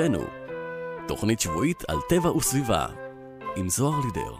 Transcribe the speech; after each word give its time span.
סביבנו, 0.00 0.24
תוכנית 1.08 1.40
שבועית 1.40 1.82
על 1.88 1.96
טבע 2.08 2.36
וסביבה, 2.36 2.86
עם 3.56 3.68
זוהר 3.68 4.00
לידר. 4.00 4.34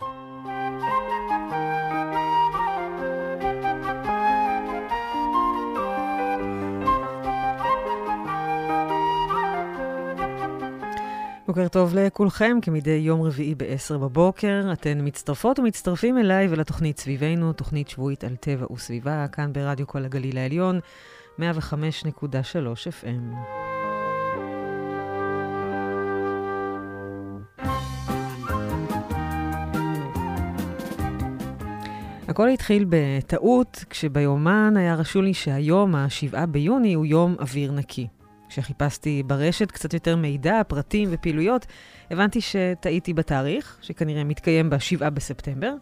בוקר 11.47 11.69
טוב 11.69 11.95
לכולכם, 11.95 12.59
כמדי 12.63 12.91
יום 12.91 13.23
רביעי 13.23 13.55
ב-10 13.55 13.99
בבוקר. 13.99 14.71
אתן 14.73 14.99
מצטרפות 15.03 15.59
ומצטרפים 15.59 16.19
אליי 16.19 16.49
ולתוכנית 16.51 16.99
סביבנו, 16.99 17.53
תוכנית 17.53 17.89
שבועית 17.89 18.25
על 18.25 18.37
טבע 18.37 18.73
וסביבה, 18.73 19.27
כאן 19.33 19.53
ברדיו 19.53 19.87
כל 19.87 20.05
הגליל 20.05 20.39
העליון, 20.39 20.81
105.3 21.39 21.43
FM. 23.03 23.70
הכל 32.41 32.49
התחיל 32.49 32.87
בטעות, 32.89 33.85
כשביומן 33.91 34.77
היה 34.77 34.95
רשום 34.95 35.25
לי 35.25 35.35
שהיום, 35.35 35.95
ה-7 35.95 36.47
ביוני, 36.47 36.95
הוא 36.95 37.07
יום 37.07 37.37
אוויר 37.41 37.73
נקי. 37.73 38.07
כשחיפשתי 38.49 39.23
ברשת 39.27 39.71
קצת 39.71 39.95
יותר 39.95 40.17
מידע, 40.17 40.63
פרטים 40.69 41.09
ופעילויות, 41.13 41.67
הבנתי 42.11 42.41
שטעיתי 42.41 43.15
בתאריך, 43.15 43.79
שכנראה 43.83 44.25
מתקיים 44.25 44.71
ב-7 44.71 45.11
בספטמבר, 45.11 45.75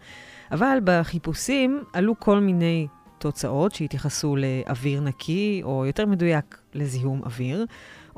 אבל 0.53 0.79
בחיפושים 0.85 1.83
עלו 1.93 2.15
כל 2.19 2.41
מיני 2.41 2.87
תוצאות 3.19 3.75
שהתייחסו 3.75 4.37
לאוויר 4.37 5.01
נקי, 5.01 5.61
או 5.65 5.87
יותר 5.87 6.07
מדויק, 6.07 6.59
לזיהום 6.75 7.23
אוויר. 7.25 7.67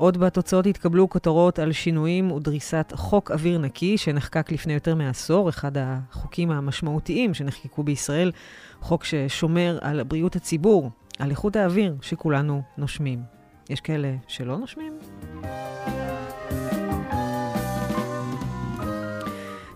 עוד 0.01 0.17
בתוצאות 0.17 0.65
התקבלו 0.65 1.09
כותרות 1.09 1.59
על 1.59 1.71
שינויים 1.71 2.31
ודריסת 2.31 2.93
חוק 2.95 3.31
אוויר 3.31 3.57
נקי, 3.57 3.97
שנחקק 3.97 4.51
לפני 4.51 4.73
יותר 4.73 4.95
מעשור, 4.95 5.49
אחד 5.49 5.71
החוקים 5.77 6.51
המשמעותיים 6.51 7.33
שנחקקו 7.33 7.83
בישראל, 7.83 8.31
חוק 8.79 9.03
ששומר 9.03 9.77
על 9.81 10.03
בריאות 10.03 10.35
הציבור, 10.35 10.89
על 11.19 11.29
איכות 11.29 11.55
האוויר 11.55 11.95
שכולנו 12.01 12.61
נושמים. 12.77 13.19
יש 13.69 13.81
כאלה 13.81 14.15
שלא 14.27 14.57
נושמים? 14.57 14.93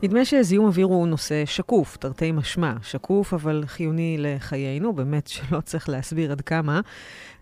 נדמה 0.03 0.25
שזיהום 0.25 0.65
אוויר 0.65 0.85
הוא 0.85 1.07
נושא 1.07 1.45
שקוף, 1.45 1.97
תרתי 1.97 2.31
משמע, 2.31 2.73
שקוף 2.81 3.33
אבל 3.33 3.63
חיוני 3.67 4.15
לחיינו, 4.19 4.93
באמת 4.93 5.27
שלא 5.27 5.61
צריך 5.61 5.89
להסביר 5.89 6.31
עד 6.31 6.41
כמה. 6.41 6.81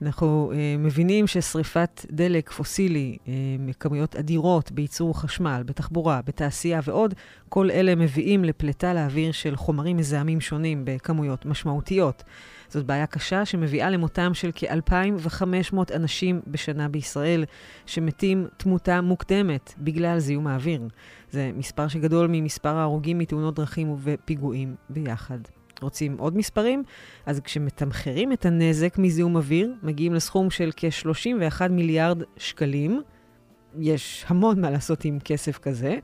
אנחנו 0.06 0.52
אה, 0.56 0.76
מבינים 0.80 1.28
ששריפת 1.28 2.06
דלק 2.12 2.52
פוסילי, 2.52 3.18
אה, 3.28 3.34
כמויות 3.80 4.16
אדירות 4.16 4.72
בייצור 4.72 5.20
חשמל, 5.20 5.64
בתחבורה, 5.66 6.22
בתעשייה 6.26 6.80
ועוד, 6.84 7.14
כל 7.50 7.72
אלה 7.72 7.96
מביאים 7.96 8.44
לפליטה 8.44 8.94
לאוויר 8.94 9.32
של 9.32 9.56
חומרים 9.56 9.98
מזהמים 9.98 10.42
שונים 10.42 10.82
בכמויות 10.86 11.46
משמעותיות. 11.46 12.24
זאת 12.70 12.86
בעיה 12.86 13.08
קשה 13.08 13.46
שמביאה 13.46 13.90
למותם 13.90 14.34
של 14.34 14.50
כ-2,500 14.56 15.96
אנשים 15.96 16.42
בשנה 16.48 16.90
בישראל, 16.90 17.46
שמתים 17.86 18.48
תמותה 18.58 19.02
מוקדמת 19.02 19.74
בגלל 19.78 20.20
זיהום 20.20 20.48
האוויר. 20.48 20.88
זה 21.32 21.52
מספר 21.56 21.88
שגדול 21.88 22.28
ממספר 22.32 22.76
ההרוגים 22.76 23.18
מתאונות 23.18 23.56
דרכים 23.56 23.96
ופיגועים 24.04 24.76
ביחד. 24.90 25.40
רוצים 25.84 26.18
עוד 26.18 26.38
מספרים? 26.38 26.84
אז 27.26 27.40
כשמתמחרים 27.40 28.34
את 28.34 28.46
הנזק 28.46 28.98
מזיהום 28.98 29.36
אוויר, 29.36 29.74
מגיעים 29.84 30.14
לסכום 30.14 30.50
של 30.50 30.70
כ-31 30.76 31.68
מיליארד 31.70 32.24
שקלים. 32.38 33.02
יש 33.80 34.26
המון 34.28 34.62
מה 34.62 34.70
לעשות 34.70 35.06
עם 35.06 35.20
כסף 35.20 35.58
כזה. 35.58 35.98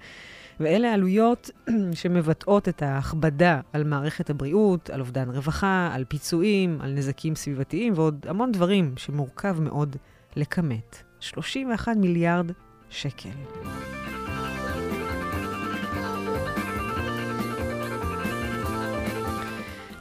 ואלה 0.59 0.93
עלויות 0.93 1.49
שמבטאות 1.99 2.69
את 2.69 2.81
ההכבדה 2.81 3.61
על 3.73 3.83
מערכת 3.83 4.29
הבריאות, 4.29 4.89
על 4.89 4.99
אובדן 4.99 5.29
רווחה, 5.29 5.89
על 5.93 6.05
פיצויים, 6.07 6.81
על 6.81 6.93
נזקים 6.93 7.35
סביבתיים 7.35 7.93
ועוד 7.95 8.25
המון 8.29 8.51
דברים 8.51 8.93
שמורכב 8.97 9.61
מאוד 9.61 9.95
לכמת. 10.35 11.03
31 11.19 11.95
מיליארד 11.97 12.51
שקל. 12.89 13.29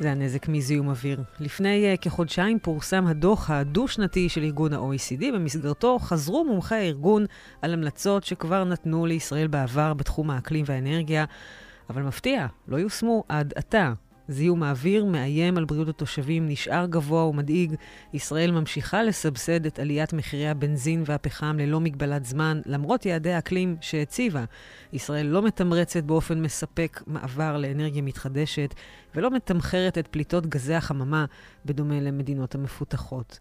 זה 0.00 0.12
הנזק 0.12 0.48
מזיהום 0.48 0.88
אוויר. 0.88 1.22
לפני 1.41 1.94
uh, 1.94 1.97
כחודשיים 2.00 2.59
פורסם 2.59 3.06
הדוח 3.06 3.50
הדו-שנתי 3.50 4.28
של 4.28 4.42
ארגון 4.42 4.72
ה-OECD, 4.72 5.25
במסגרתו 5.34 5.98
חזרו 5.98 6.44
מומחי 6.44 6.75
הארגון 6.75 7.26
על 7.62 7.72
המלצות 7.72 8.25
שכבר 8.25 8.64
נתנו 8.64 9.06
לישראל 9.06 9.47
בעבר 9.47 9.94
בתחום 9.94 10.31
האקלים 10.31 10.64
והאנרגיה, 10.69 11.25
אבל 11.91 12.03
מפתיע, 12.03 12.47
לא 12.69 12.76
יושמו 12.76 13.25
עד 13.28 13.53
עתה. 13.56 13.92
זיהום 14.28 14.62
האוויר 14.62 15.05
מאיים 15.05 15.59
על 15.59 15.65
בריאות 15.65 15.89
התושבים, 15.89 16.49
נשאר 16.49 16.87
גבוה 16.87 17.25
ומדאיג. 17.25 17.75
ישראל 18.15 18.50
ממשיכה 18.50 19.03
לסבסד 19.03 19.66
את 19.66 19.78
עליית 19.78 20.12
מחירי 20.12 20.49
הבנזין 20.49 21.03
והפחם 21.06 21.56
ללא 21.59 21.81
מגבלת 21.81 22.25
זמן, 22.25 22.61
למרות 22.66 23.06
יעדי 23.06 23.33
האקלים 23.33 23.77
שהציבה. 23.81 24.44
ישראל 24.93 25.27
לא 25.27 25.43
מתמרצת 25.43 26.05
באופן 26.05 26.43
מספק 26.43 27.03
מעבר 27.06 27.56
לאנרגיה 27.56 28.03
מתחדשת, 28.03 28.75
ולא 29.15 29.31
מתמחרת 29.31 29.99
את 29.99 30.06
פליטות 30.06 30.47
גזי 30.47 30.75
החממה 30.75 31.25
בדומה 31.65 32.00
למדינות 32.00 32.55
המפותחות. 32.55 33.39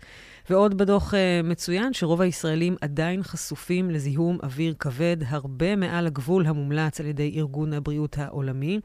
ועוד 0.49 0.77
בדוח 0.77 1.13
uh, 1.13 1.17
מצוין 1.43 1.93
שרוב 1.93 2.21
הישראלים 2.21 2.75
עדיין 2.81 3.23
חשופים 3.23 3.89
לזיהום 3.91 4.37
אוויר 4.43 4.73
כבד, 4.79 5.17
הרבה 5.27 5.75
מעל 5.75 6.07
הגבול 6.07 6.45
המומלץ 6.45 6.99
על 6.99 7.05
ידי 7.05 7.33
ארגון 7.37 7.73
הבריאות 7.73 8.17
העולמי. 8.17 8.79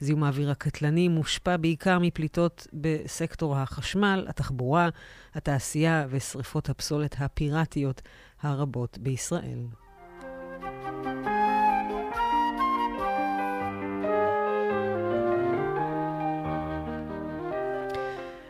זיהום 0.00 0.24
האוויר 0.24 0.50
הקטלני 0.50 1.08
מושפע 1.08 1.56
בעיקר 1.56 1.98
מפליטות 1.98 2.66
בסקטור 2.72 3.56
החשמל, 3.56 4.26
התחבורה, 4.28 4.88
התעשייה 5.34 6.06
ושריפות 6.10 6.68
הפסולת 6.68 7.16
הפיראטיות 7.18 8.02
הרבות 8.42 8.98
בישראל. 8.98 9.58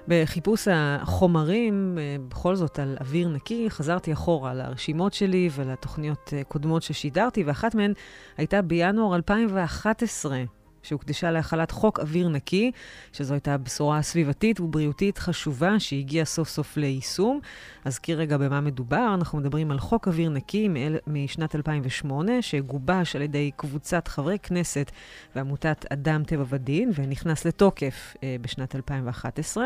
בחיפוש 0.08 0.68
החומרים, 0.70 1.98
אה, 2.00 2.16
בכל 2.28 2.56
זאת 2.56 2.78
על 2.78 2.96
אוויר 3.00 3.28
נקי, 3.28 3.70
חזרתי 3.70 4.12
אחורה 4.12 4.54
לרשימות 4.54 5.14
שלי 5.14 5.48
ולתוכניות 5.52 6.30
אה, 6.32 6.44
קודמות 6.44 6.82
ששידרתי, 6.82 7.44
ואחת 7.44 7.74
מהן 7.74 7.92
הייתה 8.36 8.62
בינואר 8.62 9.14
2011. 9.16 10.44
שהוקדשה 10.84 11.30
להחלת 11.30 11.70
חוק 11.70 12.00
אוויר 12.00 12.28
נקי, 12.28 12.70
שזו 13.12 13.34
הייתה 13.34 13.58
בשורה 13.58 14.02
סביבתית 14.02 14.60
ובריאותית 14.60 15.18
חשובה 15.18 15.80
שהגיעה 15.80 16.24
סוף 16.24 16.48
סוף 16.48 16.76
ליישום. 16.76 17.40
אזכיר 17.84 18.18
רגע 18.18 18.36
במה 18.36 18.60
מדובר, 18.60 19.14
אנחנו 19.14 19.38
מדברים 19.38 19.70
על 19.70 19.78
חוק 19.78 20.08
אוויר 20.08 20.30
נקי 20.30 20.68
משנת 21.06 21.56
2008, 21.56 22.42
שגובש 22.42 23.16
על 23.16 23.22
ידי 23.22 23.50
קבוצת 23.56 24.08
חברי 24.08 24.38
כנסת 24.38 24.90
ועמותת 25.36 25.84
אדם 25.92 26.24
טבע 26.24 26.44
ודין, 26.48 26.90
ונכנס 26.94 27.44
לתוקף 27.44 28.16
אה, 28.22 28.36
בשנת 28.40 28.76
2011. 28.76 29.64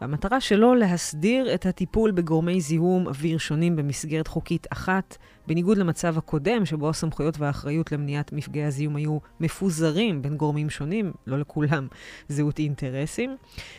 והמטרה 0.00 0.40
שלו 0.40 0.74
להסדיר 0.74 1.54
את 1.54 1.66
הטיפול 1.66 2.10
בגורמי 2.10 2.60
זיהום 2.60 3.06
אוויר 3.06 3.38
שונים 3.38 3.76
במסגרת 3.76 4.26
חוקית 4.26 4.66
אחת. 4.72 5.16
בניגוד 5.46 5.78
למצב 5.78 6.18
הקודם, 6.18 6.66
שבו 6.66 6.88
הסמכויות 6.88 7.38
והאחריות 7.38 7.92
למניעת 7.92 8.32
מפגעי 8.32 8.64
הזיהום 8.64 8.96
היו 8.96 9.18
מפוזרים 9.40 10.22
בין 10.22 10.36
גורמים 10.36 10.70
שונים, 10.70 11.12
לא 11.26 11.38
לכולם 11.38 11.88
זהות 12.28 12.58
אינטרסים. 12.58 13.36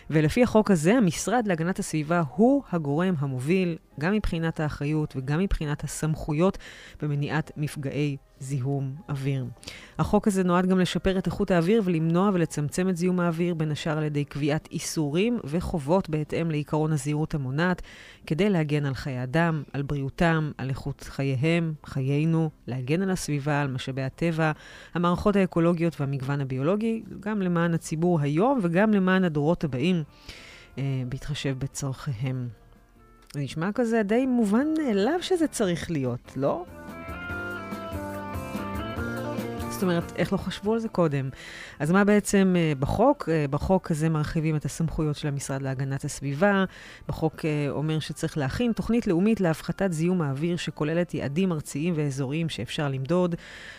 ולפי 0.10 0.44
החוק 0.44 0.72
הזה, 0.72 0.94
המשרד 0.94 1.48
להגנת 1.48 1.80
הסביבה 1.80 2.24
הוא 2.36 2.64
הגורם 2.72 3.16
המוביל, 3.20 3.78
גם 4.00 4.14
מבחינת 4.14 4.60
האחריות 4.60 5.14
וגם 5.16 5.40
מבחינת 5.40 5.84
הסמכויות 5.84 6.58
במניעת 7.02 7.52
מפגעי 7.58 8.18
זיהום 8.40 8.96
אוויר. 9.10 9.46
החוק 10.00 10.28
הזה 10.28 10.44
נועד 10.44 10.66
גם 10.66 10.80
לשפר 10.80 11.18
את 11.18 11.26
איכות 11.26 11.52
האוויר 11.52 11.82
ולמנוע 11.86 12.30
ולצמצם 12.34 12.90
את 12.90 12.98
זיהום 12.98 13.20
האוויר, 13.20 13.54
בין 13.54 13.72
השאר 13.72 13.98
על 13.98 14.04
ידי 14.04 14.26
קביעת 14.26 14.68
איסורים 14.72 15.40
וחובות 15.44 16.10
בהתאם 16.10 16.52
לעקרון 16.52 16.94
הזהירות 16.94 17.34
המונעת, 17.34 17.82
כדי 18.26 18.50
להגן 18.50 18.86
על 18.86 18.94
חיי 18.94 19.24
אדם, 19.24 19.64
על 19.74 19.82
בריאותם, 19.82 20.52
על 20.58 20.70
איכות 20.70 21.02
חייהם, 21.02 21.74
חיינו, 21.86 22.50
להגן 22.68 23.02
על 23.02 23.10
הסביבה, 23.10 23.62
על 23.62 23.68
משאבי 23.68 24.02
הטבע, 24.02 24.52
המערכות 24.94 25.36
האקולוגיות 25.36 26.02
והמגוון 26.02 26.42
הביולוגי, 26.42 27.04
גם 27.20 27.42
למען 27.42 27.74
הציבור 27.74 28.20
היום 28.22 28.60
וגם 28.62 28.92
למען 28.92 29.24
הדורות 29.24 29.64
הבאים, 29.64 30.04
אה, 30.78 30.84
בהתחשב 31.10 31.56
בצורכיהם. 31.60 32.48
זה 33.34 33.40
נשמע 33.40 33.70
כזה 33.76 34.04
די 34.04 34.26
מובן 34.26 34.68
מאליו 34.78 35.18
שזה 35.22 35.48
צריך 35.48 35.92
להיות, 35.92 36.34
לא? 36.36 36.66
זאת 39.78 39.84
אומרת, 39.84 40.14
איך 40.16 40.34
לא 40.34 40.38
חשבו 40.38 40.74
על 40.74 40.80
זה 40.80 40.90
קודם? 40.90 41.30
אז 41.80 41.92
מה 41.92 42.04
בעצם 42.04 42.56
uh, 42.56 42.80
בחוק? 42.80 43.30
Uh, 43.30 43.52
בחוק 43.52 43.92
הזה 43.92 44.10
מרחיבים 44.10 44.56
את 44.56 44.66
הסמכויות 44.66 45.16
של 45.16 45.28
המשרד 45.28 45.62
להגנת 45.62 46.06
הסביבה. 46.06 46.66
בחוק 47.08 47.36
uh, 47.40 47.44
אומר 47.70 48.00
שצריך 48.00 48.38
להכין 48.38 48.72
תוכנית 48.72 49.08
לאומית 49.08 49.42
להפחתת 49.42 49.92
זיהום 49.92 50.22
האוויר 50.22 50.58
שכוללת 50.58 51.14
יעדים 51.14 51.52
ארציים 51.52 51.94
ואזוריים 51.98 52.50
שאפשר 52.50 52.90
למדוד. 52.90 53.36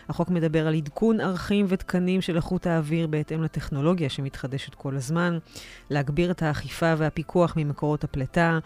החוק 0.09 0.31
מדבר 0.31 0.67
על 0.67 0.75
עדכון 0.75 1.21
ערכים 1.21 1.67
ותקנים 1.69 2.21
של 2.21 2.37
איכות 2.37 2.67
האוויר 2.67 3.07
בהתאם 3.07 3.43
לטכנולוגיה 3.43 4.09
שמתחדשת 4.09 4.75
כל 4.75 4.97
הזמן, 4.97 5.39
להגביר 5.91 6.31
את 6.31 6.43
האכיפה 6.43 6.95
והפיקוח 6.99 7.55
ממקורות 7.57 8.05
הפליטה, 8.05 8.59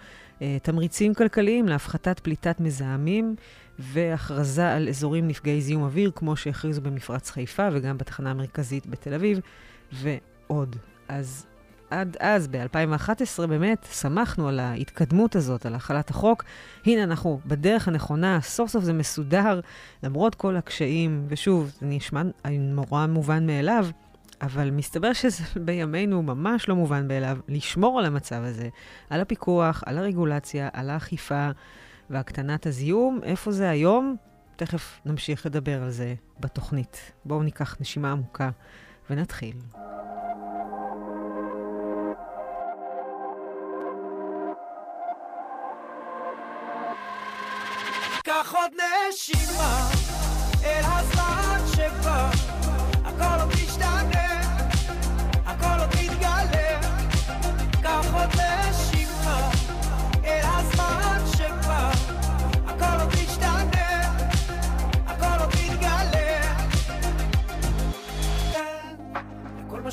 אה, 0.43 0.56
תמריצים 0.62 1.14
כלכליים 1.14 1.69
להפחתת 1.69 2.20
פליטת 2.20 2.61
מזהמים 2.61 3.37
והכרזה 3.78 4.72
על 4.72 4.88
אזורים 4.88 5.28
נפגעי 5.28 5.60
זיהום 5.60 5.82
אוויר, 5.82 6.10
כמו 6.14 6.36
שהכריזו 6.36 6.80
במפרץ 6.80 7.30
חיפה 7.30 7.69
וגם 7.72 7.98
בתחנה 7.98 8.30
המרכזית 8.30 8.86
בתל 8.86 9.14
אביב, 9.14 9.40
ועוד. 9.92 10.76
אז 11.08 11.46
עד 11.90 12.16
אז, 12.20 12.48
ב-2011, 12.48 13.46
באמת 13.46 13.86
שמחנו 13.92 14.48
על 14.48 14.60
ההתקדמות 14.60 15.36
הזאת, 15.36 15.66
על 15.66 15.74
החלת 15.74 16.10
החוק. 16.10 16.44
הנה, 16.86 17.02
אנחנו 17.02 17.40
בדרך 17.46 17.88
הנכונה, 17.88 18.40
סוף 18.40 18.70
סוף 18.70 18.84
זה 18.84 18.92
מסודר, 18.92 19.60
למרות 20.02 20.34
כל 20.34 20.56
הקשיים, 20.56 21.25
ושוב, 21.28 21.72
זה 21.80 21.86
נשמע 21.86 22.22
נורא 22.50 23.06
מובן 23.06 23.46
מאליו, 23.46 23.86
אבל 24.42 24.70
מסתבר 24.70 25.12
שזה 25.12 25.44
בימינו 25.66 26.22
ממש 26.22 26.68
לא 26.68 26.75
מובן 26.75 27.08
מאליו 27.08 27.38
לשמור 27.48 27.98
על 27.98 28.04
המצב 28.04 28.42
הזה, 28.42 28.68
על 29.10 29.20
הפיקוח, 29.20 29.82
על 29.86 29.98
הרגולציה, 29.98 30.68
על 30.72 30.90
האכיפה 30.90 31.50
והקטנת 32.12 32.67
הזיהום. 32.67 33.20
איפה 33.23 33.53
זה 33.53 33.70
היום? 33.70 34.17
תכף 34.56 35.00
נמשיך 35.05 35.47
לדבר 35.47 35.82
על 35.82 35.91
זה 35.91 36.14
בתוכנית. 36.41 37.12
בואו 37.25 37.43
ניקח 37.43 37.76
נשימה 37.81 38.12
עמוקה 38.12 38.50
ונתחיל. 39.11 39.56
קח 48.25 48.55
עוד 48.55 48.70
נשימה 49.09 49.88
אל 50.64 50.85
הזמן 50.85 51.21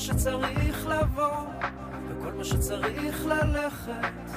שצריך 0.00 0.86
לבוא, 0.86 1.44
וכל 2.08 2.32
מה 2.32 2.44
שצריך 2.44 3.26
ללכת, 3.26 4.30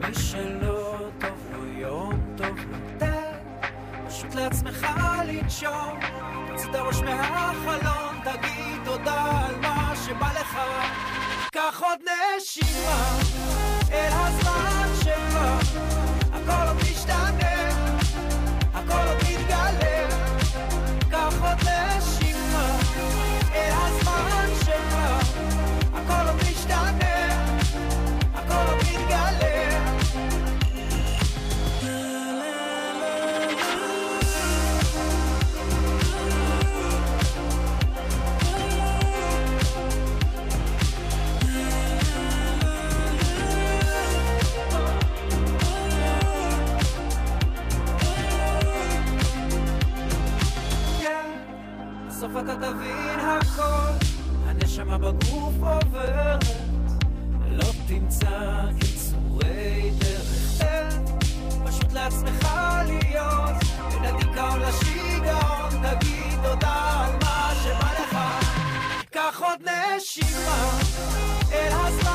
מי 0.00 0.14
שלא 0.14 0.98
טוב 1.20 1.48
לו 1.52 1.66
יום 1.66 2.34
טוב 2.36 2.58
לו. 2.58 2.78
תן, 2.98 3.32
פשוט 4.08 4.34
לעצמך 4.34 4.86
לנשום, 5.26 5.98
תוציא 6.48 6.70
את 6.70 6.74
הראש 6.74 7.00
מהחלון, 7.00 8.20
תגיד 8.24 8.80
תודה 8.84 9.46
על 9.46 9.56
מה 9.60 9.92
שבא 10.06 10.32
לך, 10.40 10.58
קח 11.52 11.82
עוד 11.82 11.98
נשימה 12.02 13.18
אל 13.92 14.12
הזמן 14.12 14.49
תבין 53.00 53.20
הכל, 53.20 53.92
הנשמה 54.46 54.98
בגוף 54.98 55.54
עוברת, 55.60 56.44
לא 57.50 57.64
תמצא 57.86 58.60
קיצורי 58.80 59.90
דרך. 59.98 60.58
תן 60.58 60.88
פשוט 61.66 61.92
לעצמך 61.92 62.48
להיות, 62.86 63.56
בין 63.92 64.04
הדיכאון 64.04 64.60
לשיגעון, 64.60 65.70
תגיד 65.82 66.38
תודה 66.42 67.04
על 67.04 67.12
מה 67.22 67.52
שבא 67.62 67.92
לך. 68.02 68.18
קח 69.10 69.40
עוד 69.42 69.60
נשימה 69.62 70.78
אל 71.52 71.72
הזמן 71.72 72.09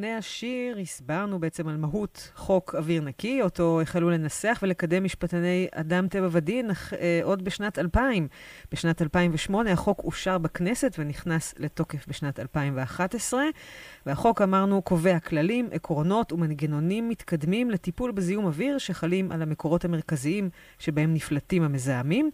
לפני 0.00 0.14
השיר 0.14 0.78
הסברנו 0.78 1.38
בעצם 1.38 1.68
על 1.68 1.76
מהות 1.76 2.32
חוק 2.36 2.74
אוויר 2.74 3.02
נקי, 3.02 3.42
אותו 3.42 3.80
החלו 3.80 4.10
לנסח 4.10 4.58
ולקדם 4.62 5.04
משפטני 5.04 5.68
אדם 5.72 6.08
טבע 6.08 6.28
ודין 6.30 6.70
אה, 6.70 7.20
עוד 7.22 7.44
בשנת 7.44 7.78
2000. 7.78 8.28
בשנת 8.72 9.02
2008 9.02 9.72
החוק 9.72 9.98
אושר 10.04 10.38
בכנסת 10.38 10.96
ונכנס 10.98 11.54
לתוקף 11.58 12.08
בשנת 12.08 12.40
2011, 12.40 13.42
והחוק, 14.06 14.42
אמרנו, 14.42 14.82
קובע 14.82 15.18
כללים, 15.18 15.68
עקרונות 15.72 16.32
ומנגנונים 16.32 17.08
מתקדמים 17.08 17.70
לטיפול 17.70 18.10
בזיהום 18.10 18.44
אוויר 18.46 18.78
שחלים 18.78 19.32
על 19.32 19.42
המקורות 19.42 19.84
המרכזיים 19.84 20.50
שבהם 20.78 21.14
נפלטים 21.14 21.62
המזהמים, 21.62 22.30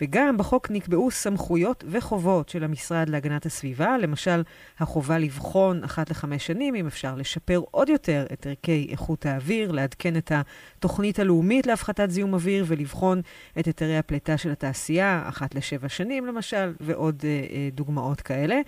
וגם 0.00 0.36
בחוק 0.36 0.70
נקבעו 0.70 1.10
סמכויות 1.10 1.84
וחובות 1.88 2.48
של 2.48 2.64
המשרד 2.64 3.08
להגנת 3.08 3.46
הסביבה, 3.46 3.98
למשל 3.98 4.42
החובה 4.78 5.18
לבחון 5.18 5.84
אחת 5.84 6.10
לחמש 6.10 6.46
שנים 6.46 6.74
אם 6.74 6.86
אפשר 6.86 7.07
לשפר 7.16 7.60
עוד 7.70 7.88
יותר 7.88 8.26
את 8.32 8.46
ערכי 8.46 8.86
איכות 8.90 9.26
האוויר, 9.26 9.72
לעדכן 9.72 10.16
את 10.16 10.32
התוכנית 10.34 11.18
הלאומית 11.18 11.66
להפחתת 11.66 12.10
זיהום 12.10 12.34
אוויר 12.34 12.64
ולבחון 12.68 13.20
את 13.58 13.66
היתרי 13.66 13.98
הפליטה 13.98 14.36
של 14.36 14.50
התעשייה, 14.50 15.22
אחת 15.28 15.54
לשבע 15.54 15.88
שנים 15.88 16.26
למשל, 16.26 16.72
ועוד 16.80 17.22
אה, 17.24 17.30
אה, 17.30 17.68
דוגמאות 17.72 18.20
כאלה. 18.20 18.60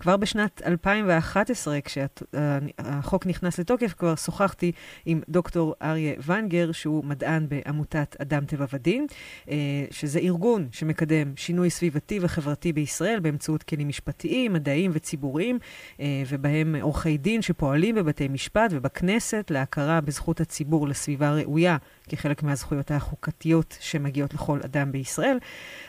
כבר 0.00 0.16
בשנת 0.16 0.62
2011, 0.66 1.78
כשהחוק 1.80 3.26
נכנס 3.26 3.58
לתוקף, 3.58 3.94
כבר 3.98 4.14
שוחחתי 4.14 4.72
עם 5.06 5.20
דוקטור 5.28 5.74
אריה 5.82 6.14
ונגר, 6.26 6.72
שהוא 6.72 7.04
מדען 7.04 7.46
בעמותת 7.48 8.16
אדם 8.22 8.44
טבע 8.44 8.66
ודין, 8.72 9.06
אה, 9.50 9.56
שזה 9.90 10.18
ארגון 10.18 10.68
שמקדם 10.72 11.32
שינוי 11.36 11.70
סביבתי 11.70 12.18
וחברתי 12.22 12.72
בישראל 12.72 13.20
באמצעות 13.20 13.62
כלים 13.62 13.88
משפטיים, 13.88 14.52
מדעיים 14.52 14.90
וציבוריים, 14.94 15.58
אה, 16.00 16.22
ובהם 16.28 16.74
עורכי 16.80 17.18
דין 17.18 17.42
שפועלים 17.42 17.85
בבתי 17.92 18.28
משפט 18.28 18.70
ובכנסת 18.70 19.50
להכרה 19.50 20.00
בזכות 20.00 20.40
הציבור 20.40 20.88
לסביבה 20.88 21.34
ראויה 21.34 21.76
כחלק 22.08 22.42
מהזכויות 22.42 22.90
החוקתיות 22.90 23.76
שמגיעות 23.80 24.34
לכל 24.34 24.58
אדם 24.64 24.92
בישראל. 24.92 25.38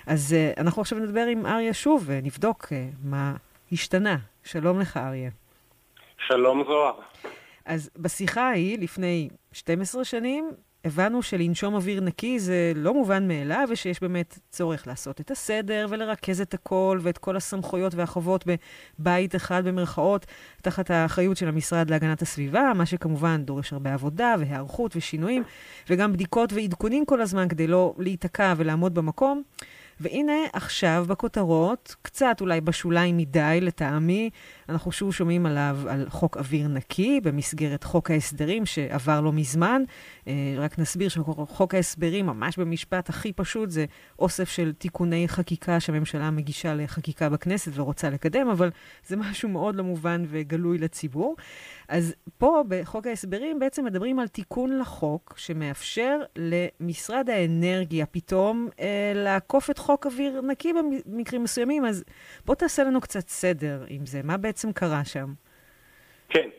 אז 0.07 0.35
uh, 0.35 0.59
אנחנו 0.61 0.81
עכשיו 0.81 0.99
נדבר 0.99 1.25
עם 1.25 1.45
אריה 1.45 1.73
שוב 1.73 2.03
ונבדוק 2.05 2.65
uh, 2.65 2.69
מה 3.03 3.33
השתנה. 3.71 4.17
שלום 4.43 4.79
לך, 4.79 4.97
אריה. 4.97 5.29
שלום 6.27 6.63
זוהר. 6.67 6.93
אז 7.65 7.89
בשיחה 7.97 8.41
ההיא, 8.41 8.79
לפני 8.79 9.29
12 9.51 10.03
שנים, 10.03 10.51
הבנו 10.87 11.21
שלנשום 11.21 11.75
אוויר 11.75 12.01
נקי 12.01 12.39
זה 12.39 12.71
לא 12.75 12.93
מובן 12.93 13.27
מאליו, 13.27 13.67
ושיש 13.71 13.99
באמת 14.01 14.39
צורך 14.49 14.87
לעשות 14.87 15.21
את 15.21 15.31
הסדר 15.31 15.87
ולרכז 15.89 16.41
את 16.41 16.53
הכל 16.53 16.99
ואת 17.01 17.17
כל 17.17 17.35
הסמכויות 17.35 17.95
והחובות 17.95 18.45
בבית 18.99 19.35
אחד 19.35 19.67
במרכאות, 19.67 20.25
תחת 20.61 20.91
האחריות 20.91 21.37
של 21.37 21.47
המשרד 21.47 21.89
להגנת 21.89 22.21
הסביבה, 22.21 22.71
מה 22.75 22.85
שכמובן 22.85 23.43
דורש 23.43 23.73
הרבה 23.73 23.93
עבודה 23.93 24.35
והיערכות 24.39 24.95
ושינויים, 24.95 25.43
וגם 25.89 26.13
בדיקות 26.13 26.53
ועדכונים 26.53 27.05
כל 27.05 27.21
הזמן 27.21 27.47
כדי 27.47 27.67
לא 27.67 27.95
להיתקע 27.97 28.53
ולעמוד 28.57 28.93
במקום. 28.93 29.43
והנה 29.99 30.33
עכשיו 30.53 31.05
בכותרות, 31.07 31.95
קצת 32.01 32.37
אולי 32.41 32.61
בשוליים 32.61 33.17
מדי 33.17 33.59
לטעמי, 33.61 34.29
אנחנו 34.69 34.91
שוב 34.91 35.13
שומעים 35.13 35.45
עליו, 35.45 35.77
על 35.89 36.09
חוק 36.09 36.37
אוויר 36.37 36.67
נקי 36.67 37.21
במסגרת 37.23 37.83
חוק 37.83 38.11
ההסדרים 38.11 38.65
שעבר 38.65 39.21
לא 39.21 39.31
מזמן. 39.31 39.83
אה, 40.27 40.33
רק 40.57 40.79
נסביר 40.79 41.09
שחוק 41.09 41.75
ההסברים, 41.75 42.25
ממש 42.25 42.57
במשפט 42.57 43.09
הכי 43.09 43.33
פשוט, 43.33 43.69
זה 43.69 43.85
אוסף 44.19 44.49
של 44.49 44.73
תיקוני 44.73 45.27
חקיקה 45.27 45.79
שהממשלה 45.79 46.31
מגישה 46.31 46.73
לחקיקה 46.73 47.29
בכנסת 47.29 47.71
ורוצה 47.75 48.09
לקדם, 48.09 48.49
אבל 48.49 48.69
זה 49.07 49.15
משהו 49.15 49.49
מאוד 49.49 49.75
לא 49.75 49.83
מובן 49.83 50.23
וגלוי 50.27 50.77
לציבור. 50.77 51.35
אז 51.87 52.13
פה 52.37 52.63
בחוק 52.67 53.07
ההסברים 53.07 53.59
בעצם 53.59 53.85
מדברים 53.85 54.19
על 54.19 54.27
תיקון 54.27 54.79
לחוק 54.79 55.33
שמאפשר 55.37 56.19
למשרד 56.35 57.29
האנרגיה 57.29 58.05
פתאום 58.05 58.69
אה, 58.79 59.11
לעקוף 59.15 59.69
את 59.69 59.77
חוק 59.77 60.05
אוויר 60.05 60.41
נקי 60.41 60.73
במקרים 61.05 61.43
מסוימים. 61.43 61.85
אז 61.85 62.03
בוא 62.45 62.55
תעשה 62.55 62.83
לנו 62.83 63.01
קצת 63.01 63.29
סדר 63.29 63.85
עם 63.87 64.05
זה. 64.05 64.21
מה 64.23 64.37
בעצם 64.37 64.56
קרה 64.71 65.05
שם? 65.05 65.27
כן. 66.29 66.49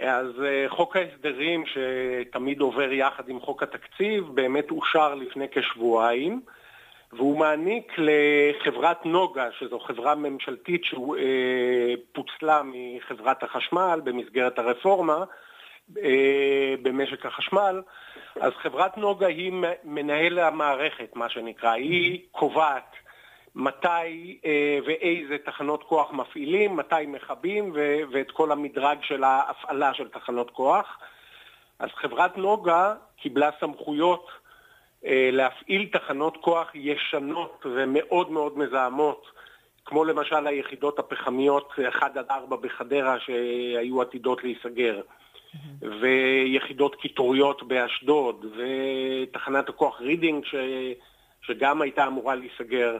אז 0.00 0.26
uh, 0.26 0.68
חוק 0.68 0.96
ההסדרים 0.96 1.64
שתמיד 1.66 2.60
עובר 2.60 2.92
יחד 2.92 3.28
עם 3.28 3.40
חוק 3.40 3.62
התקציב 3.62 4.24
באמת 4.34 4.70
אושר 4.70 5.14
לפני 5.14 5.46
כשבועיים 5.52 6.40
והוא 7.12 7.38
מעניק 7.38 7.92
לחברת 7.98 9.06
נוגה, 9.06 9.48
שזו 9.58 9.78
חברה 9.78 10.14
ממשלתית 10.14 10.82
שפוצלה 10.84 12.56
אה, 12.56 12.62
מחברת 12.64 13.42
החשמל 13.42 14.00
במסגרת 14.04 14.58
הרפורמה 14.58 15.24
אה, 15.98 16.74
במשק 16.82 17.26
החשמל, 17.26 17.82
אז 18.40 18.52
חברת 18.52 18.98
נוגה 18.98 19.26
היא 19.26 19.52
מנהל 19.84 20.38
המערכת, 20.38 21.16
מה 21.16 21.28
שנקרא, 21.28 21.70
היא 21.70 22.20
קובעת 22.30 22.96
מתי 23.54 24.38
אה, 24.44 24.78
ואיזה 24.86 25.36
תחנות 25.44 25.82
כוח 25.82 26.12
מפעילים, 26.12 26.76
מתי 26.76 27.06
מכבים 27.06 27.72
ואת 28.12 28.30
כל 28.30 28.52
המדרג 28.52 28.98
של 29.02 29.24
ההפעלה 29.24 29.94
של 29.94 30.08
תחנות 30.08 30.50
כוח. 30.50 30.98
אז 31.78 31.88
חברת 31.94 32.38
נוגה 32.38 32.94
קיבלה 33.16 33.50
סמכויות 33.60 34.30
אה, 35.04 35.28
להפעיל 35.32 35.88
תחנות 35.92 36.36
כוח 36.36 36.70
ישנות 36.74 37.66
ומאוד 37.74 38.30
מאוד 38.30 38.58
מזהמות, 38.58 39.26
כמו 39.84 40.04
למשל 40.04 40.46
היחידות 40.46 40.98
הפחמיות 40.98 41.72
1 41.88 42.16
עד 42.16 42.26
4 42.30 42.56
בחדרה 42.56 43.20
שהיו 43.20 44.02
עתידות 44.02 44.44
להיסגר, 44.44 45.00
mm-hmm. 45.00 45.86
ויחידות 46.00 46.94
קיטוריות 46.94 47.62
באשדוד, 47.62 48.46
ותחנת 48.56 49.68
הכוח 49.68 50.00
רידינג 50.00 50.44
ש... 50.44 50.54
שגם 51.42 51.82
הייתה 51.82 52.06
אמורה 52.06 52.34
להיסגר. 52.34 52.98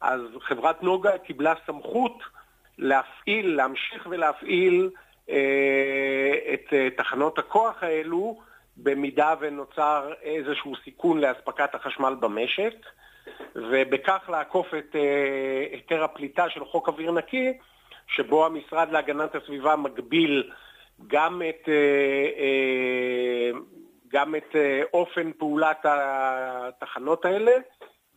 אז 0.00 0.20
חברת 0.40 0.82
נוגה 0.82 1.18
קיבלה 1.18 1.54
סמכות 1.66 2.22
להפעיל, 2.78 3.56
להמשיך 3.56 4.06
ולהפעיל 4.10 4.90
אה, 5.30 6.34
את 6.54 6.72
אה, 6.72 6.88
תחנות 6.96 7.38
הכוח 7.38 7.82
האלו 7.82 8.40
במידה 8.76 9.34
ונוצר 9.40 10.12
איזשהו 10.22 10.72
סיכון 10.84 11.20
לאספקת 11.20 11.74
החשמל 11.74 12.14
במשק, 12.20 12.74
ובכך 13.56 14.28
לעקוף 14.28 14.66
את 14.78 14.96
אה, 14.96 15.66
היתר 15.72 16.04
הפליטה 16.04 16.50
של 16.50 16.64
חוק 16.64 16.88
אוויר 16.88 17.12
נקי, 17.12 17.52
שבו 18.06 18.46
המשרד 18.46 18.92
להגנת 18.92 19.34
הסביבה 19.34 19.76
מגביל 19.76 20.50
גם 21.06 21.42
את, 21.48 21.68
אה, 21.68 21.74
אה, 22.38 23.58
גם 24.08 24.34
את 24.34 24.56
אופן 24.92 25.32
פעולת 25.32 25.78
התחנות 25.84 27.24
האלה 27.24 27.52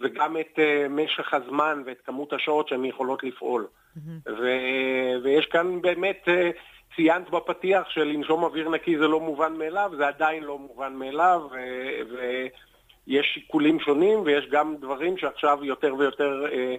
וגם 0.01 0.38
את 0.38 0.60
משך 0.89 1.34
הזמן 1.34 1.84
ואת 1.86 2.01
כמות 2.05 2.34
השעות 2.34 2.67
שהן 2.67 2.86
יכולות 2.86 3.24
לפעול. 3.24 3.67
Mm-hmm. 3.67 4.31
ו- 4.31 5.24
ויש 5.24 5.46
כאן 5.46 5.81
באמת 5.81 6.27
ציינת 6.96 7.29
בפתיח 7.29 7.89
שלנשום 7.89 8.43
אוויר 8.43 8.70
נקי 8.70 8.98
זה 8.98 9.08
לא 9.08 9.20
מובן 9.20 9.53
מאליו, 9.53 9.91
זה 9.98 10.08
עדיין 10.08 10.43
לא 10.43 10.58
מובן 10.58 10.93
מאליו, 10.93 11.41
ויש 13.08 13.27
שיקולים 13.34 13.79
שונים, 13.79 14.22
ויש 14.25 14.46
גם 14.51 14.75
דברים 14.75 15.17
שעכשיו 15.17 15.60
יותר 15.62 15.96
ויותר 15.96 16.46
אה, 16.51 16.75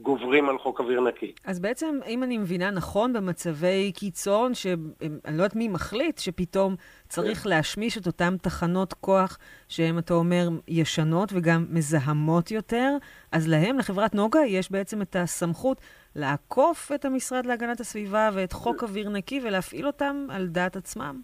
גוברים 0.00 0.48
על 0.48 0.58
חוק 0.58 0.80
אוויר 0.80 1.00
נקי. 1.00 1.32
אז 1.44 1.60
בעצם, 1.60 1.98
אם 2.06 2.22
אני 2.22 2.38
מבינה 2.38 2.70
נכון, 2.70 3.12
במצבי 3.12 3.92
קיצון, 3.94 4.54
שאני 4.54 4.78
לא 5.26 5.42
יודעת 5.42 5.56
מי 5.56 5.68
מחליט, 5.68 6.18
שפתאום 6.18 6.76
צריך 7.08 7.42
כן. 7.42 7.48
להשמיש 7.48 7.98
את 7.98 8.06
אותן 8.06 8.36
תחנות 8.36 8.92
כוח 8.92 9.38
שהן, 9.68 9.98
אתה 9.98 10.14
אומר, 10.14 10.48
ישנות 10.68 11.28
וגם 11.32 11.66
מזהמות 11.70 12.50
יותר, 12.50 12.96
אז 13.32 13.48
להם, 13.48 13.78
לחברת 13.78 14.14
נוגה, 14.14 14.40
יש 14.46 14.72
בעצם 14.72 15.02
את 15.02 15.16
הסמכות 15.16 15.80
לעקוף 16.16 16.92
את 16.94 17.04
המשרד 17.04 17.46
להגנת 17.46 17.80
הסביבה 17.80 18.30
ואת 18.32 18.52
חוק 18.52 18.82
אוויר 18.82 19.08
נקי 19.08 19.40
ולהפעיל 19.44 19.86
אותם 19.86 20.26
על 20.30 20.46
דעת 20.46 20.76
עצמם? 20.76 21.20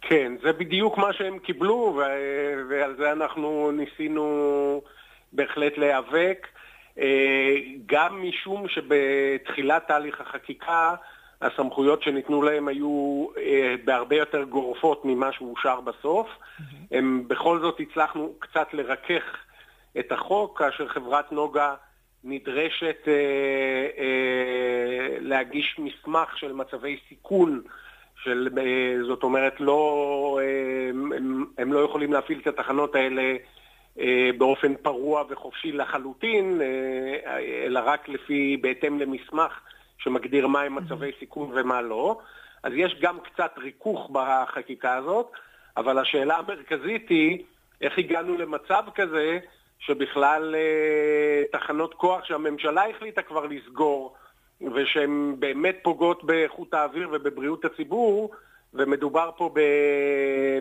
כן, 0.00 0.32
זה 0.42 0.52
בדיוק 0.52 0.98
מה 0.98 1.12
שהם 1.12 1.38
קיבלו, 1.38 2.00
ועל 2.68 2.96
זה 2.98 3.12
אנחנו 3.12 3.70
ניסינו 3.72 4.80
בהחלט 5.32 5.78
להיאבק. 5.78 6.46
אה, 6.98 7.54
גם 7.86 8.22
משום 8.22 8.68
שבתחילת 8.68 9.88
תהליך 9.88 10.20
החקיקה 10.20 10.94
הסמכויות 11.42 12.02
שניתנו 12.02 12.42
להם 12.42 12.68
היו 12.68 13.26
אה, 13.38 13.74
בהרבה 13.84 14.16
יותר 14.16 14.42
גורפות 14.42 15.04
ממה 15.04 15.32
שאושר 15.32 15.80
בסוף. 15.80 16.26
Mm-hmm. 16.28 16.62
הם 16.90 17.24
בכל 17.28 17.60
זאת 17.60 17.80
הצלחנו 17.80 18.32
קצת 18.38 18.68
לרכך 18.72 19.22
את 19.98 20.12
החוק, 20.12 20.58
כאשר 20.58 20.88
חברת 20.88 21.32
נוגה 21.32 21.74
נדרשת 22.24 22.96
אה, 23.08 23.12
אה, 23.98 25.16
להגיש 25.20 25.76
מסמך 25.78 26.38
של 26.38 26.52
מצבי 26.52 26.98
סיכון, 27.08 27.62
של, 28.22 28.48
אה, 28.58 29.04
זאת 29.06 29.22
אומרת, 29.22 29.60
לא, 29.60 30.38
אה, 30.42 30.90
הם, 30.90 31.44
הם 31.58 31.72
לא 31.72 31.78
יכולים 31.78 32.12
להפעיל 32.12 32.38
את 32.38 32.46
התחנות 32.46 32.94
האלה 32.94 33.22
אה, 33.22 33.36
באופן 34.38 34.74
פרוע 34.74 35.24
וחופשי 35.28 35.72
לחלוטין, 35.72 36.60
אה, 36.60 37.38
אלא 37.66 37.80
רק 37.84 38.08
לפי, 38.08 38.56
בהתאם 38.60 38.98
למסמך 38.98 39.60
שמגדיר 39.98 40.46
מהם 40.46 40.74
מצבי 40.74 41.10
סיכון 41.18 41.50
ומה 41.54 41.82
לא. 41.82 42.18
אז 42.62 42.72
יש 42.76 42.96
גם 43.00 43.18
קצת 43.20 43.52
ריכוך 43.58 44.10
בחקיקה 44.12 44.94
הזאת, 44.94 45.30
אבל 45.76 45.98
השאלה 45.98 46.36
המרכזית 46.36 47.08
היא 47.08 47.44
איך 47.80 47.98
הגענו 47.98 48.38
למצב 48.38 48.82
כזה 48.94 49.38
שבכלל 49.78 50.54
אה, 50.54 51.42
תחנות 51.52 51.94
כוח 51.94 52.24
שהממשלה 52.24 52.88
החליטה 52.90 53.22
כבר 53.22 53.46
לסגור 53.46 54.16
ושהן 54.74 55.34
באמת 55.38 55.76
פוגעות 55.82 56.24
באיכות 56.24 56.74
האוויר 56.74 57.08
ובבריאות 57.12 57.64
הציבור 57.64 58.34
ומדובר 58.74 59.30
פה 59.36 59.54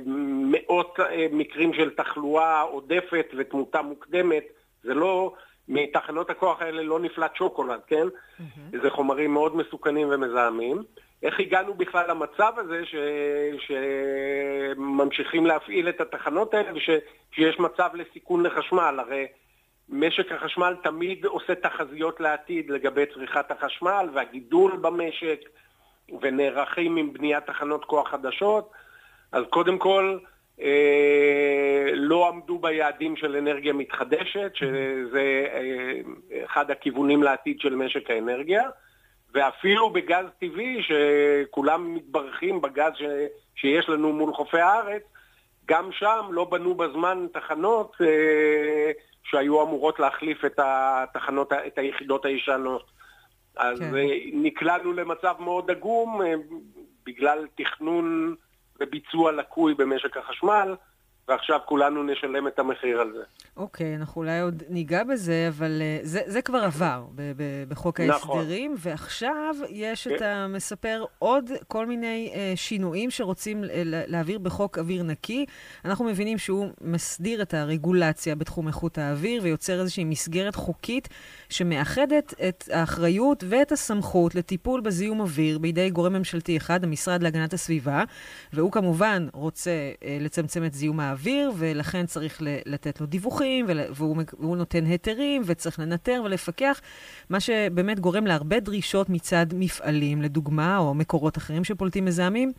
במאות 0.05 0.99
אה, 0.99 1.27
מקרים 1.31 1.73
של 1.73 1.89
תחלואה 1.89 2.61
עודפת 2.61 3.25
ותמותה 3.37 3.81
מוקדמת, 3.81 4.43
זה 4.83 4.93
לא, 4.93 5.33
מתחנות 5.67 6.29
הכוח 6.29 6.61
האלה 6.61 6.83
לא 6.83 6.99
נפלט 6.99 7.35
שוקולד, 7.35 7.79
כן? 7.87 8.07
Mm-hmm. 8.07 8.77
זה 8.81 8.89
חומרים 8.89 9.33
מאוד 9.33 9.55
מסוכנים 9.55 10.07
ומזהמים. 10.11 10.83
איך 11.23 11.39
הגענו 11.39 11.73
בכלל 11.73 12.09
למצב 12.09 12.53
הזה 12.57 12.85
ש... 12.85 12.95
שממשיכים 14.75 15.45
להפעיל 15.45 15.89
את 15.89 16.01
התחנות 16.01 16.53
האלה 16.53 16.71
ושיש 16.71 17.59
מצב 17.59 17.89
לסיכון 17.93 18.45
לחשמל? 18.45 18.99
הרי 18.99 19.27
משק 19.89 20.31
החשמל 20.31 20.75
תמיד 20.83 21.25
עושה 21.25 21.55
תחזיות 21.55 22.19
לעתיד 22.19 22.69
לגבי 22.69 23.05
צריכת 23.13 23.51
החשמל 23.51 24.09
והגידול 24.13 24.77
במשק 24.77 25.39
ונערכים 26.21 26.97
עם 26.97 27.13
בניית 27.13 27.45
תחנות 27.45 27.85
כוח 27.85 28.09
חדשות. 28.09 28.71
אז 29.31 29.43
קודם 29.49 29.77
כל, 29.77 30.17
אה, 30.61 31.89
לא 31.93 32.27
עמדו 32.27 32.59
ביעדים 32.59 33.15
של 33.15 33.35
אנרגיה 33.35 33.73
מתחדשת, 33.73 34.51
שזה 34.53 35.45
אה, 35.53 36.01
אחד 36.45 36.71
הכיוונים 36.71 37.23
לעתיד 37.23 37.59
של 37.59 37.75
משק 37.75 38.09
האנרגיה. 38.09 38.63
ואפילו 39.33 39.89
בגז 39.89 40.25
טבעי, 40.39 40.81
שכולם 40.83 41.95
מתברכים 41.95 42.61
בגז 42.61 42.91
ש... 42.95 43.03
שיש 43.55 43.89
לנו 43.89 44.13
מול 44.13 44.33
חופי 44.33 44.59
הארץ, 44.59 45.01
גם 45.65 45.89
שם 45.91 46.25
לא 46.31 46.43
בנו 46.43 46.75
בזמן 46.75 47.27
תחנות 47.33 47.95
אה, 48.01 48.91
שהיו 49.23 49.61
אמורות 49.63 49.99
להחליף 49.99 50.45
את, 50.45 50.59
התחנות, 50.63 51.53
את 51.53 51.77
היחידות 51.77 52.25
הישנות. 52.25 52.85
אז 53.57 53.79
כן. 53.79 53.91
נקלענו 54.33 54.93
למצב 54.93 55.33
מאוד 55.39 55.71
עגום 55.71 56.21
אה, 56.21 56.33
בגלל 57.05 57.47
תכנון 57.55 58.35
וביצוע 58.79 59.31
לקוי 59.31 59.73
במשק 59.73 60.17
החשמל. 60.17 60.75
ועכשיו 61.27 61.59
כולנו 61.65 62.03
נשלם 62.03 62.47
את 62.47 62.59
המחיר 62.59 62.99
על 62.99 63.11
זה. 63.13 63.23
אוקיי, 63.57 63.95
אנחנו 63.95 64.21
אולי 64.21 64.39
עוד 64.39 64.63
ניגע 64.69 65.03
בזה, 65.03 65.45
אבל 65.47 65.81
uh, 65.81 66.05
זה, 66.05 66.21
זה 66.25 66.41
כבר 66.41 66.57
עבר 66.57 67.03
ב- 67.15 67.31
ב- 67.37 67.69
בחוק 67.69 67.99
נכון. 67.99 68.37
ההסדרים, 68.37 68.75
ועכשיו 68.77 69.55
יש 69.69 70.07
כן. 70.07 70.15
אתה 70.15 70.47
מספר 70.49 71.05
עוד 71.19 71.49
כל 71.67 71.85
מיני 71.85 72.31
uh, 72.33 72.37
שינויים 72.55 73.11
שרוצים 73.11 73.63
להעביר 74.07 74.39
בחוק 74.39 74.77
אוויר 74.77 75.03
נקי. 75.03 75.45
אנחנו 75.85 76.05
מבינים 76.05 76.37
שהוא 76.37 76.67
מסדיר 76.81 77.41
את 77.41 77.53
הרגולציה 77.53 78.35
בתחום 78.35 78.67
איכות 78.67 78.97
האוויר 78.97 79.41
ויוצר 79.43 79.81
איזושהי 79.81 80.03
מסגרת 80.03 80.55
חוקית 80.55 81.09
שמאחדת 81.49 82.33
את 82.47 82.63
האחריות 82.71 83.43
ואת 83.49 83.71
הסמכות 83.71 84.35
לטיפול 84.35 84.81
בזיהום 84.81 85.19
אוויר 85.19 85.59
בידי 85.59 85.89
גורם 85.89 86.13
ממשלתי 86.13 86.57
אחד, 86.57 86.83
המשרד 86.83 87.23
להגנת 87.23 87.53
הסביבה, 87.53 88.03
והוא 88.53 88.71
כמובן 88.71 89.27
רוצה 89.33 89.71
uh, 89.71 90.05
לצמצם 90.19 90.65
את 90.65 90.73
זיהום 90.73 90.99
האוויר. 90.99 91.12
האוויר, 91.13 91.51
ולכן 91.57 92.05
צריך 92.05 92.41
לתת 92.65 93.01
לו 93.01 93.07
דיווחים, 93.07 93.65
והוא, 93.89 94.17
והוא 94.39 94.57
נותן 94.57 94.85
היתרים, 94.85 95.41
וצריך 95.45 95.79
לנטר 95.79 96.21
ולפקח, 96.25 96.81
מה 97.29 97.39
שבאמת 97.39 97.99
גורם 97.99 98.27
להרבה 98.27 98.59
דרישות 98.59 99.09
מצד 99.09 99.45
מפעלים, 99.53 100.21
לדוגמה, 100.21 100.77
או 100.77 100.93
מקורות 100.93 101.37
אחרים 101.37 101.63
שפולטים 101.63 102.05
מזהמים. 102.05 102.51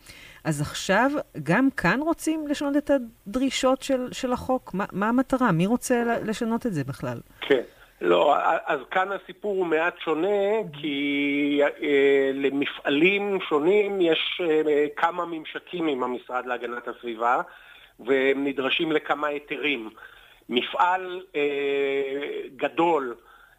אז 0.43 0.61
עכשיו, 0.61 1.11
גם 1.43 1.69
כאן 1.77 1.99
רוצים 2.01 2.47
לשנות 2.47 2.77
את 2.77 2.91
הדרישות 3.27 3.81
של, 3.81 4.07
של 4.11 4.33
החוק? 4.33 4.73
מה, 4.73 4.85
מה 4.91 5.09
המטרה? 5.09 5.51
מי 5.51 5.65
רוצה 5.65 6.03
לשנות 6.25 6.65
את 6.65 6.73
זה 6.73 6.83
בכלל? 6.83 7.17
כן. 7.41 7.61
לא, 8.01 8.35
אז 8.65 8.79
כאן 8.91 9.07
הסיפור 9.11 9.55
הוא 9.55 9.65
מעט 9.65 9.99
שונה, 9.99 10.37
כי 10.73 11.61
אה, 11.63 12.31
למפעלים 12.33 13.39
שונים 13.49 14.01
יש 14.01 14.41
אה, 14.43 14.85
כמה 14.95 15.25
ממשקים 15.25 15.87
עם 15.87 16.03
המשרד 16.03 16.45
להגנת 16.45 16.87
הסביבה. 16.87 17.41
והם 17.99 18.47
נדרשים 18.47 18.91
לכמה 18.91 19.27
היתרים. 19.27 19.89
מפעל 20.49 21.21
אה, 21.35 22.41
גדול 22.55 23.15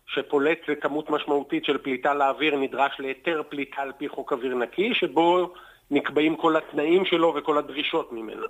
שפולט 0.06 0.58
לכמות 0.68 1.10
משמעותית 1.10 1.64
של 1.64 1.78
פליטה 1.78 2.14
לאוויר 2.14 2.56
נדרש 2.56 2.96
להיתר 2.98 3.42
פליטה 3.48 3.82
על 3.82 3.92
פי 3.98 4.08
חוק 4.08 4.32
אוויר 4.32 4.54
נקי, 4.54 4.94
שבו 4.94 5.52
נקבעים 5.90 6.36
כל 6.36 6.56
התנאים 6.56 7.04
שלו 7.04 7.34
וכל 7.36 7.58
הדרישות 7.58 8.12
ממנו. 8.12 8.46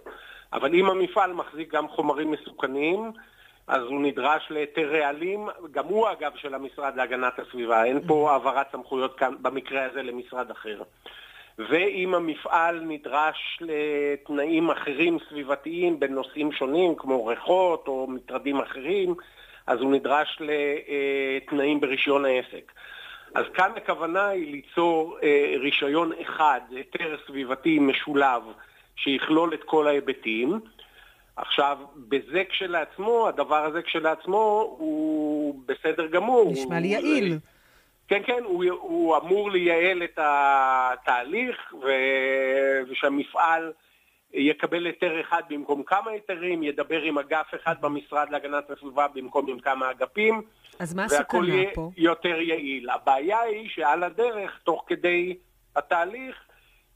אבל 0.52 0.75
אם 0.75 0.87
המפעל 0.87 1.33
מחזיק 1.33 1.75
גם 1.75 1.88
חומרים 1.88 2.31
מסוכנים, 2.31 3.12
אז 3.66 3.83
הוא 3.83 4.00
נדרש 4.00 4.47
להיתר 4.50 4.90
רעלים, 4.93 5.49
גם 5.71 5.85
הוא 5.85 6.09
אגב 6.11 6.33
של 6.37 6.55
המשרד 6.55 6.97
להגנת 6.97 7.38
הסביבה, 7.38 7.85
אין 7.85 8.00
פה 8.07 8.33
העברת 8.33 8.66
סמכויות 8.73 9.19
כאן, 9.19 9.35
במקרה 9.43 9.85
הזה 9.85 10.02
למשרד 10.02 10.50
אחר. 10.50 10.83
ואם 11.59 12.14
המפעל 12.14 12.81
נדרש 12.81 13.59
לתנאים 13.61 14.71
אחרים 14.71 15.19
סביבתיים 15.29 16.01
בנושאים 16.01 16.53
שונים, 16.53 16.95
כמו 16.97 17.27
ריחות 17.27 17.88
או 17.88 18.07
מטרדים 18.07 18.61
אחרים, 18.61 19.14
אז 19.66 19.81
הוא 19.81 19.92
נדרש 19.92 20.38
לתנאים 20.40 21.81
ברישיון 21.81 22.25
העסק. 22.25 22.73
אז 23.35 23.45
כאן 23.55 23.71
הכוונה 23.77 24.29
היא 24.29 24.53
ליצור 24.53 25.19
אה, 25.23 25.55
רישיון 25.59 26.12
אחד, 26.23 26.61
היתר 26.71 27.16
סביבתי 27.27 27.79
משולב, 27.79 28.42
שיכלול 28.97 29.55
את 29.55 29.64
כל 29.64 29.87
ההיבטים. 29.87 30.61
עכשיו, 31.37 31.79
בזה 31.97 32.42
כשלעצמו, 32.49 33.29
הדבר 33.29 33.64
הזה 33.64 33.83
כשלעצמו 33.83 34.77
הוא 34.79 35.55
בסדר 35.66 36.07
גמור. 36.07 36.53
נשמע 36.53 36.81
לי 36.81 36.88
יעיל. 36.88 37.38
כן, 38.09 38.23
כן, 38.27 38.42
הוא, 38.45 38.64
הוא 38.64 39.16
אמור 39.16 39.51
לייעל 39.51 40.03
את 40.03 40.19
התהליך 40.23 41.75
ו... 41.83 41.87
ושהמפעל 42.90 43.73
יקבל 44.33 44.87
היתר 44.87 45.21
אחד 45.21 45.42
במקום 45.49 45.83
כמה 45.83 46.11
היתרים, 46.11 46.62
ידבר 46.62 47.03
עם 47.03 47.19
אגף 47.19 47.47
אחד 47.55 47.75
במשרד 47.81 48.31
להגנת 48.31 48.71
הסביבה 48.71 49.07
במקום 49.14 49.47
עם 49.49 49.59
כמה 49.59 49.90
אגפים. 49.90 50.42
אז 50.79 50.95
מה 50.95 51.05
הסכנה 51.05 51.25
פה? 51.25 51.37
והכל 51.37 51.49
יהיה 51.49 51.71
יותר 51.97 52.40
יעיל. 52.40 52.90
הבעיה 52.90 53.40
היא 53.40 53.69
שעל 53.69 54.03
הדרך, 54.03 54.59
תוך 54.64 54.85
כדי 54.87 55.37
התהליך, 55.77 56.37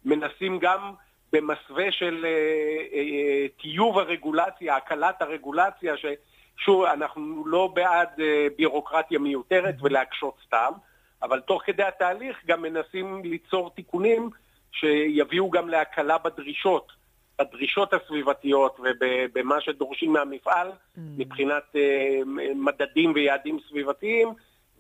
מנסים 0.05 0.59
גם 0.59 0.93
במסווה 1.33 1.93
של 1.93 2.27
uh, 2.27 2.93
uh, 2.93 3.63
טיוב 3.63 3.99
הרגולציה, 3.99 4.77
הקלת 4.77 5.23
הרגולציה, 5.23 5.95
ששוב, 5.97 6.85
אנחנו 6.85 7.47
לא 7.47 7.67
בעד 7.75 8.09
uh, 8.17 8.23
בירוקרטיה 8.57 9.19
מיותרת 9.19 9.75
ולהקשות 9.83 10.35
סתם. 10.47 10.73
אבל 11.23 11.41
תוך 11.41 11.63
כדי 11.65 11.83
התהליך 11.83 12.37
גם 12.47 12.63
מנסים 12.63 13.23
ליצור 13.25 13.71
תיקונים 13.71 14.31
שיביאו 14.73 15.51
גם 15.51 15.69
להקלה 15.69 16.19
בדרישות, 16.19 16.93
בדרישות 17.41 17.95
הסביבתיות 17.95 18.81
ובמה 18.81 19.61
שדורשים 19.61 20.13
מהמפעל 20.13 20.69
mm. 20.69 21.01
מבחינת 21.19 21.63
uh, 21.73 22.29
מדדים 22.55 23.13
ויעדים 23.15 23.59
סביבתיים. 23.69 24.29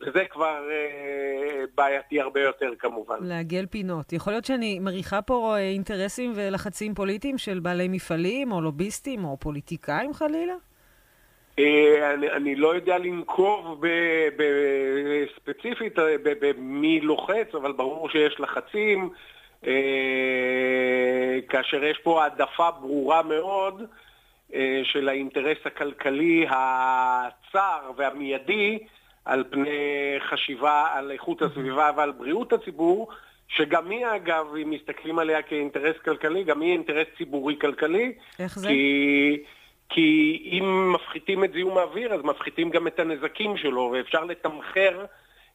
וזה 0.06 0.24
כבר 0.30 0.62
uh, 0.68 1.70
בעייתי 1.74 2.20
הרבה 2.20 2.40
יותר 2.40 2.70
כמובן. 2.78 3.16
לעגל 3.20 3.66
פינות. 3.66 4.12
יכול 4.12 4.32
להיות 4.32 4.44
שאני 4.44 4.78
מריחה 4.78 5.22
פה 5.22 5.54
אה, 5.56 5.60
אינטרסים 5.60 6.32
ולחצים 6.34 6.94
פוליטיים 6.94 7.38
של 7.38 7.60
בעלי 7.60 7.88
מפעלים, 7.88 8.52
או 8.52 8.60
לוביסטים, 8.60 9.24
או 9.24 9.36
פוליטיקאים 9.40 10.14
חלילה? 10.14 10.54
אה, 11.60 12.14
אני, 12.14 12.30
אני 12.30 12.54
לא 12.54 12.74
יודע 12.74 12.98
לנקוב 12.98 13.84
ספציפית 15.36 15.98
אה, 15.98 16.16
במי 16.22 17.00
לוחץ, 17.00 17.54
אבל 17.54 17.72
ברור 17.72 18.08
שיש 18.08 18.40
לחצים. 18.40 19.10
אה, 19.66 21.38
כאשר 21.48 21.84
יש 21.84 21.98
פה 21.98 22.22
העדפה 22.22 22.70
ברורה 22.70 23.22
מאוד 23.22 23.82
של 24.84 25.08
האינטרס 25.08 25.58
הכלכלי 25.64 26.46
הצר 26.48 27.90
והמיידי 27.96 28.78
על 29.24 29.44
פני 29.50 29.70
חשיבה 30.18 30.86
על 30.94 31.10
איכות 31.10 31.42
הסביבה 31.42 31.90
ועל 31.96 32.12
בריאות 32.12 32.52
הציבור, 32.52 33.08
שגם 33.48 33.90
היא 33.90 34.06
אגב, 34.16 34.46
אם 34.62 34.70
מסתכלים 34.70 35.18
עליה 35.18 35.42
כאינטרס 35.42 35.96
כלכלי, 36.04 36.44
גם 36.44 36.60
היא 36.60 36.72
אינטרס 36.72 37.06
ציבורי 37.18 37.56
כלכלי. 37.60 38.12
איך 38.38 38.58
זה? 38.58 38.68
כי... 38.68 39.42
כי 39.90 40.38
אם 40.52 40.92
מפחיתים 40.92 41.44
את 41.44 41.52
זיהום 41.52 41.78
האוויר, 41.78 42.14
אז 42.14 42.20
מפחיתים 42.24 42.70
גם 42.70 42.86
את 42.86 43.00
הנזקים 43.00 43.56
שלו, 43.56 43.92
ואפשר 43.92 44.24
לתמחר 44.24 45.04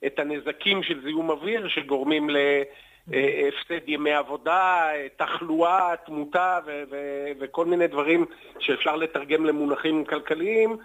את 0.05 0.19
הנזקים 0.19 0.83
של 0.83 1.01
זיהום 1.03 1.29
אוויר 1.29 1.67
שגורמים 1.67 2.29
להפסד 2.29 3.89
ימי 3.89 4.13
עבודה, 4.13 4.89
תחלואה, 5.15 5.93
תמותה 6.05 6.59
ו- 6.65 6.83
ו- 6.91 7.31
וכל 7.39 7.65
מיני 7.65 7.87
דברים 7.87 8.25
שאפשר 8.59 8.95
לתרגם 8.95 9.45
למונחים 9.45 10.05
כלכליים, 10.05 10.77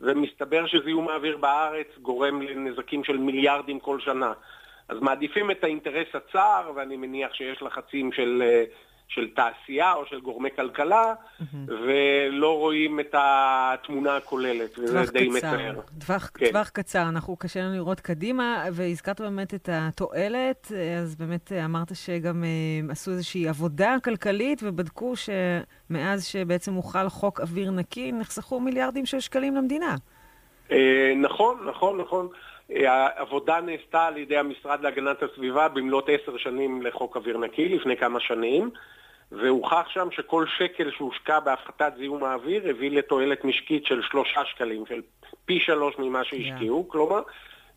ומסתבר 0.00 0.66
שזיהום 0.66 1.08
האוויר 1.08 1.36
בארץ 1.36 1.86
גורם 2.02 2.42
לנזקים 2.42 3.04
של 3.04 3.16
מיליארדים 3.16 3.80
כל 3.80 4.00
שנה. 4.00 4.32
אז 4.88 4.98
מעדיפים 5.00 5.50
את 5.50 5.64
האינטרס 5.64 6.08
הצר, 6.14 6.72
ואני 6.74 6.96
מניח 6.96 7.34
שיש 7.34 7.62
לחצים 7.62 8.12
של... 8.12 8.42
של 9.08 9.28
תעשייה 9.34 9.92
או 9.92 10.06
של 10.06 10.20
גורמי 10.20 10.48
כלכלה, 10.56 11.14
mm-hmm. 11.14 11.44
ולא 11.68 12.58
רואים 12.58 13.00
את 13.00 13.14
התמונה 13.18 14.16
הכוללת, 14.16 14.78
וזה 14.78 15.12
די 15.12 15.28
מצער. 15.28 15.80
טווח, 16.06 16.30
כן. 16.34 16.46
טווח 16.50 16.68
קצר, 16.68 17.02
אנחנו 17.02 17.36
קשה 17.36 17.60
לנו 17.60 17.74
לראות 17.74 18.00
קדימה, 18.00 18.64
והזכרת 18.72 19.20
באמת 19.20 19.54
את 19.54 19.68
התועלת, 19.72 20.72
אז 21.02 21.16
באמת 21.16 21.52
אמרת 21.64 21.96
שגם 21.96 22.44
uh, 22.44 22.92
עשו 22.92 23.10
איזושהי 23.10 23.48
עבודה 23.48 23.96
כלכלית, 24.04 24.60
ובדקו 24.62 25.14
שמאז 25.16 26.26
שבעצם 26.26 26.74
הוחל 26.74 27.08
חוק 27.08 27.40
אוויר 27.40 27.70
נקי, 27.70 28.12
נחסכו 28.12 28.60
מיליארדים 28.60 29.06
של 29.06 29.20
שקלים 29.20 29.56
למדינה. 29.56 29.96
Uh, 30.68 30.72
נכון, 31.16 31.68
נכון, 31.68 32.00
נכון. 32.00 32.28
העבודה 32.70 33.60
נעשתה 33.60 34.06
על 34.06 34.16
ידי 34.16 34.36
המשרד 34.36 34.80
להגנת 34.82 35.22
הסביבה 35.22 35.68
במלאת 35.68 36.04
עשר 36.08 36.36
שנים 36.36 36.82
לחוק 36.82 37.16
אוויר 37.16 37.38
נקי, 37.38 37.68
לפני 37.68 37.96
כמה 37.96 38.20
שנים, 38.20 38.70
והוכח 39.32 39.88
שם 39.88 40.08
שכל 40.10 40.46
שקל 40.58 40.90
שהושקע 40.90 41.40
בהפחתת 41.40 41.92
זיהום 41.98 42.24
האוויר 42.24 42.70
הביא 42.70 42.90
לתועלת 42.90 43.44
משקית 43.44 43.86
של 43.86 44.02
שלושה 44.02 44.44
שקלים, 44.44 44.86
של 44.86 45.02
פי 45.44 45.60
שלוש 45.60 45.98
ממה 45.98 46.24
שהשקיעו, 46.24 46.86
yeah. 46.88 46.92
כלומר, 46.92 47.22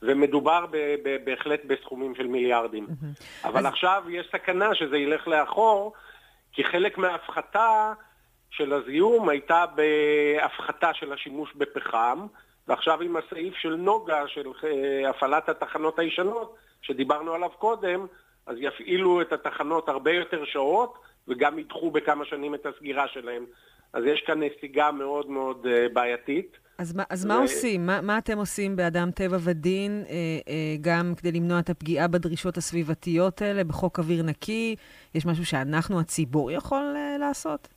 ומדובר 0.01 0.65
ב- 0.71 0.95
ב- 1.03 1.17
בהחלט 1.25 1.65
בסכומים 1.67 2.15
של 2.15 2.27
מיליארדים. 2.27 2.87
Mm-hmm. 2.87 3.47
אבל 3.47 3.59
אז... 3.59 3.65
עכשיו 3.65 4.03
יש 4.09 4.27
סכנה 4.31 4.75
שזה 4.75 4.97
ילך 4.97 5.27
לאחור, 5.27 5.93
כי 6.53 6.63
חלק 6.63 6.97
מההפחתה 6.97 7.93
של 8.51 8.73
הזיהום 8.73 9.29
הייתה 9.29 9.65
בהפחתה 9.75 10.93
של 10.93 11.13
השימוש 11.13 11.53
בפחם, 11.55 12.27
ועכשיו 12.69 13.01
עם 13.01 13.15
הסעיף 13.15 13.55
של 13.55 13.75
נוגה, 13.75 14.27
של 14.27 14.47
אה, 14.63 15.09
הפעלת 15.09 15.49
התחנות 15.49 15.99
הישנות, 15.99 16.55
שדיברנו 16.81 17.33
עליו 17.33 17.49
קודם, 17.49 18.07
אז 18.45 18.55
יפעילו 18.59 19.21
את 19.21 19.33
התחנות 19.33 19.89
הרבה 19.89 20.11
יותר 20.11 20.45
שעות, 20.45 20.97
וגם 21.27 21.59
ידחו 21.59 21.91
בכמה 21.91 22.25
שנים 22.25 22.55
את 22.55 22.65
הסגירה 22.65 23.07
שלהם. 23.07 23.45
אז 23.93 24.03
יש 24.05 24.21
כאן 24.27 24.43
נסיגה 24.43 24.91
מאוד 24.91 25.29
מאוד 25.29 25.67
אה, 25.67 25.87
בעייתית. 25.93 26.57
אז, 26.77 26.95
מה, 26.95 27.03
אז 27.09 27.25
ו... 27.25 27.27
מה 27.27 27.37
עושים? 27.37 27.85
מה, 27.85 28.01
מה 28.01 28.17
אתם 28.17 28.37
עושים 28.37 28.75
באדם 28.75 29.11
טבע 29.11 29.37
ודין, 29.39 30.03
אה, 30.09 30.15
אה, 30.47 30.75
גם 30.81 31.13
כדי 31.17 31.31
למנוע 31.31 31.59
את 31.59 31.69
הפגיעה 31.69 32.07
בדרישות 32.07 32.57
הסביבתיות 32.57 33.41
האלה, 33.41 33.63
בחוק 33.63 33.99
אוויר 33.99 34.23
נקי? 34.23 34.75
יש 35.15 35.25
משהו 35.25 35.45
שאנחנו, 35.45 35.99
הציבור, 35.99 36.51
יכול 36.51 36.93
אה, 36.95 37.17
לעשות? 37.19 37.67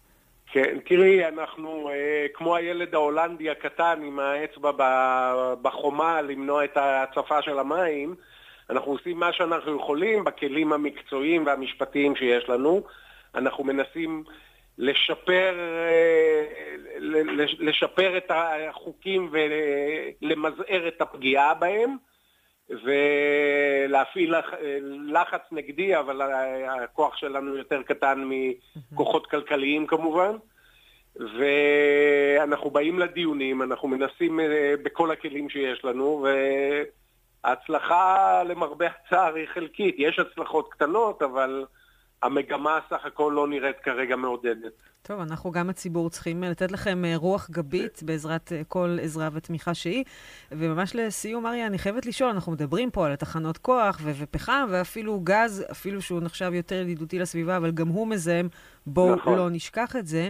כן, 0.53 0.79
תראי, 0.85 1.29
אנחנו 1.29 1.89
אה, 1.89 2.27
כמו 2.35 2.57
הילד 2.57 2.95
ההולנדי 2.95 3.51
הקטן 3.51 4.01
עם 4.03 4.19
האצבע 4.19 4.71
בחומה 5.63 6.23
למנוע 6.23 6.65
את 6.65 6.77
ההצפה 6.77 7.43
של 7.43 7.59
המים, 7.59 8.15
אנחנו 8.71 8.93
עושים 8.93 9.19
מה 9.19 9.33
שאנחנו 9.33 9.77
יכולים 9.77 10.25
בכלים 10.25 10.73
המקצועיים 10.73 11.47
והמשפטיים 11.47 12.17
שיש 12.17 12.49
לנו. 12.49 12.83
אנחנו 13.35 13.65
מנסים 13.65 14.25
לשפר, 14.79 15.55
אה, 15.59 16.45
לשפר 17.59 18.17
את 18.17 18.31
החוקים 18.31 19.31
ולמזער 19.33 20.89
את 20.89 21.03
הפגיעה 21.03 21.55
בהם. 21.55 21.97
ולהפעיל 22.85 24.35
לחץ 25.07 25.41
נגדי, 25.53 25.99
אבל 25.99 26.23
הכוח 26.85 27.17
שלנו 27.17 27.57
יותר 27.57 27.83
קטן 27.83 28.25
מכוחות 28.93 29.27
כלכליים 29.27 29.87
כמובן. 29.87 30.37
ואנחנו 31.17 32.71
באים 32.71 32.99
לדיונים, 32.99 33.63
אנחנו 33.63 33.89
מנסים 33.89 34.41
אה, 34.41 34.75
בכל 34.83 35.11
הכלים 35.11 35.49
שיש 35.51 35.85
לנו, 35.85 36.27
וההצלחה 37.45 38.43
למרבה 38.43 38.87
הצער 38.87 39.35
היא 39.35 39.47
חלקית. 39.55 39.95
יש 39.99 40.19
הצלחות 40.19 40.69
קטנות, 40.73 41.23
אבל 41.23 41.65
המגמה 42.23 42.79
סך 42.91 43.05
הכל 43.05 43.33
לא 43.37 43.49
נראית 43.49 43.77
כרגע 43.83 44.17
מעודדת. 44.17 44.73
טוב, 45.03 45.21
אנחנו 45.21 45.51
גם 45.51 45.71
הציבור 45.71 46.11
צריכים 46.11 46.43
לתת 46.43 46.73
לכם 46.73 47.05
אה, 47.05 47.17
רוח 47.17 47.51
גבית 47.51 48.03
בעזרת 48.03 48.53
אה, 48.53 48.63
כל 48.69 48.99
עזרה 49.03 49.29
ותמיכה 49.33 49.75
שהיא. 49.75 50.05
וממש 50.53 50.97
לסיום, 50.97 51.47
אריה, 51.47 51.67
אני 51.67 51.79
חייבת 51.79 52.07
לשאול, 52.07 52.31
אנחנו 52.31 52.53
מדברים 52.53 52.91
פה 52.91 53.07
על 53.07 53.17
תחנות 53.17 53.59
כוח 53.59 54.01
ופחם 54.05 54.67
ואפילו 54.71 55.21
גז, 55.21 55.65
אפילו 55.71 56.03
שהוא 56.03 56.21
נחשב 56.21 56.51
יותר 56.55 56.75
ידידותי 56.75 57.19
לסביבה, 57.19 57.57
אבל 57.57 57.71
גם 57.71 57.89
הוא 57.89 58.07
מזהם, 58.07 58.49
בואו 58.87 59.15
נכון. 59.15 59.39
לא 59.39 59.51
נשכח 59.51 59.97
את 59.97 60.07
זה. 60.07 60.29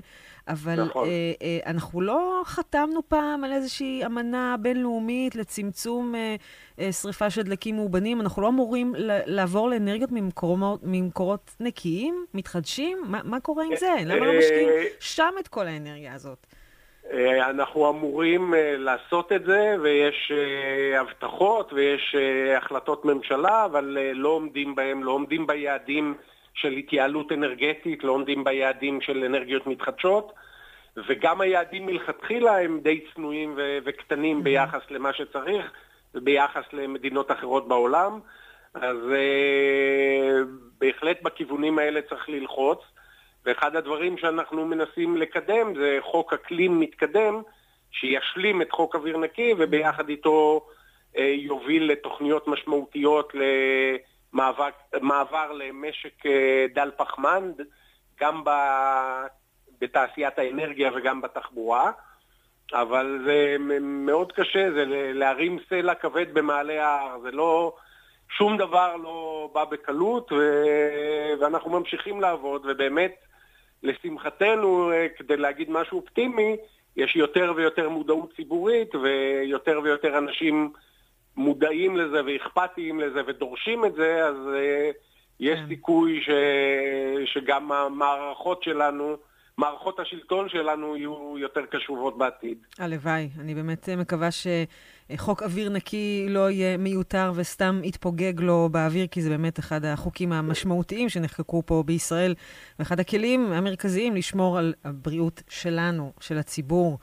אבל 0.48 0.84
נכון. 0.84 1.08
אה, 1.08 1.32
אה, 1.42 1.58
אנחנו 1.66 2.00
לא 2.00 2.42
חתמנו 2.44 3.00
פעם 3.08 3.44
על 3.44 3.52
איזושהי 3.52 4.06
אמנה 4.06 4.56
בינלאומית 4.60 5.36
לצמצום 5.36 6.14
אה, 6.14 6.36
אה, 6.80 6.92
שריפה 6.92 7.30
של 7.30 7.42
דלקים 7.42 7.76
מאובנים. 7.76 8.20
אנחנו 8.20 8.42
לא 8.42 8.48
אמורים 8.48 8.94
לעבור 9.26 9.70
לאנרגיות 9.70 10.12
ממקורות, 10.12 10.80
ממקורות 10.82 11.50
נקיים, 11.60 12.26
מתחדשים? 12.34 12.98
מה, 13.06 13.20
מה 13.24 13.40
קורה 13.40 13.64
עם 13.64 13.76
זה? 13.76 13.94
למה 14.04 14.26
לא 14.26 14.38
משקיעים 14.38 14.68
שם 15.00 15.34
את 15.40 15.48
כל 15.48 15.66
האנרגיה 15.66 16.14
הזאת? 16.14 16.46
אה, 17.12 17.50
אנחנו 17.50 17.90
אמורים 17.90 18.54
אה, 18.54 18.74
לעשות 18.76 19.32
את 19.32 19.44
זה, 19.44 19.76
ויש 19.82 20.32
אה, 20.34 21.00
הבטחות 21.00 21.72
ויש 21.72 22.16
החלטות 22.56 23.04
ממשלה, 23.04 23.64
אבל 23.64 23.98
לא 24.14 24.28
עומדים 24.28 24.74
בהם, 24.74 25.04
לא 25.04 25.10
עומדים 25.12 25.46
ביעדים 25.46 26.14
של 26.54 26.72
התייעלות 26.72 27.32
אנרגטית, 27.32 28.04
לא 28.04 28.12
עומדים 28.12 28.44
ביעדים 28.44 29.00
של 29.00 29.24
אנרגיות 29.24 29.66
מתחדשות, 29.66 30.32
וגם 30.96 31.40
היעדים 31.40 31.86
מלכתחילה 31.86 32.60
הם 32.60 32.80
די 32.82 33.04
צנועים 33.14 33.58
וקטנים 33.84 34.40
mm-hmm. 34.40 34.44
ביחס 34.44 34.82
למה 34.90 35.12
שצריך 35.12 35.72
וביחס 36.14 36.64
למדינות 36.72 37.30
אחרות 37.30 37.68
בעולם. 37.68 38.20
אז 38.74 38.96
בהחלט 40.80 41.22
בכיוונים 41.22 41.78
האלה 41.78 42.00
צריך 42.02 42.28
ללחוץ. 42.28 42.78
ואחד 43.46 43.76
הדברים 43.76 44.18
שאנחנו 44.18 44.66
מנסים 44.66 45.16
לקדם 45.16 45.74
זה 45.74 45.98
חוק 46.00 46.32
אקלים 46.32 46.80
מתקדם, 46.80 47.42
שישלים 47.90 48.62
את 48.62 48.72
חוק 48.72 48.94
אוויר 48.94 49.18
נקי 49.18 49.54
וביחד 49.58 50.08
איתו 50.08 50.66
אה, 51.16 51.34
יוביל 51.36 51.92
לתוכניות 51.92 52.48
משמעותיות 52.48 53.32
למעבר 54.34 55.52
למשק 55.52 56.26
אה, 56.26 56.66
דל 56.74 56.90
פחמן, 56.96 57.52
גם 58.20 58.44
ב... 58.44 58.50
בתעשיית 59.80 60.38
האנרגיה 60.38 60.90
וגם 60.94 61.20
בתחבורה. 61.20 61.90
אבל 62.72 63.18
זה 63.26 63.56
מאוד 63.80 64.32
קשה, 64.32 64.72
זה 64.72 64.84
להרים 65.14 65.58
סלע 65.68 65.94
כבד 65.94 66.34
במעלה 66.34 66.86
ההר, 66.88 67.20
זה 67.22 67.30
לא, 67.30 67.74
שום 68.28 68.56
דבר 68.56 68.96
לא 68.96 69.50
בא 69.52 69.64
בקלות, 69.64 70.32
ו... 70.32 70.36
ואנחנו 71.40 71.70
ממשיכים 71.70 72.20
לעבוד, 72.20 72.66
ובאמת 72.66 73.14
לשמחתנו, 73.82 74.92
אה, 74.92 75.06
כדי 75.16 75.36
להגיד 75.36 75.70
משהו 75.70 76.00
אופטימי, 76.00 76.56
יש 76.96 77.16
יותר 77.16 77.52
ויותר 77.56 77.88
מודעות 77.88 78.32
ציבורית 78.36 78.94
ויותר 78.94 79.80
ויותר 79.82 80.18
אנשים 80.18 80.72
מודעים 81.36 81.96
לזה 81.96 82.20
ואכפתיים 82.26 83.00
לזה 83.00 83.20
ודורשים 83.26 83.84
את 83.84 83.94
זה, 83.94 84.24
אז 84.26 84.36
uh, 84.36 84.96
יש 85.40 85.58
כן. 85.58 85.68
סיכוי 85.68 86.20
ש... 86.22 86.30
שגם 87.32 87.72
המערכות 87.72 88.62
שלנו 88.62 89.16
מערכות 89.58 90.00
השלטון 90.00 90.48
שלנו 90.48 90.96
יהיו 90.96 91.38
יותר 91.38 91.60
קשובות 91.66 92.18
בעתיד. 92.18 92.58
הלוואי. 92.78 93.28
אני 93.40 93.54
באמת 93.54 93.88
מקווה 93.88 94.28
שחוק 94.30 95.42
אוויר 95.42 95.68
נקי 95.68 96.26
לא 96.28 96.50
יהיה 96.50 96.76
מיותר 96.76 97.32
וסתם 97.34 97.80
יתפוגג 97.84 98.40
לו 98.40 98.68
באוויר, 98.70 99.06
כי 99.06 99.22
זה 99.22 99.30
באמת 99.30 99.58
אחד 99.58 99.84
החוקים 99.84 100.32
המשמעותיים 100.32 101.08
שנחקקו 101.08 101.62
פה 101.66 101.82
בישראל, 101.86 102.34
ואחד 102.78 103.00
הכלים 103.00 103.52
המרכזיים 103.52 104.16
לשמור 104.16 104.58
על 104.58 104.74
הבריאות 104.84 105.42
שלנו, 105.48 106.12
של 106.20 106.38
הציבור. 106.38 106.98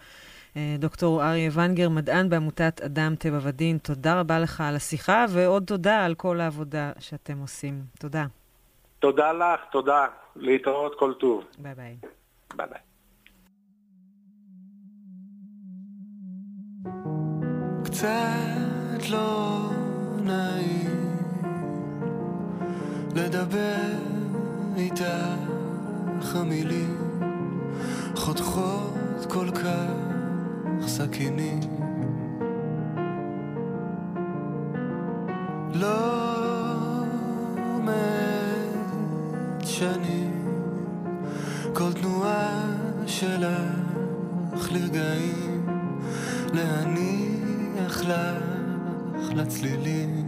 אה, 0.57 0.75
דוקטור 0.79 1.23
אריה 1.23 1.49
ונגר, 1.53 1.89
מדען 1.89 2.29
בעמותת 2.29 2.81
אדם, 2.85 3.15
טבע 3.15 3.39
ודין, 3.41 3.77
תודה 3.77 4.19
רבה 4.19 4.39
לך 4.39 4.61
על 4.61 4.75
השיחה, 4.75 5.25
ועוד 5.29 5.63
תודה 5.63 6.05
על 6.05 6.15
כל 6.15 6.41
העבודה 6.41 6.91
שאתם 6.99 7.37
עושים. 7.37 7.81
תודה. 7.99 8.25
תודה 8.99 9.31
לך, 9.31 9.59
תודה. 9.71 10.05
להתראות 10.35 10.95
כל 10.99 11.13
טוב. 11.19 11.43
ביי 11.57 11.75
ביי. 11.75 11.97
ביי 12.55 12.67
ביי. 12.67 12.79
קצת 17.83 19.09
לא 19.09 19.59
נעים 20.23 21.17
לדבר 23.15 23.75
איתך 24.77 26.35
המילים 26.35 26.97
חותכות 28.15 29.25
כל 29.29 29.47
כך 29.51 30.08
סכינים. 30.87 31.59
לא 35.73 37.03
מת 37.83 39.67
שנים. 39.67 40.39
כל 41.73 41.93
תנועה 41.93 42.65
שלך 43.07 44.71
לרגעים 44.71 45.65
להניח 46.53 48.01
לך 48.01 49.33
לצלילים 49.35 50.18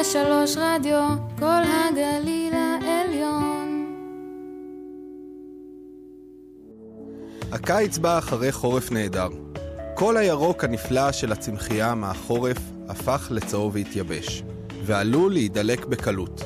וחמש 0.00 0.12
שלוש 0.12 0.56
רדיו, 0.56 1.08
כל 1.38 1.62
הגליל 1.64 2.54
העליון. 2.54 3.86
הקיץ 7.52 7.98
בא 7.98 8.18
אחרי 8.18 8.52
חורף 8.52 8.92
נהדר. 8.92 9.28
כל 9.94 10.16
הירוק 10.16 10.64
הנפלא 10.64 11.12
של 11.12 11.32
הצמחייה 11.32 11.94
מהחורף 11.94 12.56
הפך 12.88 13.28
לצהוב 13.30 13.74
והתייבש, 13.74 14.42
ועלול 14.84 15.32
להידלק 15.32 15.86
בקלות. 15.86 16.42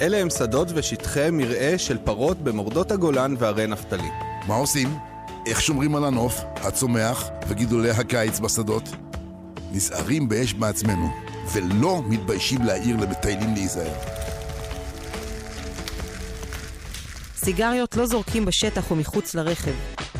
אלה 0.00 0.16
הם 0.16 0.30
שדות 0.30 0.68
ושטחי 0.74 1.28
מרעה 1.32 1.78
של 1.78 1.98
פרות 2.04 2.38
במורדות 2.38 2.92
הגולן 2.92 3.34
והרי 3.38 3.66
נפתלי. 3.66 4.10
מה 4.48 4.54
עושים? 4.54 4.88
איך 5.46 5.62
שומרים 5.62 5.96
על 5.96 6.04
הנוף, 6.04 6.40
הצומח 6.56 7.28
וגידולי 7.48 7.90
הקיץ 7.90 8.40
בשדות? 8.40 8.88
נזהרים 9.72 10.28
באש 10.28 10.52
בעצמנו, 10.52 11.25
ולא 11.52 12.02
מתביישים 12.08 12.62
להעיר 12.62 12.96
למטיילים 12.96 13.54
להיזהר. 13.54 13.94
סיגריות 17.36 17.96
לא 17.96 18.06
זורקים 18.06 18.44
בשטח 18.44 18.90
או 18.90 18.96
מחוץ 18.96 19.34
לרכב. 19.34 19.72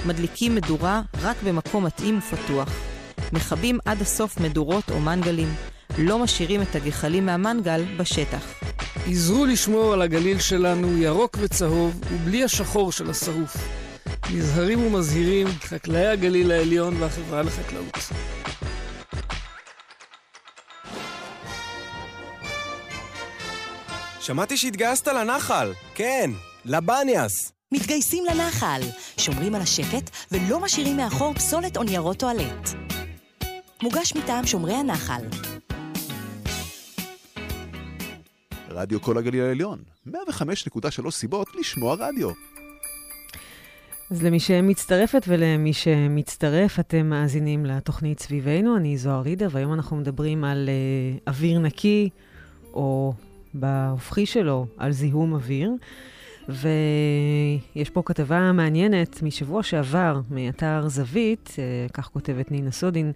מדליקים 0.06 0.54
מדורה 0.54 1.02
רק 1.22 1.36
במקום 1.44 1.86
מתאים 1.86 2.18
ופתוח. 2.18 2.68
מכבים 3.32 3.78
עד 3.84 4.00
הסוף 4.00 4.40
מדורות 4.40 4.90
או 4.90 5.00
מנגלים. 5.00 5.54
לא 5.98 6.18
משאירים 6.18 6.62
את 6.62 6.74
הגחלים 6.76 7.26
מהמנגל 7.26 7.84
בשטח. 7.96 8.52
עזרו 9.06 9.46
לשמור 9.46 9.92
על 9.92 10.02
הגליל 10.02 10.38
שלנו 10.38 10.98
ירוק 10.98 11.36
וצהוב 11.40 12.00
ובלי 12.12 12.44
השחור 12.44 12.92
של 12.92 13.10
השרוף. 13.10 13.56
נזהרים 14.34 14.86
ומזהירים 14.86 15.46
חקלאי 15.60 16.06
הגליל 16.06 16.52
העליון 16.52 16.96
והחברה 17.02 17.42
לחקלאות. 17.42 17.98
שמעתי 24.26 24.56
שהתגייסת 24.56 25.08
לנחל. 25.08 25.72
כן, 25.94 26.30
לבניאס. 26.64 27.52
מתגייסים 27.72 28.24
לנחל, 28.24 28.80
שומרים 29.16 29.54
על 29.54 29.62
השקט 29.62 30.10
ולא 30.32 30.60
משאירים 30.60 30.96
מאחור 30.96 31.34
פסולת 31.34 31.76
או 31.76 31.82
ניירות 31.82 32.18
טואלט. 32.18 32.68
מוגש 33.82 34.12
מטעם 34.16 34.46
שומרי 34.46 34.74
הנחל. 34.74 35.22
רדיו 38.68 39.00
כל 39.00 39.18
הגליל 39.18 39.42
העליון, 39.42 39.78
105.3 40.08 41.10
סיבות 41.10 41.48
לשמוע 41.60 41.96
רדיו. 41.98 42.30
אז 44.10 44.22
למי 44.22 44.40
שמצטרפת 44.40 45.24
ולמי 45.28 45.72
שמצטרף, 45.72 46.80
אתם 46.80 47.06
מאזינים 47.06 47.66
לתוכנית 47.66 48.20
סביבנו, 48.20 48.76
אני 48.76 48.98
זוהר 48.98 49.20
רידר, 49.20 49.48
והיום 49.50 49.72
אנחנו 49.72 49.96
מדברים 49.96 50.44
על 50.44 50.68
uh, 50.68 51.30
אוויר 51.30 51.58
נקי, 51.58 52.10
או 52.74 53.14
בהופכי 53.60 54.26
שלו, 54.26 54.66
על 54.76 54.92
זיהום 54.92 55.32
אוויר. 55.32 55.72
ויש 56.48 57.90
פה 57.90 58.02
כתבה 58.04 58.52
מעניינת 58.52 59.22
משבוע 59.22 59.62
שעבר, 59.62 60.20
מאתר 60.30 60.88
זווית, 60.88 61.48
uh, 61.56 61.92
כך 61.92 62.08
כותבת 62.08 62.50
נינה 62.50 62.70
סודין, 62.70 63.12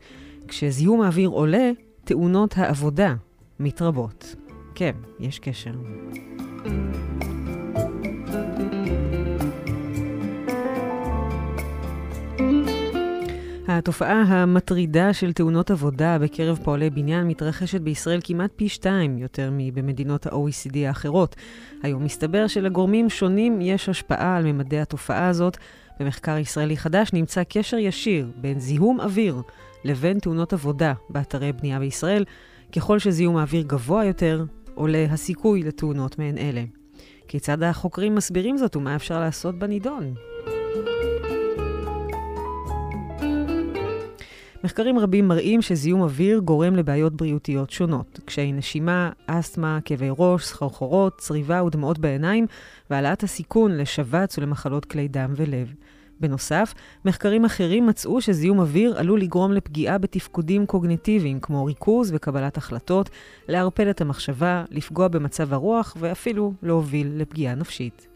כשזיהום 0.48 1.02
האוויר 1.02 1.28
עולה, 1.28 1.70
תאונות 2.04 2.54
העבודה 2.58 3.14
מתרבות. 3.60 4.34
כן, 4.74 4.92
יש 5.20 5.38
קשר. 5.38 5.72
התופעה 13.80 14.22
המטרידה 14.22 15.12
של 15.12 15.32
תאונות 15.32 15.70
עבודה 15.70 16.18
בקרב 16.18 16.58
פועלי 16.64 16.90
בניין 16.90 17.28
מתרחשת 17.28 17.80
בישראל 17.80 18.20
כמעט 18.24 18.50
פי 18.56 18.68
שתיים 18.68 19.18
יותר 19.18 19.50
מבמדינות 19.52 20.26
ה-OECD 20.26 20.76
האחרות. 20.86 21.36
היום 21.82 22.04
מסתבר 22.04 22.46
שלגורמים 22.46 23.10
שונים 23.10 23.60
יש 23.60 23.88
השפעה 23.88 24.36
על 24.36 24.44
ממדי 24.44 24.80
התופעה 24.80 25.28
הזאת. 25.28 25.56
במחקר 26.00 26.38
ישראלי 26.38 26.76
חדש 26.76 27.12
נמצא 27.12 27.42
קשר 27.48 27.78
ישיר 27.78 28.30
בין 28.36 28.60
זיהום 28.60 29.00
אוויר 29.00 29.42
לבין 29.84 30.18
תאונות 30.18 30.52
עבודה 30.52 30.92
באתרי 31.10 31.52
בנייה 31.52 31.78
בישראל. 31.78 32.24
ככל 32.76 32.98
שזיהום 32.98 33.36
האוויר 33.36 33.62
גבוה 33.66 34.04
יותר, 34.04 34.44
עולה 34.74 35.06
הסיכוי 35.10 35.62
לתאונות 35.62 36.18
מעין 36.18 36.38
אלה. 36.38 36.64
כיצד 37.28 37.62
החוקרים 37.62 38.14
מסבירים 38.14 38.56
זאת 38.56 38.76
ומה 38.76 38.96
אפשר 38.96 39.20
לעשות 39.20 39.58
בנידון? 39.58 40.14
מחקרים 44.64 44.98
רבים 44.98 45.28
מראים 45.28 45.62
שזיהום 45.62 46.00
אוויר 46.00 46.38
גורם 46.38 46.76
לבעיות 46.76 47.14
בריאותיות 47.14 47.70
שונות. 47.70 48.20
קשיי 48.24 48.52
נשימה, 48.52 49.10
אסתמה, 49.26 49.78
כאבי 49.84 50.08
ראש, 50.18 50.44
סחרחורות, 50.44 51.18
צריבה 51.18 51.64
ודמעות 51.64 51.98
בעיניים, 51.98 52.46
והעלאת 52.90 53.22
הסיכון 53.22 53.76
לשבץ 53.76 54.38
ולמחלות 54.38 54.84
כלי 54.84 55.08
דם 55.08 55.32
ולב. 55.36 55.74
בנוסף, 56.20 56.74
מחקרים 57.04 57.44
אחרים 57.44 57.86
מצאו 57.86 58.20
שזיהום 58.20 58.58
אוויר 58.58 58.98
עלול 58.98 59.20
לגרום 59.20 59.52
לפגיעה 59.52 59.98
בתפקודים 59.98 60.66
קוגניטיביים 60.66 61.40
כמו 61.40 61.64
ריכוז 61.64 62.12
וקבלת 62.14 62.56
החלטות, 62.56 63.10
לערפל 63.48 63.90
את 63.90 64.00
המחשבה, 64.00 64.64
לפגוע 64.70 65.08
במצב 65.08 65.52
הרוח 65.52 65.96
ואפילו 66.00 66.52
להוביל 66.62 67.12
לפגיעה 67.16 67.54
נפשית. 67.54 68.06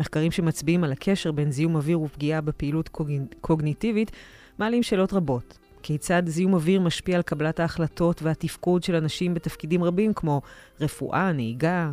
מחקרים 0.00 0.30
שמצביעים 0.30 0.84
על 0.84 0.92
הקשר 0.92 1.32
בין 1.32 1.50
זיהום 1.50 1.76
אוויר 1.76 2.00
ופגיעה 2.00 2.40
בפעילות 2.40 2.88
קוג... 2.88 3.10
קוגניטיבית 3.40 4.10
מעלים 4.58 4.82
שאלות 4.82 5.12
רבות. 5.12 5.58
כיצד 5.88 6.22
זיהום 6.26 6.54
אוויר 6.54 6.80
משפיע 6.80 7.16
על 7.16 7.22
קבלת 7.22 7.60
ההחלטות 7.60 8.22
והתפקוד 8.22 8.82
של 8.82 8.94
אנשים 8.94 9.34
בתפקידים 9.34 9.84
רבים 9.84 10.14
כמו 10.14 10.42
רפואה, 10.80 11.32
נהיגה, 11.32 11.90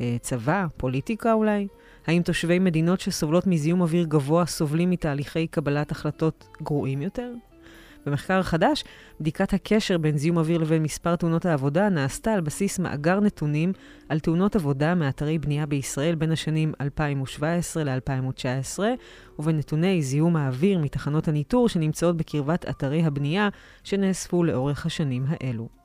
אה, 0.00 0.16
צבא, 0.20 0.66
פוליטיקה 0.76 1.32
אולי? 1.32 1.68
האם 2.06 2.22
תושבי 2.22 2.58
מדינות 2.58 3.00
שסובלות 3.00 3.46
מזיהום 3.46 3.80
אוויר 3.80 4.04
גבוה 4.04 4.46
סובלים 4.46 4.90
מתהליכי 4.90 5.46
קבלת 5.46 5.90
החלטות 5.90 6.48
גרועים 6.62 7.02
יותר? 7.02 7.32
במחקר 8.08 8.42
חדש, 8.42 8.84
בדיקת 9.20 9.52
הקשר 9.52 9.98
בין 9.98 10.18
זיהום 10.18 10.38
אוויר 10.38 10.58
לבין 10.58 10.82
מספר 10.82 11.16
תאונות 11.16 11.46
העבודה 11.46 11.88
נעשתה 11.88 12.32
על 12.32 12.40
בסיס 12.40 12.78
מאגר 12.78 13.20
נתונים 13.20 13.72
על 14.08 14.20
תאונות 14.20 14.56
עבודה 14.56 14.94
מאתרי 14.94 15.38
בנייה 15.38 15.66
בישראל 15.66 16.14
בין 16.14 16.32
השנים 16.32 16.72
2017 16.80 17.84
ל-2019, 17.84 18.78
ובנתוני 19.38 20.02
זיהום 20.02 20.36
האוויר 20.36 20.78
מתחנות 20.78 21.28
הניטור 21.28 21.68
שנמצאות 21.68 22.16
בקרבת 22.16 22.68
אתרי 22.70 23.04
הבנייה 23.04 23.48
שנאספו 23.84 24.44
לאורך 24.44 24.86
השנים 24.86 25.24
האלו. 25.28 25.77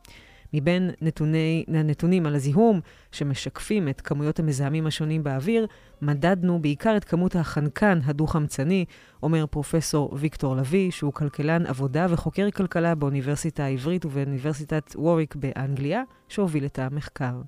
מבין 0.54 0.92
נתוני, 1.02 1.66
הנתונים 1.68 2.26
על 2.26 2.36
הזיהום 2.36 2.80
שמשקפים 3.12 3.90
את 3.90 4.02
כמויות 4.02 4.40
המזהמים 4.40 4.88
השונים 4.88 5.24
באוויר, 5.24 5.68
מדדנו 6.02 6.62
בעיקר 6.62 6.98
את 6.98 7.04
כמות 7.04 7.36
החנקן 7.36 8.00
הדו-חמצני, 8.06 8.86
אומר 9.24 9.46
פרופסור 9.46 10.14
ויקטור 10.20 10.56
לביא, 10.56 10.92
שהוא 10.92 11.14
כלכלן 11.14 11.66
עבודה 11.66 12.08
וחוקר 12.10 12.52
כלכלה 12.52 12.96
באוניברסיטה 12.96 13.64
העברית 13.64 14.06
ובאוניברסיטת 14.06 14.96
ווריק 14.96 15.36
באנגליה, 15.36 16.04
שהוביל 16.30 16.66
את 16.66 16.80
המחקר. 16.80 17.42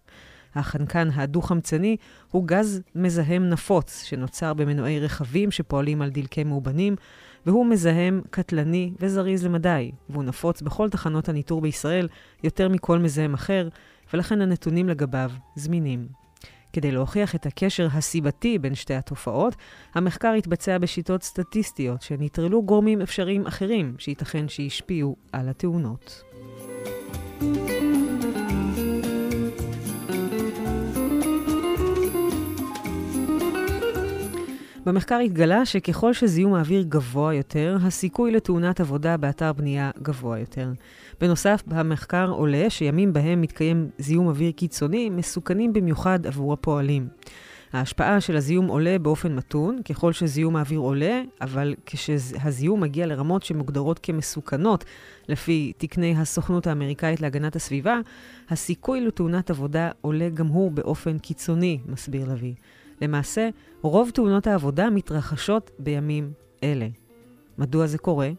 החנקן 0.55 1.09
הדו-חמצני 1.15 1.97
הוא 2.31 2.47
גז 2.47 2.81
מזהם 2.95 3.49
נפוץ 3.49 4.03
שנוצר 4.03 4.53
במנועי 4.53 4.99
רכבים 4.99 5.51
שפועלים 5.51 6.01
על 6.01 6.09
דלקי 6.09 6.43
מאובנים, 6.43 6.95
והוא 7.45 7.65
מזהם 7.65 8.21
קטלני 8.29 8.93
וזריז 8.99 9.45
למדי, 9.45 9.91
והוא 10.09 10.23
נפוץ 10.23 10.61
בכל 10.61 10.89
תחנות 10.89 11.29
הניטור 11.29 11.61
בישראל 11.61 12.07
יותר 12.43 12.69
מכל 12.69 12.99
מזהם 12.99 13.33
אחר, 13.33 13.69
ולכן 14.13 14.41
הנתונים 14.41 14.89
לגביו 14.89 15.31
זמינים. 15.55 16.07
כדי 16.73 16.91
להוכיח 16.91 17.35
את 17.35 17.45
הקשר 17.45 17.87
הסיבתי 17.91 18.59
בין 18.59 18.75
שתי 18.75 18.93
התופעות, 18.93 19.55
המחקר 19.93 20.31
התבצע 20.31 20.77
בשיטות 20.77 21.23
סטטיסטיות 21.23 22.01
שנטרלו 22.01 22.63
גורמים 22.63 23.01
אפשריים 23.01 23.45
אחרים 23.47 23.95
שייתכן 23.97 24.47
שהשפיעו 24.47 25.15
על 25.31 25.49
התאונות. 25.49 26.23
במחקר 34.85 35.17
התגלה 35.17 35.65
שככל 35.65 36.13
שזיהום 36.13 36.53
האוויר 36.53 36.85
גבוה 36.89 37.33
יותר, 37.33 37.77
הסיכוי 37.81 38.31
לתאונת 38.31 38.79
עבודה 38.79 39.17
באתר 39.17 39.53
בנייה 39.53 39.91
גבוה 40.01 40.39
יותר. 40.39 40.71
בנוסף, 41.21 41.63
במחקר 41.67 42.29
עולה 42.29 42.69
שימים 42.69 43.13
בהם 43.13 43.41
מתקיים 43.41 43.89
זיהום 43.97 44.27
אוויר 44.27 44.51
קיצוני 44.51 45.09
מסוכנים 45.09 45.73
במיוחד 45.73 46.27
עבור 46.27 46.53
הפועלים. 46.53 47.07
ההשפעה 47.73 48.21
של 48.21 48.37
הזיהום 48.37 48.67
עולה 48.67 48.99
באופן 48.99 49.35
מתון, 49.35 49.81
ככל 49.89 50.13
שזיהום 50.13 50.55
האוויר 50.55 50.79
עולה, 50.79 51.21
אבל 51.41 51.75
כשהזיהום 51.85 52.81
מגיע 52.81 53.05
לרמות 53.05 53.43
שמוגדרות 53.43 53.99
כמסוכנות 54.03 54.85
לפי 55.29 55.73
תקני 55.77 56.15
הסוכנות 56.17 56.67
האמריקאית 56.67 57.21
להגנת 57.21 57.55
הסביבה, 57.55 57.99
הסיכוי 58.49 59.01
לתאונת 59.01 59.49
עבודה 59.49 59.91
עולה 60.01 60.29
גם 60.29 60.47
הוא 60.47 60.71
באופן 60.71 61.17
קיצוני, 61.17 61.79
מסביר 61.85 62.31
לביא. 62.31 62.53
למעשה, 63.01 63.49
רוב 63.85 64.09
תאונות 64.09 64.47
העבודה 64.47 64.89
מתרחשות 64.89 65.71
בימים 65.79 66.31
אלה. 66.63 66.87
מדוע 67.57 67.87
זה 67.87 67.97
קורה? 67.97 68.29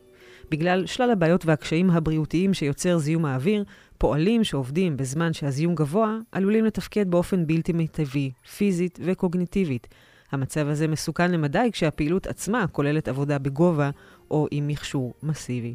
בגלל 0.50 0.86
שלל 0.86 1.10
הבעיות 1.10 1.46
והקשיים 1.46 1.90
הבריאותיים 1.90 2.54
שיוצר 2.54 2.98
זיהום 2.98 3.24
האוויר, 3.24 3.64
פועלים 3.98 4.44
שעובדים 4.44 4.96
בזמן 4.96 5.32
שהזיהום 5.32 5.74
גבוה 5.74 6.18
עלולים 6.32 6.64
לתפקד 6.64 7.10
באופן 7.10 7.46
בלתי 7.46 7.72
מיטבי, 7.72 8.30
פיזית 8.56 8.98
וקוגניטיבית. 9.02 9.86
המצב 10.32 10.68
הזה 10.68 10.88
מסוכן 10.88 11.30
למדי 11.30 11.68
כשהפעילות 11.72 12.26
עצמה 12.26 12.66
כוללת 12.66 13.08
עבודה 13.08 13.38
בגובה 13.38 13.90
או 14.30 14.46
עם 14.50 14.68
מכשור 14.68 15.14
מסיבי. 15.22 15.74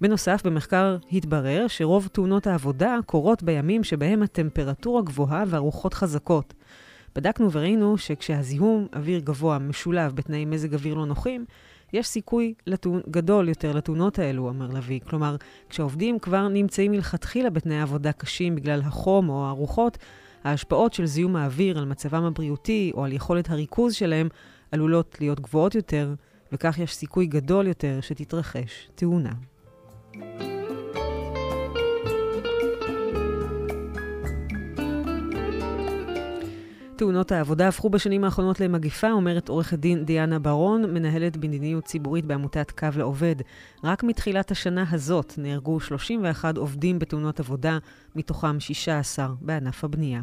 בנוסף, 0.00 0.42
במחקר 0.44 0.96
התברר 1.12 1.64
שרוב 1.68 2.08
תאונות 2.12 2.46
העבודה 2.46 2.98
קורות 3.06 3.42
בימים 3.42 3.84
שבהם 3.84 4.22
הטמפרטורה 4.22 5.02
גבוהה 5.02 5.44
והרוחות 5.46 5.94
חזקות. 5.94 6.54
בדקנו 7.16 7.52
וראינו 7.52 7.98
שכשהזיהום 7.98 8.86
אוויר 8.96 9.20
גבוה 9.20 9.58
משולב 9.58 10.12
בתנאי 10.14 10.44
מזג 10.44 10.74
אוויר 10.74 10.94
לא 10.94 11.06
נוחים, 11.06 11.44
יש 11.92 12.06
סיכוי 12.06 12.54
לתאונ... 12.66 13.00
גדול 13.10 13.48
יותר 13.48 13.72
לתאונות 13.72 14.18
האלו, 14.18 14.50
אמר 14.50 14.66
לביא. 14.66 15.00
כלומר, 15.08 15.36
כשעובדים 15.68 16.18
כבר 16.18 16.48
נמצאים 16.48 16.92
מלכתחילה 16.92 17.50
בתנאי 17.50 17.80
עבודה 17.80 18.12
קשים 18.12 18.54
בגלל 18.54 18.82
החום 18.84 19.28
או 19.28 19.46
הרוחות, 19.46 19.98
ההשפעות 20.44 20.92
של 20.92 21.06
זיהום 21.06 21.36
האוויר 21.36 21.78
על 21.78 21.84
מצבם 21.84 22.24
הבריאותי 22.24 22.92
או 22.94 23.04
על 23.04 23.12
יכולת 23.12 23.50
הריכוז 23.50 23.94
שלהם 23.94 24.28
עלולות 24.72 25.16
להיות 25.20 25.40
גבוהות 25.40 25.74
יותר, 25.74 26.14
וכך 26.52 26.78
יש 26.78 26.94
סיכוי 26.94 27.26
גדול 27.26 27.66
יותר 27.66 27.98
שתתרחש 28.00 28.88
תאונה. 28.94 29.32
תאונות 36.96 37.32
העבודה 37.32 37.68
הפכו 37.68 37.90
בשנים 37.90 38.24
האחרונות 38.24 38.60
למגיפה, 38.60 39.10
אומרת 39.10 39.48
עורכת 39.48 39.78
דין 39.78 40.04
דיאנה 40.04 40.38
ברון, 40.38 40.94
מנהלת 40.94 41.36
מדיניות 41.36 41.84
ציבורית 41.84 42.24
בעמותת 42.24 42.70
קו 42.70 42.86
לעובד. 42.96 43.36
רק 43.84 44.02
מתחילת 44.02 44.50
השנה 44.50 44.84
הזאת 44.90 45.34
נהרגו 45.38 45.80
31 45.80 46.56
עובדים 46.56 46.98
בתאונות 46.98 47.40
עבודה, 47.40 47.78
מתוכם 48.16 48.60
16 48.60 49.28
בענף 49.40 49.84
הבנייה. 49.84 50.22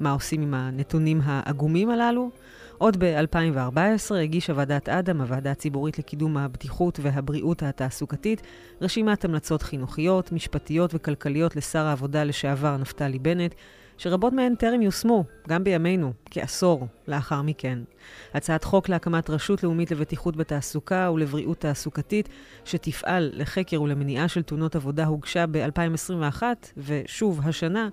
מה 0.00 0.10
עושים 0.10 0.42
עם 0.42 0.54
הנתונים 0.54 1.20
העגומים 1.24 1.90
הללו? 1.90 2.30
עוד 2.78 2.96
ב-2014 3.04 4.14
הגישה 4.14 4.52
ועדת 4.56 4.88
אדם, 4.88 5.20
הוועדה 5.20 5.50
הציבורית 5.50 5.98
לקידום 5.98 6.36
הבטיחות 6.36 6.98
והבריאות 7.02 7.62
התעסוקתית, 7.62 8.42
רשימת 8.80 9.24
המלצות 9.24 9.62
חינוכיות, 9.62 10.32
משפטיות 10.32 10.90
וכלכליות 10.94 11.56
לשר 11.56 11.86
העבודה 11.86 12.24
לשעבר 12.24 12.76
נפתלי 12.76 13.18
בנט, 13.18 13.54
שרבות 13.98 14.32
מהן 14.32 14.54
טרם 14.54 14.82
יושמו, 14.82 15.24
גם 15.48 15.64
בימינו, 15.64 16.12
כעשור 16.30 16.86
לאחר 17.08 17.42
מכן. 17.42 17.78
הצעת 18.34 18.64
חוק 18.64 18.88
להקמת 18.88 19.30
רשות 19.30 19.62
לאומית 19.62 19.90
לבטיחות 19.90 20.36
בתעסוקה 20.36 21.10
ולבריאות 21.14 21.60
תעסוקתית, 21.60 22.28
שתפעל 22.64 23.30
לחקר 23.34 23.82
ולמניעה 23.82 24.28
של 24.28 24.42
תאונות 24.42 24.76
עבודה, 24.76 25.06
הוגשה 25.06 25.44
ב-2021, 25.50 26.42
ושוב 26.76 27.40
השנה, 27.44 27.88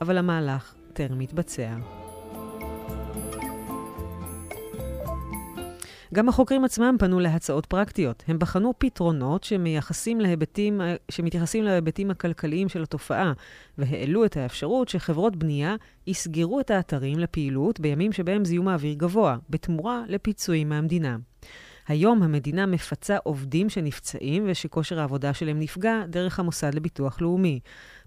אבל 0.00 0.18
המהלך 0.18 0.74
טרם 0.92 1.18
מתבצע. 1.18 1.99
גם 6.14 6.28
החוקרים 6.28 6.64
עצמם 6.64 6.96
פנו 6.98 7.20
להצעות 7.20 7.66
פרקטיות. 7.66 8.24
הם 8.28 8.38
בחנו 8.38 8.74
פתרונות 8.78 9.44
להיבטים, 10.20 10.80
שמתייחסים 11.10 11.64
להיבטים 11.64 12.10
הכלכליים 12.10 12.68
של 12.68 12.82
התופעה, 12.82 13.32
והעלו 13.78 14.24
את 14.24 14.36
האפשרות 14.36 14.88
שחברות 14.88 15.36
בנייה 15.36 15.76
יסגרו 16.06 16.60
את 16.60 16.70
האתרים 16.70 17.18
לפעילות 17.18 17.80
בימים 17.80 18.12
שבהם 18.12 18.44
זיהום 18.44 18.68
האוויר 18.68 18.94
גבוה, 18.94 19.36
בתמורה 19.50 20.02
לפיצויים 20.08 20.68
מהמדינה. 20.68 21.16
היום 21.88 22.22
המדינה 22.22 22.66
מפצה 22.66 23.16
עובדים 23.24 23.68
שנפצעים 23.68 24.44
ושכושר 24.46 25.00
העבודה 25.00 25.34
שלהם 25.34 25.60
נפגע 25.60 26.02
דרך 26.08 26.38
המוסד 26.40 26.74
לביטוח 26.74 27.20
לאומי. 27.20 27.60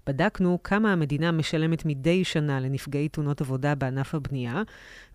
בדקנו 0.06 0.58
כמה 0.64 0.92
המדינה 0.92 1.32
משלמת 1.32 1.84
מדי 1.84 2.24
שנה 2.24 2.60
לנפגעי 2.60 3.08
תאונות 3.08 3.40
עבודה 3.40 3.74
בענף 3.74 4.14
הבנייה, 4.14 4.62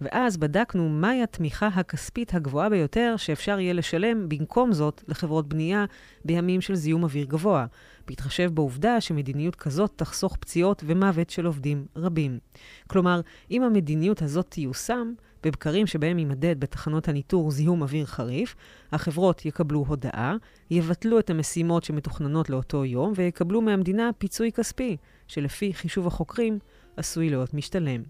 ואז 0.02 0.38
בדקנו 0.38 0.90
מהי 0.90 1.24
התמיכה 1.24 1.68
הכספית 1.68 2.34
הגבוהה 2.34 2.70
ביותר 2.70 3.16
שאפשר 3.18 3.60
יהיה 3.60 3.74
לשלם 3.74 4.30
במקום 4.30 4.74
זאת 4.74 5.04
לחברות 5.08 5.50
בנייה 5.50 5.86
בימים 6.26 6.62
של 6.62 6.76
זיהום 6.76 7.04
אוויר 7.04 7.26
גבוה, 7.26 7.66
בהתחשב 8.08 8.52
בעובדה 8.54 9.02
שמדיניות 9.02 9.56
כזאת 9.56 9.92
תחסוך 9.96 10.38
פציעות 10.38 10.84
ומוות 10.86 11.30
של 11.30 11.46
עובדים 11.46 11.86
רבים. 11.96 12.40
כלומר, 12.88 13.22
אם 13.52 13.64
המדיניות 13.64 14.22
הזאת 14.22 14.46
תיושם, 14.50 15.14
בבקרים 15.44 15.88
שבהם 15.88 16.20
יימדד 16.20 16.60
בתחנות 16.60 17.08
הניטור 17.08 17.52
זיהום 17.52 17.82
אוויר 17.82 18.06
חריף, 18.06 18.56
החברות 18.92 19.46
יקבלו 19.46 19.86
הודעה, 19.88 20.36
יבטלו 20.72 21.20
את 21.20 21.30
המשימות 21.30 21.84
שמתוכננות 21.84 22.50
לאותו 22.50 22.86
יום 22.86 23.14
ויקבלו 23.16 23.62
מהמדינה 23.62 24.10
פיצוי 24.18 24.52
כספי, 24.52 24.98
שלפי 25.28 25.74
חישוב 25.74 26.08
החוקרים 26.08 26.60
עשוי 26.98 27.30
להיות 27.30 27.54
משתלם. 27.54 28.02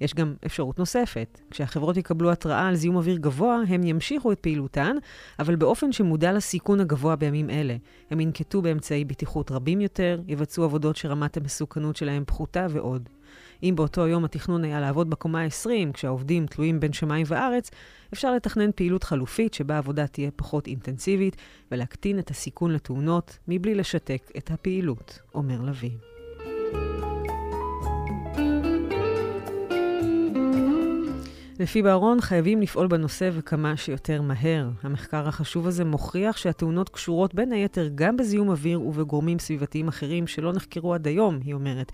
יש 0.00 0.14
גם 0.14 0.34
אפשרות 0.46 0.78
נוספת. 0.78 1.40
כשהחברות 1.50 1.96
יקבלו 1.96 2.32
התראה 2.32 2.68
על 2.68 2.74
זיהום 2.74 2.96
אוויר 2.96 3.16
גבוה, 3.16 3.60
הם 3.68 3.84
ימשיכו 3.84 4.32
את 4.32 4.40
פעילותן, 4.40 4.96
אבל 5.38 5.56
באופן 5.56 5.92
שמודע 5.92 6.32
לסיכון 6.32 6.80
הגבוה 6.80 7.16
בימים 7.16 7.50
אלה. 7.50 7.76
הם 8.10 8.20
ינקטו 8.20 8.62
באמצעי 8.62 9.04
בטיחות 9.04 9.50
רבים 9.50 9.80
יותר, 9.80 10.20
יבצעו 10.28 10.64
עבודות 10.64 10.96
שרמת 10.96 11.36
המסוכנות 11.36 11.96
שלהם 11.96 12.24
פחותה 12.26 12.66
ועוד. 12.70 13.08
אם 13.62 13.72
באותו 13.76 14.06
יום 14.06 14.24
התכנון 14.24 14.64
היה 14.64 14.80
לעבוד 14.80 15.10
בקומה 15.10 15.42
ה-20, 15.42 15.92
כשהעובדים 15.92 16.46
תלויים 16.46 16.80
בין 16.80 16.92
שמיים 16.92 17.26
וארץ, 17.28 17.70
אפשר 18.12 18.34
לתכנן 18.34 18.70
פעילות 18.74 19.04
חלופית 19.04 19.54
שבה 19.54 19.74
העבודה 19.74 20.06
תהיה 20.06 20.30
פחות 20.36 20.66
אינטנסיבית 20.66 21.36
ולהקטין 21.70 22.18
את 22.18 22.30
הסיכון 22.30 22.70
לתאונות 22.70 23.38
מבלי 23.48 23.74
לשתק 23.74 24.30
את 24.38 24.50
הפעילות, 24.50 25.18
אומר 25.34 25.60
לביא. 25.62 25.90
לפי 31.60 31.82
בארון, 31.82 32.20
חייבים 32.20 32.62
לפעול 32.62 32.86
בנושא 32.86 33.30
וכמה 33.32 33.76
שיותר 33.76 34.22
מהר. 34.22 34.68
המחקר 34.82 35.28
החשוב 35.28 35.66
הזה 35.66 35.84
מוכיח 35.84 36.36
שהתאונות 36.36 36.88
קשורות 36.88 37.34
בין 37.34 37.52
היתר 37.52 37.88
גם 37.94 38.16
בזיהום 38.16 38.48
אוויר 38.48 38.80
ובגורמים 38.80 39.38
סביבתיים 39.38 39.88
אחרים 39.88 40.26
שלא 40.26 40.52
נחקרו 40.52 40.94
עד 40.94 41.06
היום, 41.06 41.38
היא 41.44 41.54
אומרת. 41.54 41.92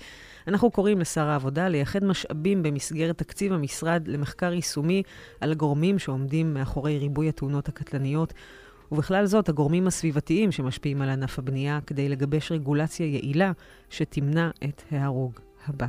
אנחנו 0.48 0.70
קוראים 0.70 1.00
לשר 1.00 1.28
העבודה 1.28 1.68
לייחד 1.68 2.04
משאבים 2.04 2.62
במסגרת 2.62 3.18
תקציב 3.18 3.52
המשרד 3.52 4.08
למחקר 4.08 4.52
יישומי 4.52 5.02
על 5.40 5.52
הגורמים 5.52 5.98
שעומדים 5.98 6.54
מאחורי 6.54 6.98
ריבוי 6.98 7.28
התאונות 7.28 7.68
הקטלניות, 7.68 8.32
ובכלל 8.92 9.26
זאת 9.26 9.48
הגורמים 9.48 9.86
הסביבתיים 9.86 10.52
שמשפיעים 10.52 11.02
על 11.02 11.08
ענף 11.08 11.38
הבנייה, 11.38 11.78
כדי 11.86 12.08
לגבש 12.08 12.52
רגולציה 12.52 13.06
יעילה 13.06 13.52
שתמנע 13.90 14.50
את 14.64 14.82
ההרוג 14.90 15.40
הבא. 15.66 15.86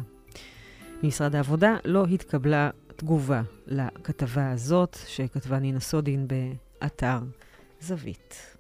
ממשרד 1.03 1.35
העבודה 1.35 1.77
לא 1.85 2.05
התקבלה 2.05 2.69
תגובה 2.95 3.41
לכתבה 3.67 4.51
הזאת 4.51 4.97
שכתבה 5.07 5.59
נינה 5.59 5.79
סודין 5.79 6.27
באתר 6.27 7.19
זווית. 7.81 8.52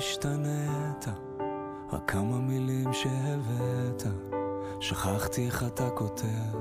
השתנית, 0.00 1.06
רק 1.92 2.10
כמה 2.10 2.38
מילים 2.38 2.92
שהבאת, 2.92 4.02
שכחתי 4.80 5.46
איך 5.46 5.64
אתה 5.66 5.90
כותב. 5.90 6.56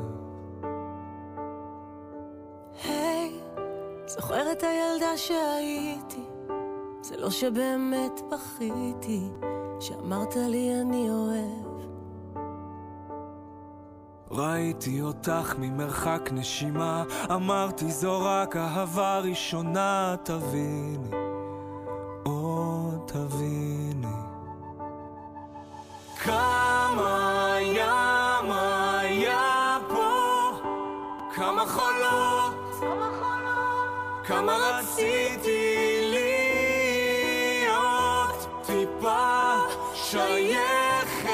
היי, 2.83 3.39
זוכר 4.05 4.51
את 4.51 4.63
הילדה 4.63 5.17
שהייתי, 5.17 6.23
זה 7.01 7.17
לא 7.17 7.29
שבאמת 7.29 8.21
בכיתי, 8.31 9.29
שאמרת 9.79 10.35
לי 10.35 10.81
אני 10.81 11.09
אוהב. 11.09 11.69
ראיתי 14.31 15.01
אותך 15.01 15.55
ממרחק 15.59 16.29
נשימה, 16.33 17.03
אמרתי 17.31 17.91
זו 17.91 18.21
רק 18.21 18.55
אהבה 18.55 19.19
ראשונה, 19.19 20.15
תביני, 20.23 21.28
כמה 34.39 34.57
רציתי 34.57 35.99
להיות 36.09 38.47
טיפה 38.65 39.55
שייכת, 39.93 41.29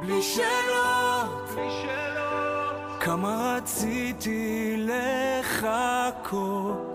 בלי 0.00 0.22
שאלות, 0.22 1.50
כמה 3.00 3.56
רציתי 3.56 4.74
לחכות. 4.78 6.91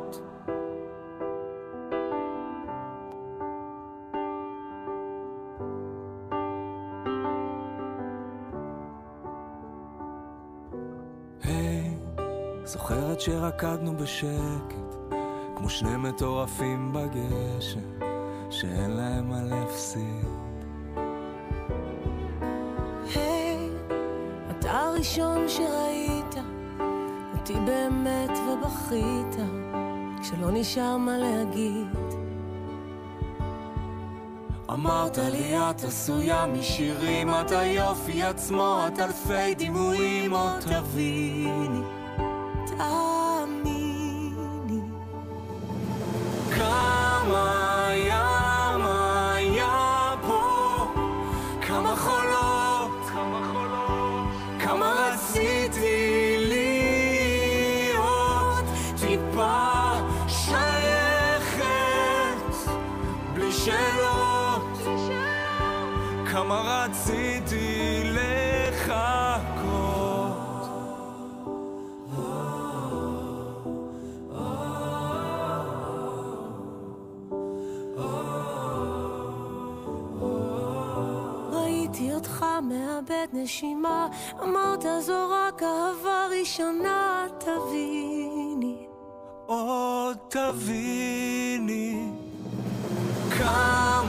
זוכרת 13.17 13.21
שרקדנו 13.21 13.97
בשקט, 13.97 15.15
כמו 15.55 15.69
שני 15.69 15.97
מטורפים 15.97 16.93
בגשם, 16.93 17.79
שאין 18.49 18.91
להם 18.91 19.29
מה 19.29 19.43
להפסיד. 19.43 20.25
היי, 23.15 23.69
אתה 24.51 24.71
הראשון 24.71 25.49
שראית 25.49 26.35
אותי 27.33 27.53
באמת 27.65 28.31
ובכית, 28.47 29.35
כשלא 30.21 30.51
נשאר 30.51 30.97
מה 30.97 31.17
להגיד. 31.17 31.87
אמרת 34.69 35.17
לי 35.17 35.57
את 35.57 35.83
עשויה 35.83 36.45
משירים, 36.45 37.29
את 37.29 37.51
היופי 37.51 38.23
עצמו, 38.23 38.79
את 38.87 38.99
אלפי 38.99 39.55
דימויים, 39.55 40.33
או 40.33 40.47
תביני. 40.59 42.06
תאמיני. 42.77 44.31
כמה 46.55 47.56
מאבד 82.61 83.27
נשימה, 83.33 84.07
אמרת 84.43 84.85
זו 84.99 85.29
רק 85.29 85.63
אהבה 85.63 86.27
ראשונה, 86.39 87.25
תביני. 87.37 88.87
או 89.47 90.09
תביני 90.27 92.11
כמה 93.39 94.06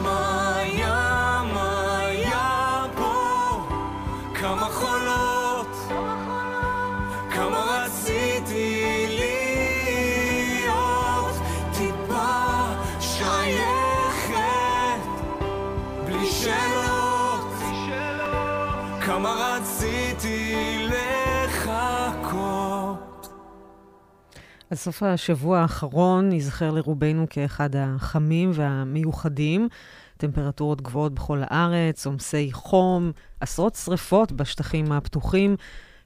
סוף 24.79 25.03
השבוע 25.03 25.59
האחרון 25.59 26.33
ייזכר 26.33 26.70
לרובנו 26.70 27.26
כאחד 27.31 27.70
החמים 27.76 28.51
והמיוחדים. 28.55 29.68
טמפרטורות 30.16 30.83
גבוהות 30.83 31.14
בכל 31.14 31.39
הארץ, 31.43 32.07
עומסי 32.07 32.49
חום, 32.53 33.12
עשרות 33.41 33.74
שריפות 33.74 34.33
בשטחים 34.33 34.93
הפתוחים, 34.93 35.57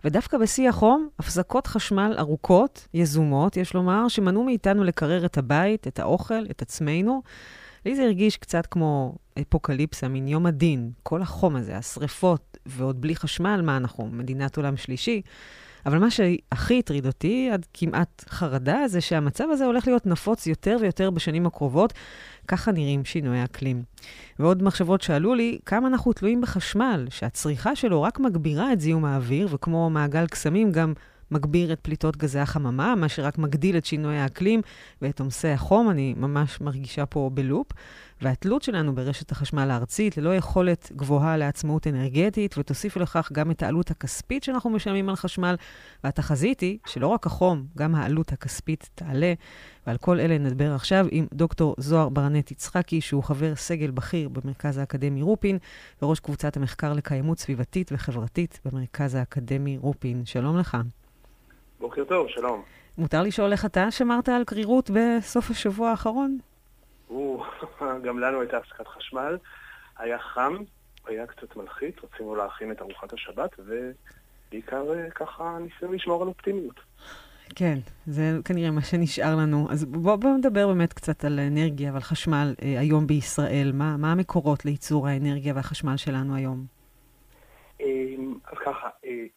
ודווקא 0.05 0.39
בשיא 0.39 0.69
החום, 0.69 1.09
הפסקות 1.19 1.67
חשמל 1.67 2.15
ארוכות, 2.19 2.87
יזומות, 2.95 3.57
יש 3.57 3.75
לומר, 3.75 4.09
שמנעו 4.09 4.45
מאיתנו 4.45 4.85
לקרר 4.85 5.25
את 5.25 5.39
הבית, 5.39 5.87
את 5.87 5.99
האוכל, 5.99 6.45
את 6.51 6.63
עצמנו. 6.63 7.23
לי 7.87 7.97
זה 7.97 8.03
הרגיש 8.03 8.37
קצת 8.37 8.67
כמו 8.67 9.15
אפוקליפסה, 9.41 10.09
מין 10.09 10.29
יום 10.29 10.47
הדין. 10.47 10.91
כל 11.03 11.23
החום 11.23 11.57
הזה, 11.57 11.77
השריפות, 11.77 12.59
ועוד 12.67 13.01
בלי 13.01 13.17
חשמל, 13.17 13.61
מה 13.65 13.77
אנחנו, 13.77 14.09
מדינת 14.13 14.57
עולם 14.57 14.77
שלישי? 14.77 15.23
אבל 15.87 15.99
מה 15.99 16.11
שהכי 16.11 16.79
הטריד 16.79 17.07
אותי, 17.07 17.51
עד 17.53 17.67
כמעט 17.75 18.25
חרדה, 18.29 18.89
זה 18.89 19.01
שהמצב 19.01 19.45
הזה 19.51 19.65
הולך 19.65 19.87
להיות 19.87 20.07
נפוץ 20.07 20.47
יותר 20.47 20.77
ויותר 20.81 21.11
בשנים 21.11 21.47
הקרובות. 21.47 21.93
ככה 22.49 22.73
נראים 22.73 23.05
שינויי 23.05 23.41
האקלים. 23.41 23.83
ועוד 24.39 24.63
מחשבות 24.63 25.03
שעלו 25.03 25.35
לי, 25.35 25.59
כמה 25.67 25.89
אנחנו 25.89 26.13
תלויים 26.13 26.41
בחשמל, 26.41 27.07
שהצריכה 27.11 27.77
שלו 27.77 28.03
רק 28.03 28.21
מגבירה 28.21 28.73
את 28.73 28.81
זיהום 28.81 29.05
האוויר, 29.05 29.49
וכמו 29.51 29.91
מעגל 29.91 30.27
קסמים 30.27 30.73
גם 30.73 30.93
מגביר 31.33 31.73
את 31.73 31.81
פליטות 31.81 32.17
גזי 32.17 32.39
החממה, 32.39 32.95
מה 32.95 33.09
שרק 33.09 33.39
מגדיל 33.39 33.77
את 33.77 33.85
שינוי 33.85 34.17
האקלים 34.17 34.61
ואת 35.03 35.21
עומסי 35.21 35.49
החום. 35.49 35.91
אני 35.91 36.15
ממש 36.17 36.61
מרגישה 36.61 37.07
פה 37.07 37.31
בלופ. 37.35 37.67
והתלות 38.23 38.63
שלנו 38.63 38.95
ברשת 38.95 39.33
החשמל 39.33 39.71
הארצית, 39.71 40.17
ללא 40.17 40.37
יכולת 40.37 40.93
גבוהה 40.97 41.37
לעצמאות 41.37 41.87
אנרגטית, 41.87 42.59
ותוסיפו 42.59 43.01
לכך 43.01 43.33
גם 43.33 43.51
את 43.51 43.63
העלות 43.63 43.91
הכספית 43.91 44.45
שאנחנו 44.45 44.71
משלמים 44.71 45.09
על 45.09 45.17
חשמל. 45.17 45.55
והתחזית 46.05 46.61
היא 46.61 46.79
שלא 46.87 47.07
רק 47.07 47.27
החום, 47.27 47.67
גם 47.77 47.95
העלות 47.95 48.33
הכספית 48.33 48.91
תעלה. 48.95 49.35
ועל 49.87 49.97
כל 49.97 50.21
אלה 50.21 50.39
נדבר 50.39 50.75
עכשיו 50.75 51.07
עם 51.11 51.27
דוקטור 51.35 51.75
זוהר 51.79 52.09
ברנט 52.09 52.51
יצחקי, 52.51 53.01
שהוא 53.01 53.23
חבר 53.23 53.55
סגל 53.55 53.91
בכיר 53.91 54.29
במרכז 54.29 54.79
האקדמי 54.79 55.23
רופין, 55.23 55.59
וראש 56.03 56.21
קבוצת 56.21 56.57
המחקר 56.57 56.93
לקיימות 56.93 57.39
סביבתית 57.39 57.91
וחברתית 57.93 58.61
במרכז 58.65 59.15
האקדמי 59.15 59.79
רופין. 59.79 60.23
שלום 60.25 60.59
לך. 60.59 60.77
בוקר 61.83 62.05
טוב, 62.05 62.29
שלום. 62.29 62.63
מותר 62.99 63.23
לשאול 63.23 63.53
איך 63.53 63.65
אתה 63.65 63.91
שמרת 63.91 64.29
על 64.29 64.45
קרירות 64.45 64.91
בסוף 64.91 65.51
השבוע 65.51 65.91
האחרון? 65.91 66.39
גם 68.05 68.19
לנו 68.19 68.41
הייתה 68.41 68.57
הפסקת 68.57 68.89
חשמל, 68.89 69.39
היה 69.99 70.19
חם, 70.19 70.57
היה 71.07 71.27
קצת 71.27 71.57
מלחיץ, 71.57 71.95
רצינו 72.05 72.35
להכין 72.35 72.73
את 72.73 72.83
ארוחת 72.83 73.13
השבת, 73.13 73.51
ובעיקר 73.59 74.95
אה, 74.95 75.11
ככה 75.11 75.59
ניסינו 75.61 75.93
לשמור 75.93 76.23
על 76.23 76.29
אופטימיות. 76.29 76.81
כן, 77.55 77.79
זה 78.07 78.23
כנראה 78.45 78.71
מה 78.71 78.83
שנשאר 78.83 79.37
לנו. 79.37 79.67
אז 79.71 79.85
בואו 79.85 80.19
בוא 80.19 80.31
נדבר 80.31 80.69
באמת 80.69 80.93
קצת 80.93 81.25
על 81.25 81.41
אנרגיה 81.41 81.93
ועל 81.93 82.03
חשמל 82.03 82.55
אה, 82.63 82.81
היום 82.81 83.07
בישראל. 83.07 83.71
מה, 83.75 83.97
מה 83.97 84.13
המקורות 84.13 84.65
לייצור 84.65 85.09
האנרגיה 85.09 85.55
והחשמל 85.55 85.97
שלנו 85.97 86.37
היום? 86.37 86.65
אה, 87.81 87.87
אז 88.53 88.59
ככה, 88.65 88.89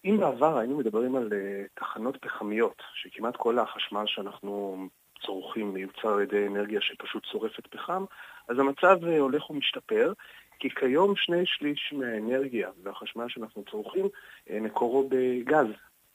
אם 0.06 0.18
בעבר 0.20 0.58
היינו 0.58 0.78
מדברים 0.78 1.16
על 1.16 1.30
אה, 1.34 1.64
תחנות 1.74 2.18
פחמיות, 2.22 2.84
שכמעט 2.94 3.36
כל 3.36 3.60
החשמל 3.60 4.04
שאנחנו 4.06 4.88
צורכים 5.26 5.74
מיוצר 5.74 6.14
על 6.14 6.22
ידי 6.22 6.48
אנרגיה 6.48 6.82
שפשוט 6.82 7.26
שורפת 7.26 7.68
פחם, 7.68 8.06
אז 8.50 8.60
המצב 8.60 9.06
אה, 9.06 9.20
הולך 9.20 9.50
ומשתפר, 9.50 10.14
כי 10.60 10.70
כיום 10.70 11.16
שני 11.16 11.46
שליש 11.46 11.94
מהאנרגיה 11.98 12.70
והחשמל 12.84 13.26
שאנחנו 13.30 13.64
צורכים 13.72 14.06
אה, 14.50 14.60
מקורו 14.60 15.10
בגז, 15.10 15.68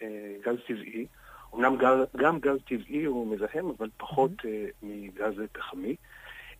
אה, 0.03 0.35
גז 0.45 0.57
טבעי. 0.67 1.07
אמנם 1.55 1.77
גם 2.17 2.39
גז 2.39 2.59
טבעי 2.69 3.05
הוא 3.05 3.37
מזהם, 3.37 3.71
אבל 3.79 3.89
פחות 3.97 4.31
mm-hmm. 4.31 4.47
מגז 4.83 5.35
פחמי. 5.53 5.97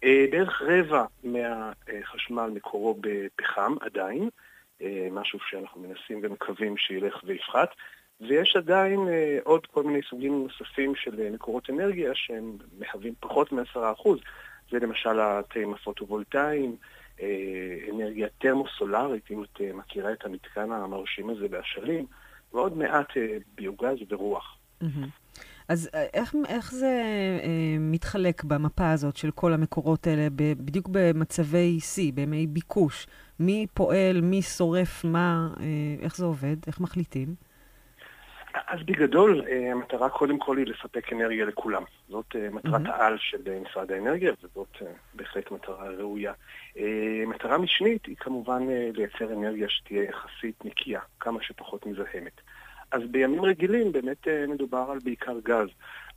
בערך 0.03 0.63
רבע 0.63 1.05
מהחשמל 1.25 2.51
מקורו 2.55 2.99
בפחם 3.01 3.75
עדיין, 3.81 4.29
משהו 5.11 5.39
שאנחנו 5.51 5.81
מנסים 5.81 6.21
ומקווים 6.23 6.77
שילך 6.77 7.21
ויפחת. 7.25 7.69
ויש 8.21 8.57
עדיין 8.57 9.09
אה, 9.09 9.39
עוד 9.45 9.67
כל 9.67 9.83
מיני 9.83 10.01
סוגים 10.11 10.43
נוספים 10.43 10.95
של 10.95 11.21
אה, 11.21 11.31
מקורות 11.31 11.71
אנרגיה 11.71 12.11
שהם 12.15 12.57
מהווים 12.79 13.15
פחות 13.21 13.53
מ-10%. 13.53 14.09
זה 14.71 14.79
למשל 14.79 15.21
התאים 15.21 15.75
הפוטו-וולטאיים, 15.75 16.77
אה, 17.23 17.77
אנרגיה 17.95 18.29
טרמוסולרית, 18.39 19.31
אם 19.31 19.43
את 19.43 19.61
אה, 19.61 19.73
מכירה 19.73 20.13
את 20.13 20.25
המתקן 20.25 20.73
המרשים 20.73 21.31
הזה 21.31 21.49
באשלים, 21.49 22.07
ועוד 22.53 22.77
מעט 22.77 23.17
אה, 23.17 23.37
ביוגז 23.55 23.97
ורוח. 24.09 24.57
Mm-hmm. 24.83 25.07
אז 25.71 25.91
אה, 25.95 26.07
איך, 26.15 26.35
איך 26.49 26.73
זה 26.73 27.03
אה, 27.43 27.77
מתחלק 27.81 28.45
במפה 28.45 28.91
הזאת 28.91 29.17
של 29.17 29.31
כל 29.31 29.53
המקורות 29.53 30.07
האלה, 30.07 30.29
ב, 30.37 30.53
בדיוק 30.59 30.89
במצבי 30.91 31.81
שיא, 31.81 32.13
בימי 32.13 32.47
ביקוש? 32.47 33.07
מי 33.41 33.67
פועל, 33.75 34.21
מי 34.21 34.43
שורף 34.43 35.05
מה, 35.05 35.49
אה, 35.61 35.65
איך 36.03 36.17
זה 36.17 36.25
עובד, 36.25 36.57
איך 36.67 36.81
מחליטים? 36.81 37.35
אז 38.67 38.79
בגדול, 38.85 39.43
אה, 39.49 39.73
המטרה 39.73 40.09
קודם 40.09 40.39
כל 40.39 40.59
היא 40.59 40.67
לספק 40.67 41.13
אנרגיה 41.13 41.45
לכולם. 41.45 41.83
זאת 42.09 42.37
אה, 42.37 42.49
מטרת 42.51 42.87
mm-hmm. 42.87 42.91
העל 42.91 43.17
של 43.19 43.59
משרד 43.71 43.93
האנרגיה, 43.93 44.33
וזאת 44.43 44.77
בהחלט 45.15 45.51
מטרה 45.51 45.91
ראויה. 45.91 46.33
מטרה 47.27 47.59
משנית 47.59 48.07
היא 48.07 48.17
כמובן 48.17 48.63
לייצר 48.69 49.33
אנרגיה 49.33 49.69
שתהיה 49.69 50.03
יחסית 50.03 50.65
נקייה, 50.65 51.01
כמה 51.21 51.43
שפחות 51.43 51.87
מזהמת. 51.87 52.41
אז 52.93 53.03
בימים 53.11 53.45
רגילים 53.45 53.93
באמת 53.93 54.29
מדובר 54.49 54.87
על 54.93 54.99
בעיקר 55.05 55.39
גז, 55.45 55.69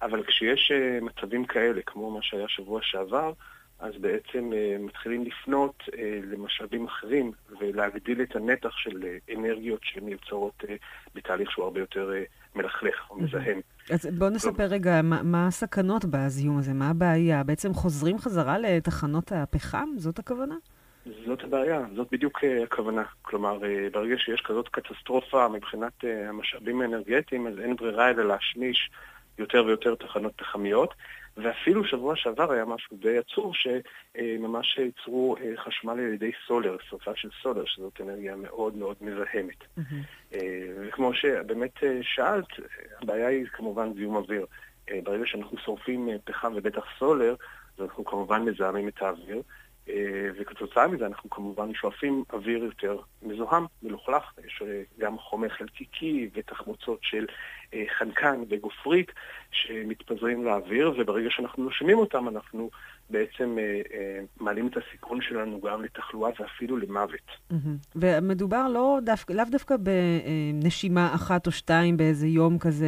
אבל 0.01 0.24
כשיש 0.24 0.71
מצבים 1.01 1.45
כאלה, 1.45 1.82
כמו 1.86 2.11
מה 2.11 2.19
שהיה 2.21 2.47
שבוע 2.47 2.80
שעבר, 2.84 3.34
אז 3.80 3.93
בעצם 4.01 4.51
מתחילים 4.80 5.24
לפנות 5.26 5.84
למשאבים 6.32 6.86
אחרים 6.86 7.32
ולהגדיל 7.59 8.21
את 8.21 8.36
הנתח 8.36 8.78
של 8.78 9.03
אנרגיות 9.36 9.80
שמיוצרות 9.84 10.63
בתהליך 11.15 11.51
שהוא 11.51 11.65
הרבה 11.65 11.80
יותר 11.80 12.11
אה, 12.13 12.24
מלכלך 12.55 13.09
או 13.09 13.19
מזהם. 13.21 13.61
אז 13.89 14.05
בואו 14.17 14.30
נספר 14.30 14.63
רגע, 14.63 15.01
מה, 15.01 15.24
מה 15.24 15.47
הסכנות 15.47 16.05
בזיהום 16.05 16.57
הזה? 16.57 16.74
מה 16.74 16.89
הבעיה? 16.89 17.43
בעצם 17.43 17.74
חוזרים 17.74 18.17
חזרה 18.17 18.57
לתחנות 18.59 19.32
הפחם? 19.32 19.89
זאת 19.97 20.19
הכוונה? 20.19 20.55
זאת 21.26 21.43
הבעיה, 21.43 21.82
זאת 21.95 22.08
בדיוק 22.12 22.43
uh, 22.43 22.64
הכוונה. 22.64 23.04
כלומר, 23.22 23.58
uh, 23.58 23.93
ברגע 23.93 24.16
שיש 24.18 24.41
כזאת 24.41 24.70
קטסטרופה 24.70 25.47
מבחינת 25.47 26.04
uh, 26.04 26.08
המשאבים 26.30 26.82
האנרגטיים, 26.82 27.47
אז 27.47 27.60
אין 27.60 27.76
ברירה 27.76 28.10
אלא 28.10 28.24
להשמיש 28.24 28.89
יותר 29.38 29.66
ויותר 29.66 29.95
תחנות 29.95 30.34
פחמיות. 30.36 30.93
ואפילו 31.38 31.86
שבוע 31.86 32.16
שעבר 32.16 32.51
היה 32.51 32.66
משהו 32.66 32.97
די 32.97 33.18
עצוב, 33.18 33.54
שממש 33.56 34.78
ייצרו 34.78 35.36
אה, 35.38 35.51
חשמל 35.58 35.93
על 35.93 36.14
ידי 36.14 36.32
סולר, 36.47 36.78
שרפה 36.89 37.12
של 37.16 37.30
סולר, 37.41 37.66
שזאת 37.66 38.01
אנרגיה 38.01 38.36
מאוד 38.36 38.76
מאוד 38.76 38.95
מזהמת. 39.01 39.62
Mm-hmm. 39.78 40.32
וכמו 40.82 41.14
שבאמת 41.14 41.84
אה, 41.84 41.99
שאלת, 42.01 42.47
הבעיה 43.01 43.28
היא 43.28 43.45
כמובן 43.54 43.93
זיהום 43.93 44.16
אוויר. 44.16 44.45
ברגע 45.04 45.26
שאנחנו 45.26 45.58
שורפים 45.58 46.10
פחם 46.24 46.54
ובטח 46.56 46.84
סולר, 46.99 47.36
אז 47.78 47.84
אנחנו 47.84 48.06
כמובן 48.06 48.41
מזהמים 48.41 48.88
את 48.88 49.01
האוויר. 49.01 49.41
אה, 49.90 50.30
וכתוצאה 50.40 50.88
מזה 50.88 51.06
אנחנו 51.06 51.30
כמובן 51.30 51.74
שואפים 51.74 52.24
אוויר 52.34 52.64
יותר 52.64 52.98
מזוהם, 53.22 53.66
מלוכלך. 53.84 54.24
יש 54.46 54.62
אה, 54.66 54.82
גם 55.00 55.18
חומר 55.18 55.50
חלקיקי 55.50 56.30
ותחמוצות 56.34 57.00
של 57.02 57.26
אה, 57.74 57.84
חנקן 57.98 58.44
וגופרית 58.50 59.12
שמתפזרים 59.52 60.46
לאוויר, 60.46 60.94
וברגע 60.98 61.30
שאנחנו 61.30 61.64
נושמים 61.64 61.98
אותם 61.98 62.28
אנחנו 62.28 62.70
בעצם 63.10 63.58
מעלים 64.40 64.68
את 64.68 64.78
הסיכון 64.78 65.22
שלנו 65.22 65.62
גם 65.62 65.84
לתחלואה 65.84 66.32
ואפילו 66.40 66.78
למוות. 66.78 67.32
ומדובר 67.96 68.68
לא 68.68 69.00
דווקא, 69.04 69.34
לאו 69.34 69.46
דווקא 69.52 69.76
בנשימה 69.78 71.16
אחת 71.16 71.48
או 71.48 71.52
שתיים 71.52 71.98
באיזה 71.98 72.28
יום 72.28 72.60
כזה 72.60 72.88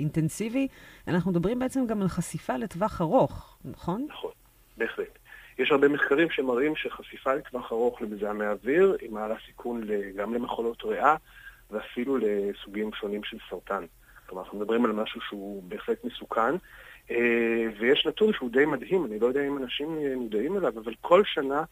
אינטנסיבי, 0.00 0.68
אנחנו 1.08 1.30
מדברים 1.30 1.58
בעצם 1.58 1.86
גם 1.86 2.02
על 2.02 2.08
חשיפה 2.08 2.56
לטווח 2.56 3.00
ארוך, 3.00 3.58
נכון? 3.64 4.06
נכון, 4.10 4.32
בהחלט. 4.76 5.18
יש 5.58 5.70
הרבה 5.70 5.88
מחקרים 5.88 6.30
שמראים 6.30 6.76
שחשיפה 6.76 7.34
לטווח 7.34 7.72
ארוך 7.72 8.02
למזהמי 8.02 8.46
אוויר 8.46 8.96
היא 9.00 9.10
מעלה 9.10 9.34
סיכון 9.46 9.82
גם 10.16 10.34
למחולות 10.34 10.84
ריאה 10.84 11.16
ואפילו 11.70 12.16
לסוגים 12.16 12.90
שונים 12.92 13.24
של 13.24 13.36
סרטן. 13.50 13.84
כלומר, 14.26 14.42
אנחנו 14.42 14.58
מדברים 14.58 14.84
על 14.84 14.92
משהו 14.92 15.20
שהוא 15.20 15.62
בהחלט 15.62 16.04
מסוכן, 16.04 16.54
אה, 17.10 17.16
ויש 17.80 18.06
נתון 18.06 18.32
שהוא 18.32 18.50
די 18.50 18.64
מדהים, 18.64 19.04
אני 19.04 19.18
לא 19.18 19.26
יודע 19.26 19.46
אם 19.46 19.58
אנשים 19.58 19.98
מודעים 20.16 20.56
אליו, 20.56 20.78
אבל 20.78 20.94
כל 21.00 21.22
שנה 21.24 21.64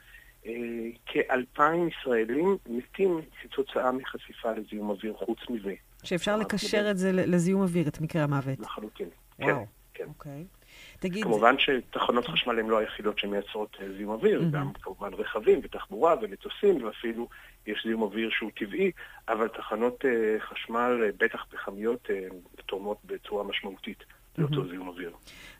אה, 0.47 0.53
כאלפיים 1.07 1.89
ישראלים 1.89 2.57
מתים 2.67 3.21
כתוצאה 3.43 3.93
מחשיפה 3.93 4.53
לזיהום 4.53 4.91
אוויר 4.91 5.15
חוץ 5.15 5.39
מזה. 5.51 5.75
שאפשר 6.05 6.37
לקשר 6.37 6.91
את 6.91 6.99
זה 6.99 7.13
לזיהום 7.13 7.63
אוויר, 7.63 7.89
את 7.89 8.01
מקרה 8.01 8.23
המוות. 8.23 8.61
לחלוטין, 8.61 9.09
כן. 9.39 9.55
כן. 9.95 10.05
אוקיי. 10.09 10.45
תגיד... 11.05 11.25
כמובן 11.25 11.55
שתחנות 11.59 12.27
חשמל 12.27 12.59
הן 12.59 12.67
לא 12.67 12.79
היחידות 12.79 13.19
שמייצרות 13.19 13.77
אה, 13.81 13.87
זיהום 13.97 14.13
אוויר, 14.13 14.41
mm-hmm. 14.41 14.57
גם 14.57 14.73
כמובן 14.73 15.15
רכבים 15.15 15.61
ותחבורה 15.63 16.15
ומטוסים, 16.23 16.85
ואפילו 16.85 17.29
יש 17.67 17.83
זיהום 17.87 18.03
אוויר 18.03 18.31
שהוא 18.31 18.51
טבעי, 18.57 18.91
אבל 19.29 19.49
תחנות 19.49 20.05
uh, 20.05 20.41
חשמל, 20.41 21.03
uh, 21.03 21.25
בטח 21.25 21.45
פחמיות, 21.51 22.09
תורמות 22.67 22.99
בצורה 23.05 23.45
משמעותית. 23.45 24.05
לאותו 24.39 24.69
זיהום 24.69 24.89
אוויר. 24.89 25.11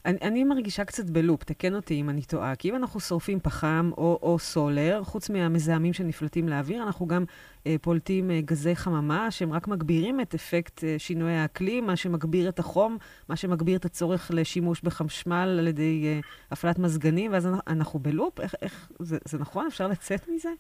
אני, 0.05 0.19
אני 0.23 0.45
מרגישה 0.45 0.85
קצת 0.85 1.11
בלופ, 1.11 1.45
תקן 1.45 1.75
אותי 1.75 2.01
אם 2.01 2.11
אני 2.11 2.23
טועה. 2.23 2.57
כי 2.57 2.71
אם 2.71 2.77
אנחנו 2.77 3.01
שורפים 3.01 3.41
פחם 3.41 3.91
או, 3.97 4.19
או 4.23 4.39
סולר, 4.39 5.05
חוץ 5.05 5.31
מהמזהמים 5.31 5.93
שנפלטים 5.93 6.49
לאוויר, 6.49 6.83
אנחנו 6.83 7.07
גם 7.07 7.25
אה, 7.67 7.77
פולטים 7.81 8.31
אה, 8.31 8.41
גזי 8.41 8.77
חממה, 8.77 9.31
שהם 9.31 9.53
רק 9.53 9.69
מגבירים 9.69 10.21
את 10.21 10.35
אפקט 10.35 10.85
אה, 10.85 10.95
שינוי 10.99 11.33
האקלים, 11.33 11.87
מה 11.87 11.97
שמגביר 11.97 12.49
את 12.49 12.59
החום, 12.59 12.99
מה 13.29 13.37
שמגביר 13.37 13.77
את 13.77 13.85
הצורך 13.85 14.31
לשימוש 14.35 14.83
בחשמל 14.83 15.57
על 15.59 15.67
ידי 15.67 16.05
אה, 16.07 16.21
הפעלת 16.51 16.79
מזגנים, 16.79 17.33
ואז 17.33 17.49
אנחנו 17.67 17.99
בלופ? 17.99 18.41
איך, 18.41 18.55
איך, 18.63 18.91
זה, 18.99 19.19
זה 19.25 19.39
נכון? 19.39 19.67
אפשר 19.67 19.89
לצאת 19.89 20.29
מזה? 20.29 20.51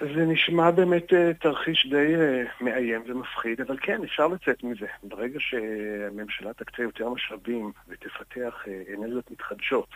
זה 0.00 0.26
נשמע 0.26 0.70
באמת 0.70 1.12
אה, 1.12 1.34
תרחיש 1.34 1.86
די 1.90 2.14
אה, 2.16 2.42
מאיים 2.60 3.02
ומפחיד, 3.06 3.60
אבל 3.60 3.76
כן, 3.80 4.04
אפשר 4.04 4.26
לצאת 4.26 4.64
מזה. 4.64 4.86
ברגע 5.02 5.40
שהממשלה 5.40 6.52
תקצה 6.52 6.82
יותר 6.82 7.08
משאבים 7.08 7.72
ותפתח 7.88 8.64
אה, 8.68 8.82
אנרגיות 8.94 9.30
מתחדשות, 9.30 9.88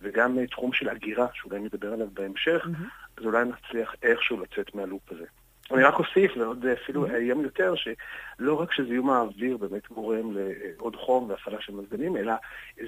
וגם 0.00 0.46
תחום 0.46 0.72
של 0.72 0.88
הגירה, 0.88 1.26
שאולי 1.34 1.60
נדבר 1.60 1.92
עליו 1.92 2.08
בהמשך, 2.12 2.64
mm-hmm. 2.64 3.18
אז 3.18 3.24
אולי 3.24 3.44
נצליח 3.44 3.94
איכשהו 4.02 4.40
לצאת 4.40 4.74
מהלופ 4.74 5.12
הזה. 5.12 5.26
אני 5.74 5.84
רק 5.84 5.98
אוסיף, 5.98 6.32
ועוד 6.36 6.66
אפילו 6.66 7.06
איים 7.06 7.40
יותר, 7.40 7.74
שלא 7.74 8.60
רק 8.60 8.72
שזיהום 8.72 9.10
האוויר 9.10 9.56
באמת 9.56 9.88
גורם 9.88 10.36
לעוד 10.36 10.96
חום 10.96 11.30
והפעלה 11.30 11.60
של 11.60 11.72
מזגנים, 11.72 12.16
אלא 12.16 12.32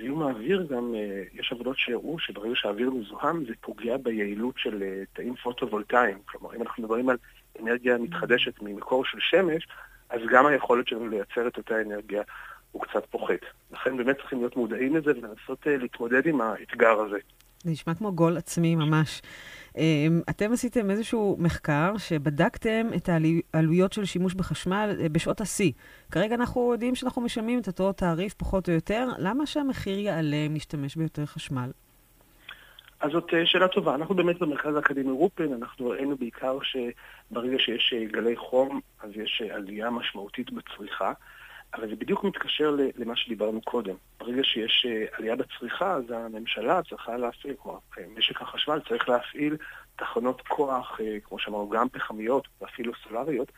זיהום 0.00 0.22
האוויר 0.22 0.66
גם, 0.70 0.94
אה, 0.94 1.22
יש 1.34 1.52
עבודות 1.52 1.78
שהראו 1.78 2.18
שברגע 2.18 2.54
שהאוויר 2.54 2.90
מזוהם 2.90 3.44
זה 3.44 3.52
פוגע 3.60 3.96
ביעילות 3.96 4.54
של 4.58 4.82
אה, 4.82 5.02
תאים 5.12 5.34
פוטו-וולטאיים. 5.42 6.18
כלומר, 6.24 6.56
אם 6.56 6.62
אנחנו 6.62 6.82
מדברים 6.82 7.08
על 7.08 7.16
אנרגיה 7.62 7.98
מתחדשת 7.98 8.62
ממקור 8.62 9.04
של 9.04 9.18
שמש, 9.20 9.68
אז 10.10 10.20
גם 10.32 10.46
היכולת 10.46 10.88
שלנו 10.88 11.08
לייצר 11.08 11.48
את 11.48 11.56
אותה 11.56 11.80
אנרגיה 11.80 12.22
הוא 12.72 12.82
קצת 12.82 13.06
פוחת. 13.10 13.40
לכן 13.72 13.96
באמת 13.96 14.16
צריכים 14.16 14.38
להיות 14.38 14.56
מודעים 14.56 14.96
לזה 14.96 15.10
ולנסות 15.10 15.66
אה, 15.66 15.76
להתמודד 15.76 16.26
עם 16.26 16.40
האתגר 16.40 17.00
הזה. 17.00 17.18
זה 17.64 17.70
נשמע 17.70 17.94
כמו 17.94 18.12
גול 18.12 18.36
עצמי 18.36 18.76
ממש. 18.76 19.22
אמ, 19.78 20.20
אתם 20.30 20.52
עשיתם 20.52 20.90
איזשהו 20.90 21.36
מחקר 21.38 21.92
שבדקתם 21.98 22.86
את 22.96 23.08
העלויות 23.54 23.92
של 23.92 24.04
שימוש 24.04 24.34
בחשמל 24.34 24.96
אה, 25.00 25.08
בשעות 25.08 25.40
השיא. 25.40 25.72
כרגע 26.10 26.34
אנחנו 26.34 26.72
יודעים 26.72 26.94
שאנחנו 26.94 27.22
משלמים 27.22 27.58
את 27.58 27.66
אותו 27.66 27.92
תעריף 27.92 28.34
פחות 28.34 28.68
או 28.68 28.74
יותר. 28.74 29.08
למה 29.18 29.46
שהמחיר 29.46 29.98
יעלה 29.98 30.36
אם 30.36 30.54
נשתמש 30.54 30.96
ביותר 30.96 31.26
חשמל? 31.26 31.70
אז 33.00 33.10
זאת 33.12 33.34
אה, 33.34 33.46
שאלה 33.46 33.68
טובה. 33.68 33.94
אנחנו 33.94 34.14
באמת 34.14 34.38
במרכז 34.38 34.76
האקדמי 34.76 35.10
רופין, 35.10 35.52
אנחנו 35.52 35.88
ראינו 35.88 36.16
בעיקר 36.16 36.58
שברגע 36.62 37.58
שיש 37.58 37.94
אה, 37.96 38.04
גלי 38.04 38.36
חום, 38.36 38.80
אז 39.02 39.10
יש 39.16 39.42
עלייה 39.54 39.90
משמעותית 39.90 40.50
בצריכה. 40.50 41.12
אבל 41.74 41.88
זה 41.88 41.96
בדיוק 41.96 42.24
מתקשר 42.24 42.76
למה 42.96 43.16
שדיברנו 43.16 43.60
קודם. 43.60 43.94
ברגע 44.18 44.44
שיש 44.44 44.86
אה, 44.88 45.04
עלייה 45.12 45.36
בצריכה, 45.36 45.92
אז 45.92 46.10
הממשלה 46.10 46.80
צריכה 46.88 47.16
להפעיל, 47.16 47.54
כלומר, 47.58 47.78
אה, 47.98 48.04
משק 48.16 48.42
החשמל 48.42 48.80
צריך 48.88 49.08
להפעיל 49.08 49.56
תחנות 49.96 50.40
כוח, 50.48 51.00
אה, 51.00 51.16
כמו 51.24 51.38
שאמרנו, 51.38 51.68
גם 51.68 51.88
פחמיות 51.88 52.48
ואפילו 52.60 52.92
סולריות, 53.08 53.52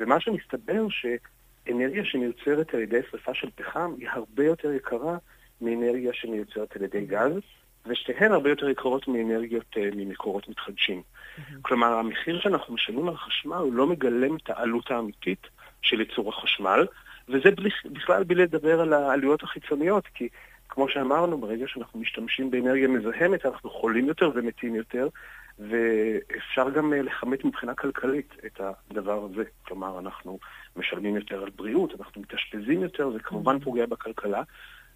ומה 0.00 0.20
שמסתבר 0.20 0.86
שאנרגיה 0.88 2.04
שמיוצרת 2.04 2.74
על 2.74 2.80
ידי 2.80 3.00
שרפה 3.10 3.34
של 3.34 3.48
פחם 3.54 3.94
היא 3.98 4.08
הרבה 4.12 4.44
יותר 4.44 4.72
יקרה 4.72 5.16
מאנרגיה 5.60 6.12
שמיוצרת 6.12 6.76
על 6.76 6.82
ידי 6.82 7.06
גז, 7.06 7.32
ושתיהן 7.86 8.32
הרבה 8.32 8.50
יותר 8.50 8.68
יקרות 8.68 9.08
מאנרגיות 9.08 9.76
ממקורות 9.76 10.48
מתחדשים. 10.48 11.02
Mm-hmm. 11.02 11.40
כלומר, 11.62 11.92
המחיר 11.92 12.40
שאנחנו 12.40 12.74
משלמים 12.74 13.08
על 13.08 13.16
חשמל 13.16 13.56
הוא 13.56 13.72
לא 13.72 13.86
מגלם 13.86 14.36
את 14.36 14.50
העלות 14.50 14.90
האמיתית 14.90 15.46
של 15.82 16.00
ייצור 16.00 16.28
החשמל, 16.28 16.86
וזה 17.30 17.48
בכלל 17.84 18.24
בלי 18.24 18.42
לדבר 18.42 18.80
על 18.80 18.92
העלויות 18.92 19.42
החיצוניות, 19.42 20.06
כי 20.14 20.28
כמו 20.68 20.88
שאמרנו, 20.88 21.38
ברגע 21.38 21.64
שאנחנו 21.68 22.00
משתמשים 22.00 22.50
באנרגיה 22.50 22.88
מזהמת, 22.88 23.46
אנחנו 23.46 23.70
חולים 23.70 24.06
יותר 24.06 24.30
ומתים 24.34 24.74
יותר, 24.74 25.08
ואפשר 25.58 26.70
גם 26.70 26.92
אה, 26.92 27.02
לכמת 27.02 27.44
מבחינה 27.44 27.74
כלכלית 27.74 28.34
את 28.46 28.60
הדבר 28.60 29.24
הזה. 29.24 29.42
כלומר, 29.62 29.98
אנחנו 29.98 30.38
משלמים 30.76 31.16
יותר 31.16 31.42
על 31.42 31.50
בריאות, 31.56 31.92
אנחנו 32.00 32.20
מתאשפזים 32.20 32.82
יותר, 32.82 33.10
זה 33.10 33.18
כמובן 33.18 33.56
mm-hmm. 33.56 33.64
פוגע 33.64 33.86
בכלכלה. 33.86 34.42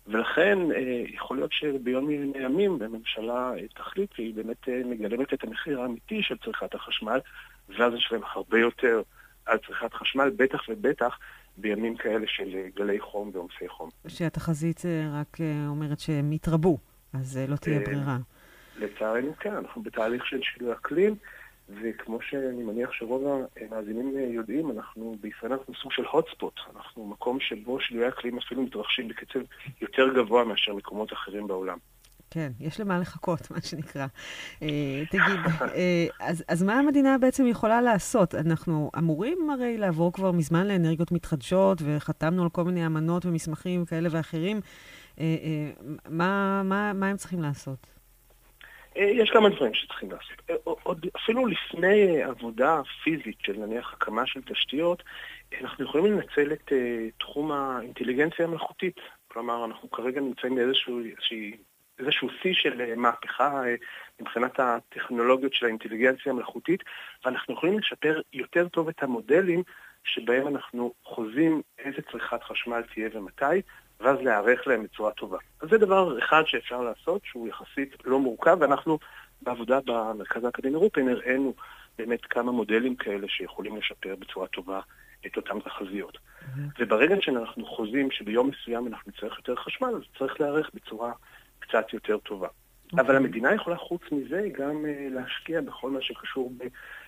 ולכן 0.07 0.59
אה, 0.73 1.05
יכול 1.15 1.37
להיות 1.37 1.53
שביום 1.53 2.09
מן 2.09 2.33
הימים 2.35 2.79
הממשלה 2.83 3.53
אה, 3.57 3.69
תחליט 3.75 4.11
והיא 4.19 4.35
באמת 4.35 4.69
מגלמת 4.85 5.35
את 5.35 5.45
המחיר 5.45 5.81
האמיתי 5.81 6.23
של 6.23 6.37
צריכת 6.45 6.75
החשמל, 6.75 7.19
ואז 7.69 7.95
יש 7.95 8.09
להם 8.13 8.23
הרבה 8.33 8.59
יותר 8.59 9.03
על 9.47 9.59
צריכת 9.59 9.95
חשמל, 9.95 10.31
בטח 10.37 10.61
ובטח 10.69 11.19
בימים 11.57 11.97
כאלה 11.97 12.27
של 12.27 12.55
אה, 12.55 12.69
גלי 12.77 13.01
חום 13.01 13.31
ועומסי 13.33 13.69
חום. 13.69 13.91
שהתחזית 14.09 14.83
אה, 14.85 15.21
רק 15.21 15.41
אה, 15.41 15.67
אומרת 15.69 16.01
שהם 16.01 16.33
יתרבו, 16.33 16.79
אז 17.13 17.39
לא 17.49 17.57
תהיה 17.57 17.81
ברירה. 17.81 18.17
לצערנו 18.79 19.35
כן, 19.41 19.55
אנחנו 19.55 19.83
בתהליך 19.83 20.27
של 20.27 20.41
שינוי 20.43 20.73
אקלים, 20.73 21.15
וכמו 21.69 22.19
שאני 22.23 22.63
מניח 22.63 22.93
שרוב 22.93 23.47
המאזינים 23.61 24.17
יודעים, 24.35 24.71
אנחנו 24.71 25.17
בישראל 25.21 25.53
אנחנו 25.53 25.75
סוג 25.75 25.93
של 25.93 26.05
הוטספוט. 26.05 26.61
אנחנו 26.77 27.07
מקום 27.07 27.41
שבו 27.41 27.81
שינוי 27.81 28.09
אקלים 28.09 28.39
אפילו 28.39 28.63
מתרחשים 28.63 29.09
בקצב 29.09 29.41
יותר 29.81 30.15
גבוה 30.15 30.45
מאשר 30.45 30.75
מקומות 30.75 31.13
אחרים 31.13 31.47
בעולם. 31.47 31.79
כן, 32.35 32.53
יש 32.61 32.81
למה 32.81 32.99
לחכות, 32.99 33.51
מה 33.51 33.61
שנקרא. 33.61 34.07
Uh, 34.61 34.65
תגיד, 35.11 35.41
uh, 35.47 35.65
אז, 36.29 36.45
אז 36.49 36.63
מה 36.63 36.79
המדינה 36.79 37.19
בעצם 37.19 37.47
יכולה 37.47 37.83
לעשות? 37.83 38.35
אנחנו 38.35 38.91
אמורים 38.99 39.51
הרי 39.51 39.79
לעבור 39.79 40.13
כבר 40.13 40.33
מזמן 40.33 40.67
לאנרגיות 40.67 41.13
מתחדשות, 41.13 41.79
וחתמנו 41.85 42.43
על 42.43 42.49
כל 42.49 42.65
מיני 42.65 42.87
אמנות 42.87 43.27
ומסמכים 43.27 43.85
כאלה 43.85 44.09
ואחרים. 44.13 44.61
Uh, 45.17 45.21
מה, 46.09 46.63
מה, 46.65 46.93
מה 46.93 47.09
הם 47.09 47.17
צריכים 47.17 47.43
לעשות? 47.43 47.87
יש 48.97 49.31
כמה 49.31 49.49
דברים 49.49 49.75
שצריכים 49.75 50.11
לעשות. 50.11 50.65
עוד 50.83 51.07
אפילו 51.17 51.47
לפני 51.47 52.23
עבודה 52.23 52.81
פיזית 53.05 53.37
של 53.41 53.59
נניח 53.59 53.93
הקמה 53.93 54.27
של 54.27 54.41
תשתיות, 54.43 55.03
אנחנו 55.61 55.85
יכולים 55.85 56.13
לנצל 56.13 56.53
את 56.53 56.73
תחום 57.19 57.53
האינטליגנציה 57.53 58.45
המלאכותית. 58.45 58.97
כלומר, 59.29 59.65
אנחנו 59.65 59.91
כרגע 59.91 60.21
נמצאים 60.21 60.55
באיזושהי 60.55 61.57
איזשהו 61.99 62.29
שיא 62.43 62.55
של 62.55 62.81
אה, 62.81 62.95
מהפכה 62.97 63.67
אה, 63.67 63.75
מבחינת 64.21 64.61
הטכנולוגיות 64.61 65.55
של 65.55 65.67
האינטליגנציה 65.67 66.33
המלאכותית, 66.33 66.83
ואנחנו 67.25 67.55
יכולים 67.55 67.79
לשפר 67.79 68.21
יותר 68.33 68.69
טוב 68.69 68.89
את 68.89 69.03
המודלים 69.03 69.63
שבהם 70.05 70.49
אנחנו 70.49 70.93
חוזים 71.05 71.63
איזה 71.79 71.99
צריכת 72.13 72.43
חשמל 72.43 72.83
תהיה 72.95 73.09
ומתי, 73.13 73.63
ואז 74.01 74.19
להיערך 74.21 74.67
להם 74.67 74.83
בצורה 74.83 75.11
טובה. 75.13 75.39
אז 75.61 75.69
זה 75.71 75.79
דבר 75.79 76.19
אחד 76.19 76.43
שאפשר 76.47 76.81
לעשות, 76.83 77.23
שהוא 77.25 77.49
יחסית 77.49 77.97
לא 78.05 78.19
מורכב, 78.19 78.57
ואנחנו 78.61 78.99
בעבודה 79.43 79.79
במרכז 79.85 80.45
האקדמי 80.45 80.75
רופין 80.75 81.09
הראינו 81.09 81.55
באמת 81.99 82.25
כמה 82.25 82.53
מודלים 82.53 82.97
כאלה 82.97 83.29
שיכולים 83.29 83.77
לשפר 83.77 84.15
בצורה 84.19 84.47
טובה 84.47 84.81
את 85.27 85.37
אותן 85.37 85.61
תחזיות. 85.61 86.17
Mm-hmm. 86.17 86.61
וברגע 86.79 87.17
שאנחנו 87.21 87.67
חוזים 87.67 88.11
שביום 88.11 88.51
מסוים 88.51 88.87
אנחנו 88.87 89.13
נצטרך 89.13 89.39
יותר 89.39 89.57
חשמל, 89.57 89.89
אז 89.89 90.03
צריך 90.19 90.41
להיערך 90.41 90.71
בצורה 90.75 91.13
קצת 91.69 91.93
יותר 91.93 92.19
טובה. 92.19 92.47
Okay. 92.47 92.85
אוקיי. 92.93 93.07
אבל 93.07 93.17
המדינה 93.17 93.55
יכולה 93.55 93.77
חוץ 93.77 94.03
מזה 94.13 94.49
גם 94.53 94.85
uh, 94.85 95.15
להשקיע 95.15 95.61
בכל 95.61 95.91
מה 95.91 96.03
שקשור 96.03 96.53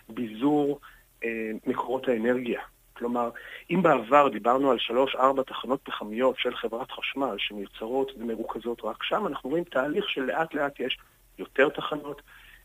בביזור 0.09 0.80
uh, 1.22 1.26
מקורות 1.66 2.09
האנרגיה. 2.09 2.61
כלומר, 2.92 3.30
אם 3.70 3.82
בעבר 3.82 4.28
דיברנו 4.28 4.70
על 4.70 4.78
שלוש-ארבע 4.78 5.42
תחנות 5.42 5.80
פחמיות 5.84 6.38
של 6.38 6.57
חברת 6.57 6.90
חשמל 6.90 7.34
שמיוצרות 7.38 8.12
ומרוכזות 8.18 8.80
רק 8.84 9.02
שם, 9.02 9.26
אנחנו 9.26 9.50
רואים 9.50 9.64
תהליך 9.64 10.11
שלאט 10.11 10.54
לאט 10.54 10.80
יש 10.80 10.98
יותר 11.38 11.68
תחנות 11.68 12.22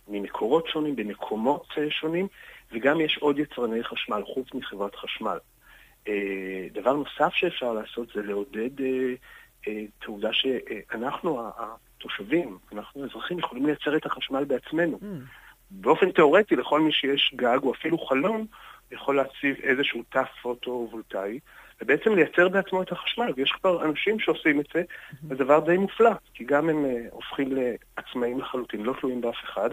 ממקורות 0.07 0.67
שונים, 0.67 0.95
במקומות 0.95 1.65
uh, 1.71 1.79
שונים, 1.89 2.27
וגם 2.71 3.01
יש 3.01 3.17
עוד 3.17 3.39
יצרני 3.39 3.83
חשמל 3.83 4.23
חוץ 4.33 4.53
מחברת 4.53 4.95
חשמל. 4.95 5.37
דבר 6.73 6.93
נוסף 6.93 7.33
שאפשר 7.33 7.73
לעשות 7.73 8.07
זה 8.15 8.21
לעודד 8.21 8.69
את 9.63 10.03
העובדה 10.03 10.29
שאנחנו, 10.33 11.49
התושבים, 11.57 12.57
אנחנו 12.71 13.03
האזרחים, 13.03 13.39
יכולים 13.39 13.65
לייצר 13.65 13.97
את 13.97 14.05
החשמל 14.05 14.43
בעצמנו. 14.43 14.99
Mm. 15.01 15.05
באופן 15.71 16.11
תיאורטי, 16.11 16.55
לכל 16.55 16.81
מי 16.81 16.91
שיש 16.91 17.33
גג 17.35 17.59
או 17.63 17.73
אפילו 17.73 17.97
חלון, 17.97 18.45
יכול 18.91 19.15
להציב 19.15 19.55
איזשהו 19.63 20.03
תא 20.09 20.23
פוטו-וולטאי, 20.41 21.39
ובעצם 21.81 22.15
לייצר 22.15 22.49
בעצמו 22.49 22.81
את 22.81 22.91
החשמל. 22.91 23.33
ויש 23.37 23.51
כבר 23.51 23.85
אנשים 23.85 24.19
שעושים 24.19 24.59
את 24.59 24.65
זה, 24.73 24.81
mm-hmm. 24.81 25.15
זה 25.27 25.35
דבר 25.35 25.59
די 25.59 25.77
מופלא, 25.77 26.11
כי 26.33 26.43
גם 26.43 26.69
הם 26.69 26.85
uh, 26.85 27.13
הופכים 27.13 27.49
לעצמאים 27.55 28.39
לחלוטין, 28.39 28.83
לא 28.83 28.93
תלויים 28.99 29.21
באף 29.21 29.43
אחד, 29.43 29.69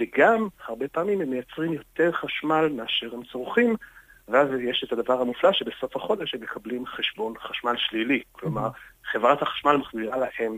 וגם, 0.00 0.48
הרבה 0.66 0.88
פעמים 0.88 1.20
הם 1.20 1.30
מייצרים 1.30 1.72
יותר 1.72 2.12
חשמל 2.12 2.68
מאשר 2.76 3.14
הם 3.14 3.22
צורכים, 3.32 3.76
ואז 4.28 4.48
יש 4.60 4.84
את 4.84 4.92
הדבר 4.92 5.20
המופלא 5.20 5.52
שבסוף 5.52 5.96
החודש 5.96 6.34
הם 6.34 6.40
מקבלים 6.40 6.86
חשבון 6.86 7.34
חשמל 7.38 7.74
שלילי. 7.76 8.22
כלומר, 8.32 8.68
חברת 9.12 9.42
החשמל 9.42 9.76
מחזירה 9.76 10.16
להם 10.16 10.56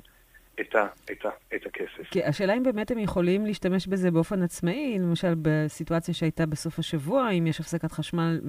את, 0.60 0.74
ה, 0.74 0.86
את, 1.12 1.24
ה, 1.24 1.28
את 1.56 1.66
הכסף. 1.66 2.10
כי 2.10 2.24
השאלה 2.24 2.54
אם 2.56 2.62
באמת 2.62 2.90
הם 2.90 2.98
יכולים 2.98 3.46
להשתמש 3.46 3.86
בזה 3.86 4.10
באופן 4.10 4.42
עצמאי, 4.42 4.98
למשל 4.98 5.34
בסיטואציה 5.42 6.14
שהייתה 6.14 6.46
בסוף 6.46 6.78
השבוע, 6.78 7.30
אם 7.30 7.46
יש 7.46 7.60
הפסקת 7.60 7.92
חשמל 7.92 8.40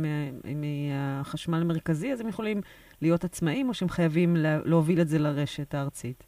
מהחשמל 0.44 1.62
המרכזי, 1.62 2.14
אז 2.14 2.22
הם 2.22 2.28
יכולים 2.28 2.62
להיות 3.02 3.24
עצמאים, 3.24 3.70
או 3.70 3.74
שהם 3.74 3.90
חייבים 3.90 4.36
להוביל 4.66 5.02
את 5.02 5.08
זה 5.08 5.20
לרשת 5.20 5.74
הארצית? 5.74 6.24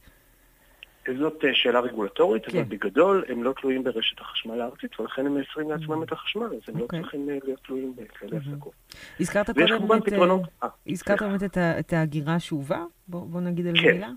זאת 1.16 1.46
אה, 1.46 1.50
שאלה 1.54 1.80
רגולטורית, 1.80 2.46
כן. 2.46 2.58
אבל 2.58 2.68
בגדול 2.68 3.26
הם 3.28 3.44
לא 3.44 3.54
תלויים 3.62 3.84
ברשת 3.84 4.20
החשמל 4.20 4.62
הארצית, 4.62 5.00
ולכן 5.00 5.26
הם 5.26 5.36
מייצרים 5.36 5.72
לעצמם 5.72 6.04
את 6.04 6.12
החשמל, 6.12 6.44
אז 6.44 6.52
הם 6.68 6.76
okay. 6.76 6.78
לא 6.78 6.84
אוקיי. 6.84 7.02
צריכים 7.02 7.30
אה, 7.30 7.38
להיות 7.44 7.60
תלויים 7.64 7.96
בכאלה 7.96 8.38
הפסקות. 8.38 8.74
הזכרת 9.20 9.50
קודם 9.50 9.98
את, 9.98 10.06
פתרונות... 10.06 10.42
אה, 10.64 10.70
הזכרת 10.88 11.22
באמת 11.22 11.44
את, 11.44 11.58
את 11.58 11.94
ההגירה 11.94 12.36
השאובה? 12.36 12.84
בוא, 13.08 13.28
בוא 13.28 13.42
נגיד 13.42 13.68
על 13.68 13.74
זה 13.76 13.82
כן. 13.82 13.92
מילה. 13.92 14.10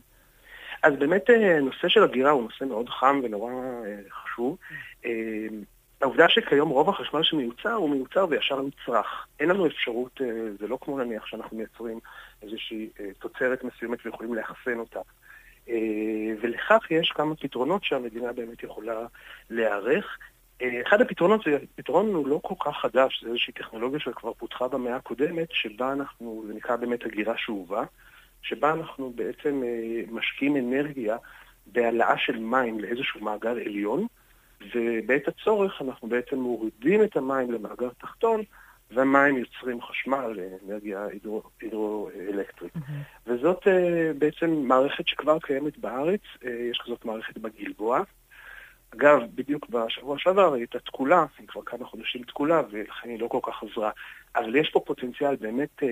אז 0.82 0.94
באמת 0.98 1.30
נושא 1.62 1.88
של 1.88 2.02
הגירה 2.02 2.30
הוא 2.30 2.42
נושא 2.42 2.64
מאוד 2.64 2.88
חם 2.88 3.20
ונורא 3.24 3.52
חשוב. 4.10 4.56
העובדה 6.00 6.28
שכיום 6.28 6.68
רוב 6.68 6.88
החשמל 6.88 7.22
שמיוצר 7.22 7.72
הוא 7.72 7.90
מיוצר 7.90 8.26
וישר 8.30 8.62
נצרך. 8.62 9.26
אין 9.40 9.48
לנו 9.48 9.66
אפשרות, 9.66 10.20
זה 10.60 10.68
לא 10.68 10.78
כמו 10.80 10.98
נניח 10.98 11.26
שאנחנו 11.26 11.56
מייצרים 11.56 11.98
איזושהי 12.42 12.88
תוצרת 13.18 13.64
מסוימת 13.64 14.06
ויכולים 14.06 14.34
לאחסן 14.34 14.78
אותה. 14.78 15.00
אה, 15.70 16.34
ולכך 16.40 16.90
יש 16.90 17.12
כמה 17.14 17.34
פתרונות 17.34 17.84
שהמדינה 17.84 18.32
באמת 18.32 18.62
יכולה 18.62 19.06
להיערך. 19.50 20.18
אה, 20.62 20.80
אחד 20.86 21.00
הפתרונות, 21.00 21.40
זה 21.44 21.58
פתרון 21.74 22.14
הוא 22.14 22.28
לא 22.28 22.40
כל 22.42 22.54
כך 22.64 22.76
חדש, 22.76 23.20
זה 23.22 23.28
איזושהי 23.28 23.52
טכנולוגיה 23.52 24.00
שכבר 24.00 24.32
פותחה 24.32 24.68
במאה 24.68 24.96
הקודמת, 24.96 25.48
שבה 25.52 25.92
אנחנו, 25.92 26.44
זה 26.46 26.54
נקרא 26.54 26.76
באמת 26.76 27.06
הגירה 27.06 27.34
שאובה, 27.36 27.84
שבה 28.42 28.72
אנחנו 28.72 29.12
בעצם 29.14 29.62
אה, 29.64 30.02
משקיעים 30.10 30.56
אנרגיה 30.56 31.16
בהעלאה 31.66 32.18
של 32.18 32.38
מים 32.38 32.80
לאיזשהו 32.80 33.20
מאגר 33.20 33.50
עליון, 33.50 34.06
ובעת 34.74 35.28
הצורך 35.28 35.82
אנחנו 35.82 36.08
בעצם 36.08 36.36
מורידים 36.36 37.02
את 37.02 37.16
המים 37.16 37.52
למאגר 37.52 37.88
תחתון, 37.98 38.42
והמים 38.94 39.36
יוצרים 39.36 39.82
חשמל, 39.82 40.38
אנרגיה 40.66 41.06
הידרואלקטרית. 41.60 42.72
הידרו 42.74 42.88
mm-hmm. 42.88 43.30
וזאת 43.30 43.62
uh, 43.62 43.70
בעצם 44.18 44.50
מערכת 44.50 45.08
שכבר 45.08 45.38
קיימת 45.38 45.78
בארץ, 45.78 46.20
uh, 46.34 46.48
יש 46.70 46.80
כזאת 46.84 47.04
מערכת 47.04 47.38
בגלבוע. 47.38 48.00
אגב, 48.94 49.20
בדיוק 49.34 49.68
בשבוע 49.68 50.18
שעבר 50.18 50.54
הייתה 50.54 50.78
תקולה, 50.78 51.24
היא 51.38 51.48
כבר 51.48 51.62
כמה 51.66 51.86
חודשים 51.86 52.22
תקולה, 52.22 52.62
ולכן 52.70 53.08
היא 53.08 53.20
לא 53.20 53.28
כל 53.28 53.38
כך 53.42 53.62
עזרה. 53.62 53.90
אבל 54.36 54.56
יש 54.56 54.70
פה 54.70 54.80
פוטנציאל 54.86 55.36
באמת 55.36 55.82
uh, 55.82 55.86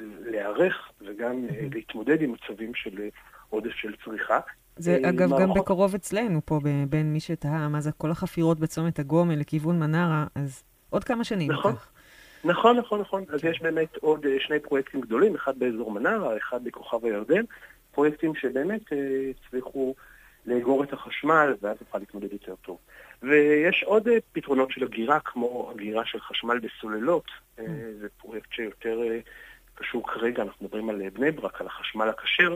להיערך 0.00 0.90
וגם 1.00 1.46
mm-hmm. 1.48 1.74
להתמודד 1.74 2.22
עם 2.22 2.32
מצבים 2.32 2.74
של 2.74 2.96
uh, 2.96 3.00
עודף 3.48 3.72
של 3.72 3.94
צריכה. 4.04 4.38
זה 4.76 4.98
אגב 5.08 5.30
מערכות... 5.30 5.56
גם 5.56 5.62
בקרוב 5.62 5.94
אצלנו 5.94 6.40
פה, 6.44 6.60
בין 6.88 7.12
מי 7.12 7.20
שתהה 7.20 7.68
מה 7.68 7.80
זה 7.80 7.92
כל 7.92 8.10
החפירות 8.10 8.60
בצומת 8.60 8.98
הגומל 8.98 9.34
לכיוון 9.34 9.78
מנרה, 9.78 10.26
אז 10.34 10.62
עוד 10.90 11.04
כמה 11.04 11.24
שנים 11.24 11.52
נכון. 11.52 11.72
כך. 11.72 11.90
נכון, 12.44 12.76
נכון, 12.76 13.00
נכון. 13.00 13.24
אז 13.28 13.44
יש 13.44 13.60
באמת 13.62 13.96
עוד 13.96 14.26
אה, 14.26 14.36
שני 14.40 14.60
פרויקטים 14.60 15.00
גדולים, 15.00 15.34
אחד 15.34 15.58
באזור 15.58 15.90
מנרה, 15.90 16.36
אחד 16.36 16.64
בכוכב 16.64 17.04
הירדן, 17.04 17.42
פרויקטים 17.92 18.34
שבאמת 18.34 18.92
אה, 18.92 18.98
הצליחו 19.30 19.94
לאגור 20.46 20.84
את 20.84 20.92
החשמל, 20.92 21.54
ואז 21.60 21.76
נוכל 21.80 21.98
להתמודד 21.98 22.32
יותר 22.32 22.54
טוב. 22.62 22.78
ויש 23.22 23.82
עוד 23.82 24.08
אה, 24.08 24.16
פתרונות 24.32 24.70
של 24.70 24.84
אגירה, 24.84 25.20
כמו 25.20 25.72
אגירה 25.74 26.04
של 26.04 26.20
חשמל 26.20 26.58
בסוללות. 26.58 27.26
Mm. 27.58 27.62
זה 28.00 28.08
פרויקט 28.18 28.52
שיותר 28.52 29.00
קשור 29.74 30.08
כרגע, 30.08 30.42
אנחנו 30.42 30.64
מדברים 30.64 30.90
על 30.90 31.08
בני 31.08 31.30
ברק, 31.30 31.60
על 31.60 31.66
החשמל 31.66 32.08
הכשר, 32.08 32.54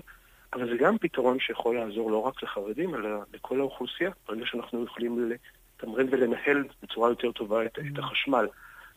אבל 0.53 0.70
זה 0.70 0.76
גם 0.76 0.99
פתרון 0.99 1.41
שיכול 1.41 1.76
לעזור 1.76 2.11
לא 2.11 2.18
רק 2.18 2.43
לחרדים, 2.43 2.95
אלא 2.95 3.09
לכל 3.35 3.61
האוכלוסייה, 3.61 4.11
ברגע 4.28 4.47
שאנחנו 4.47 4.85
יכולים 4.85 5.30
לתמרן 5.30 6.07
ולנהל 6.11 6.64
בצורה 6.82 7.09
יותר 7.09 7.32
טובה 7.32 7.64
את, 7.64 7.78
את 7.78 7.99
החשמל. 7.99 8.47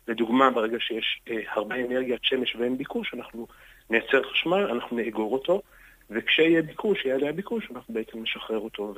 לדוגמה, 0.08 0.52
ברגע 0.52 0.78
שיש 0.80 1.22
אה, 1.30 1.40
הרבה 1.48 1.76
אנרגיית 1.76 2.24
שמש 2.24 2.56
ואין 2.56 2.78
ביקוש, 2.78 3.14
אנחנו 3.14 3.48
נייצר 3.90 4.24
חשמל, 4.32 4.68
אנחנו 4.72 4.98
נאגור 4.98 5.34
אותו, 5.34 5.62
וכשיהיה 6.10 6.62
ביקוש, 6.62 7.06
יעלה 7.06 7.30
הביקוש, 7.30 7.72
אנחנו 7.76 7.94
בעצם 7.94 8.24
נשחרר 8.24 8.60
אותו 8.60 8.94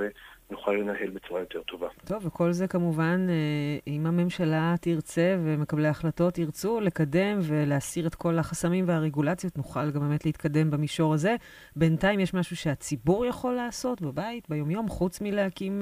ונוכל 0.49 0.71
לנהל 0.71 1.09
בצורה 1.09 1.39
יותר 1.39 1.61
טובה. 1.61 1.87
טוב, 2.05 2.25
וכל 2.25 2.51
זה 2.51 2.67
כמובן, 2.67 3.27
אה, 3.29 3.77
אם 3.87 4.05
הממשלה 4.05 4.75
תרצה 4.81 5.35
ומקבלי 5.43 5.87
ההחלטות 5.87 6.37
ירצו 6.37 6.79
לקדם 6.79 7.39
ולהסיר 7.41 8.07
את 8.07 8.15
כל 8.15 8.39
החסמים 8.39 8.85
והרגולציות, 8.87 9.57
נוכל 9.57 9.91
גם 9.91 10.01
באמת 10.01 10.25
להתקדם 10.25 10.71
במישור 10.71 11.13
הזה. 11.13 11.35
בינתיים 11.75 12.19
יש 12.19 12.33
משהו 12.33 12.55
שהציבור 12.55 13.25
יכול 13.25 13.53
לעשות 13.53 14.01
בבית, 14.01 14.49
ביומיום, 14.49 14.87
חוץ 14.87 15.21
מלהקים 15.21 15.81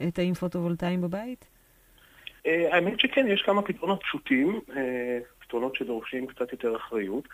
אה, 0.00 0.10
תאים 0.10 0.34
פוטו-וולטאיים 0.34 1.00
בבית? 1.00 1.48
אה, 2.46 2.74
האמת 2.74 3.00
שכן, 3.00 3.26
יש 3.26 3.42
כמה 3.42 3.62
פתרונות 3.62 4.02
פשוטים, 4.02 4.60
אה, 4.76 5.18
פתרונות 5.38 5.76
שדורשים 5.76 6.26
קצת 6.26 6.52
יותר 6.52 6.76
אחריות, 6.76 7.28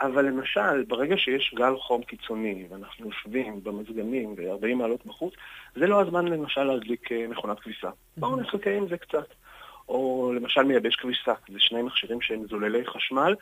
אבל 0.00 0.24
למשל, 0.24 0.84
ברגע 0.88 1.16
שיש 1.16 1.54
גל 1.56 1.76
חום 1.76 2.02
קיצוני, 2.02 2.66
ואנחנו 2.70 3.06
יושבים 3.06 3.64
במזגנים 3.64 4.36
ב-40 4.36 4.74
מעלות 4.74 5.06
בחוץ, 5.06 5.34
זה 5.74 5.86
לא 5.86 6.00
הזמן 6.00 6.28
למשל 6.28 6.64
להדליק 6.64 7.12
אה, 7.12 7.26
מכונת 7.28 7.60
כביסה. 7.60 7.88
בואו 8.16 8.36
נחכה 8.36 8.70
עם 8.70 8.88
זה 8.88 8.96
קצת. 8.96 9.26
או 9.88 10.32
למשל 10.36 10.62
מייבש 10.62 10.96
כביסה, 10.96 11.32
זה 11.48 11.58
שני 11.58 11.82
מכשירים 11.82 12.20
שהם 12.20 12.46
זוללי 12.50 12.86
חשמל, 12.86 13.34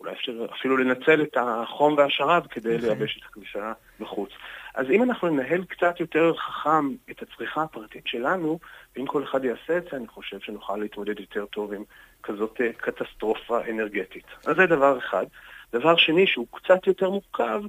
אולי 0.00 0.12
אפשר 0.12 0.46
אפילו 0.58 0.76
לנצל 0.76 1.22
את 1.22 1.36
החום 1.36 1.94
והשרב 1.96 2.46
כדי 2.46 2.74
אוקיי. 2.74 2.88
לייבש 2.88 3.18
את 3.18 3.22
הכביסה 3.30 3.72
בחוץ. 4.00 4.30
אז 4.74 4.86
אם 4.90 5.02
אנחנו 5.02 5.28
ננהל 5.28 5.64
קצת 5.64 6.00
יותר 6.00 6.32
חכם 6.36 6.94
את 7.10 7.22
הצריכה 7.22 7.62
הפרטית 7.62 8.06
שלנו, 8.06 8.58
ואם 8.96 9.06
כל 9.06 9.24
אחד 9.24 9.44
יעשה 9.44 9.76
את 9.76 9.84
זה, 9.90 9.96
אני 9.96 10.06
חושב 10.06 10.40
שנוכל 10.40 10.76
להתמודד 10.76 11.20
יותר 11.20 11.46
טוב 11.46 11.72
עם 11.72 11.84
כזאת 12.22 12.60
אה, 12.60 12.72
קטסטרופה 12.72 13.60
אנרגטית. 13.70 14.24
אז 14.46 14.56
זה 14.56 14.66
דבר 14.66 14.98
אחד. 14.98 15.26
דבר 15.72 15.96
שני, 15.96 16.26
שהוא 16.26 16.46
קצת 16.52 16.86
יותר 16.86 17.10
מורכב, 17.10 17.62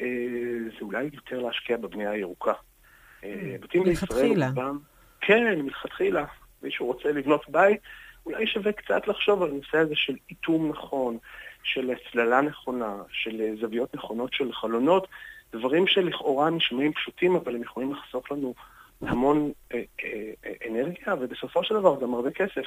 אה, 0.00 0.06
זה 0.78 0.80
אולי 0.82 1.10
יותר 1.12 1.38
להשקיע 1.38 1.76
בבנייה 1.76 2.10
הירוקה. 2.10 2.52
אה, 3.24 3.56
בתים 3.60 3.84
בישראל, 3.84 4.42
כן, 5.20 5.60
מלכתחילה. 5.60 6.24
מישהו 6.62 6.86
רוצה 6.86 7.12
לבנות 7.12 7.48
בית, 7.48 7.80
אולי 8.26 8.46
שווה 8.46 8.72
קצת 8.72 9.08
לחשוב 9.08 9.42
על 9.42 9.50
הנושא 9.50 9.78
הזה 9.78 9.94
של 9.94 10.14
איתום 10.30 10.68
נכון, 10.68 11.18
של 11.66 11.90
הצללה 11.90 12.40
נכונה, 12.40 12.94
של 13.10 13.56
זוויות 13.60 13.94
נכונות 13.94 14.32
של 14.32 14.52
חלונות, 14.52 15.08
דברים 15.52 15.86
שלכאורה 15.86 16.50
נשמעים 16.50 16.92
פשוטים, 16.92 17.36
אבל 17.36 17.54
הם 17.54 17.62
יכולים 17.62 17.92
לחסוך 17.92 18.32
לנו 18.32 18.54
המון 19.00 19.52
אה, 19.74 19.82
אה, 20.04 20.32
אה, 20.46 20.52
אנרגיה, 20.70 21.14
ובסופו 21.20 21.64
של 21.64 21.74
דבר 21.74 22.00
גם 22.02 22.14
הרבה 22.14 22.30
כסף. 22.30 22.64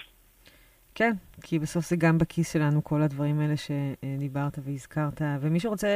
כן, 0.96 1.14
כי 1.44 1.60
בסוף 1.60 1.90
זה 1.90 1.96
גם 1.96 2.18
בכיס 2.18 2.54
שלנו, 2.54 2.84
כל 2.84 3.02
הדברים 3.02 3.40
האלה 3.40 3.54
שדיברת 3.58 4.60
והזכרת. 4.64 5.22
ומי 5.42 5.60
שרוצה 5.60 5.88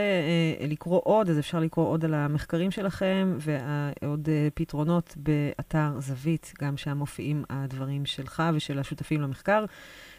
לקרוא 0.68 1.02
עוד, 1.04 1.30
אז 1.30 1.40
אפשר 1.40 1.60
לקרוא 1.60 1.88
עוד 1.88 2.06
על 2.06 2.14
המחקרים 2.14 2.72
שלכם 2.72 3.38
ועוד 3.40 4.30
פתרונות 4.54 5.16
באתר 5.18 6.00
זווית, 6.00 6.54
גם 6.62 6.78
שם 6.78 6.98
מופיעים 6.98 7.44
הדברים 7.50 8.06
שלך 8.06 8.44
ושל 8.54 8.80
השותפים 8.80 9.22
למחקר. 9.22 9.66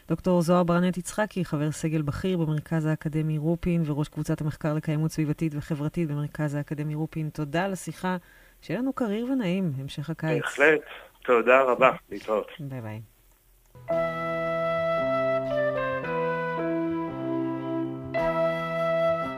דוקטור 0.09 0.43
זוהר 0.43 0.63
ברנט 0.63 0.97
יצחקי, 0.97 1.45
חבר 1.45 1.73
סגל 1.73 2.03
בכיר 2.03 2.39
במרכז 2.39 2.87
האקדמי 2.87 3.39
רופין 3.39 3.83
וראש 3.87 4.09
קבוצת 4.09 4.41
המחקר 4.41 4.75
לקיימות 4.75 5.11
סביבתית 5.11 5.53
וחברתית 5.57 6.09
במרכז 6.09 6.55
האקדמי 6.55 6.95
רופין. 6.95 7.29
תודה 7.29 7.65
על 7.65 7.73
השיחה. 7.73 8.17
שיהיה 8.63 8.81
לנו 8.81 8.93
קריר 8.93 9.27
ונעים, 9.27 9.73
המשך 9.79 10.11
הקיץ. 10.11 10.43
בהחלט. 10.43 10.81
תודה 11.25 11.63
רבה. 11.63 11.91
להתראות. 12.11 12.47
ביי 12.61 12.81
ביי. 12.81 13.01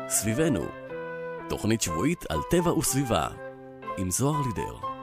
סביבנו, 0.08 0.66
תוכנית 1.48 1.80
שבועית 1.80 2.24
על 2.30 2.38
טבע 2.50 2.72
וסביבה, 2.72 3.28
עם 3.98 4.10
זוהר 4.10 4.40
לידר. 4.46 4.95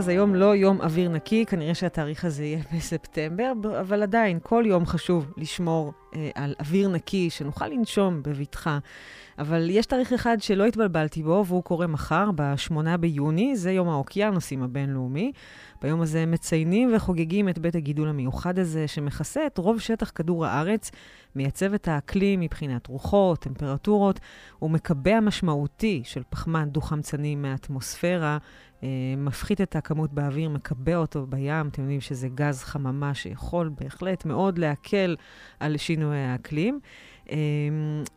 אז 0.00 0.08
היום 0.08 0.34
לא 0.34 0.56
יום 0.56 0.80
אוויר 0.80 1.08
נקי, 1.08 1.44
כנראה 1.46 1.74
שהתאריך 1.74 2.24
הזה 2.24 2.44
יהיה 2.44 2.58
בספטמבר, 2.76 3.52
אבל 3.80 4.02
עדיין, 4.02 4.38
כל 4.42 4.64
יום 4.66 4.86
חשוב 4.86 5.32
לשמור 5.36 5.92
על 6.34 6.54
אוויר 6.60 6.88
נקי, 6.88 7.30
שנוכל 7.30 7.66
לנשום 7.66 8.22
בבטחה. 8.22 8.78
אבל 9.38 9.70
יש 9.70 9.86
תאריך 9.86 10.12
אחד 10.12 10.36
שלא 10.40 10.64
התבלבלתי 10.64 11.22
בו, 11.22 11.44
והוא 11.46 11.62
קורה 11.62 11.86
מחר, 11.86 12.30
ב-8 12.34 12.96
ביוני, 13.00 13.56
זה 13.56 13.72
יום 13.72 13.88
האוקיינוסים 13.88 14.62
הבינלאומי. 14.62 15.32
ביום 15.82 16.00
הזה 16.00 16.26
מציינים 16.26 16.92
וחוגגים 16.96 17.48
את 17.48 17.58
בית 17.58 17.74
הגידול 17.74 18.08
המיוחד 18.08 18.58
הזה, 18.58 18.88
שמכסה 18.88 19.46
את 19.46 19.58
רוב 19.58 19.80
שטח 19.80 20.12
כדור 20.14 20.46
הארץ, 20.46 20.90
מייצב 21.36 21.74
את 21.74 21.88
האקלים 21.88 22.40
מבחינת 22.40 22.86
רוחות, 22.86 23.38
טמפרטורות, 23.38 24.20
ומקבע 24.62 25.20
משמעותי 25.20 26.02
של 26.04 26.22
פחמן 26.30 26.68
דו-חמצני 26.70 27.34
מהאטמוספירה, 27.34 28.38
אה, 28.82 28.88
מפחית 29.16 29.60
את 29.60 29.76
הכמות 29.76 30.12
באוויר, 30.12 30.48
מקבע 30.48 30.96
אותו 30.96 31.26
בים. 31.26 31.68
אתם 31.68 31.82
יודעים 31.82 32.00
שזה 32.00 32.28
גז 32.28 32.62
חממה 32.62 33.14
שיכול 33.14 33.70
בהחלט 33.80 34.24
מאוד 34.24 34.58
להקל 34.58 35.16
על 35.60 35.76
שינוי 35.76 35.99
האקלים. 36.06 36.80
אה, 37.30 37.36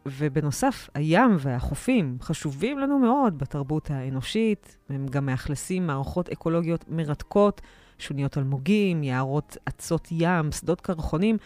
ובנוסף, 0.06 0.90
הים 0.96 1.36
והחופים 1.40 2.18
חשובים 2.22 2.80
לנו 2.80 3.00
מאוד 3.00 3.38
בתרבות 3.38 3.92
האנושית. 3.92 4.78
הם 4.90 5.08
גם 5.08 5.26
מאכלסים 5.26 5.88
מערכות 5.88 6.30
אקולוגיות 6.30 6.86
מרתקות, 6.90 7.62
שוניות 7.98 8.38
אלמוגים, 8.38 9.04
יערות 9.04 9.58
אצות 9.68 10.08
ים, 10.12 10.52
שדות 10.52 10.82
קרחונים, 10.82 11.38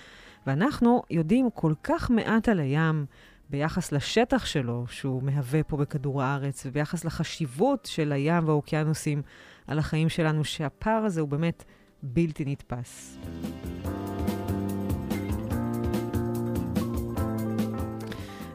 ואנחנו 0.47 1.03
יודעים 1.11 1.49
כל 1.53 1.73
כך 1.83 2.11
מעט 2.11 2.49
על 2.49 2.59
הים. 2.59 3.05
ביחס 3.49 3.91
לשטח 3.91 4.45
שלו, 4.45 4.85
שהוא 4.89 5.23
מהווה 5.23 5.63
פה 5.63 5.77
בכדור 5.77 6.23
הארץ, 6.23 6.65
וביחס 6.65 7.05
לחשיבות 7.05 7.85
של 7.85 8.11
הים 8.11 8.47
והאוקיינוסים 8.47 9.21
על 9.67 9.79
החיים 9.79 10.09
שלנו, 10.09 10.43
שהפער 10.43 11.03
הזה 11.03 11.21
הוא 11.21 11.29
באמת 11.29 11.63
בלתי 12.03 12.45
נתפס. 12.45 13.17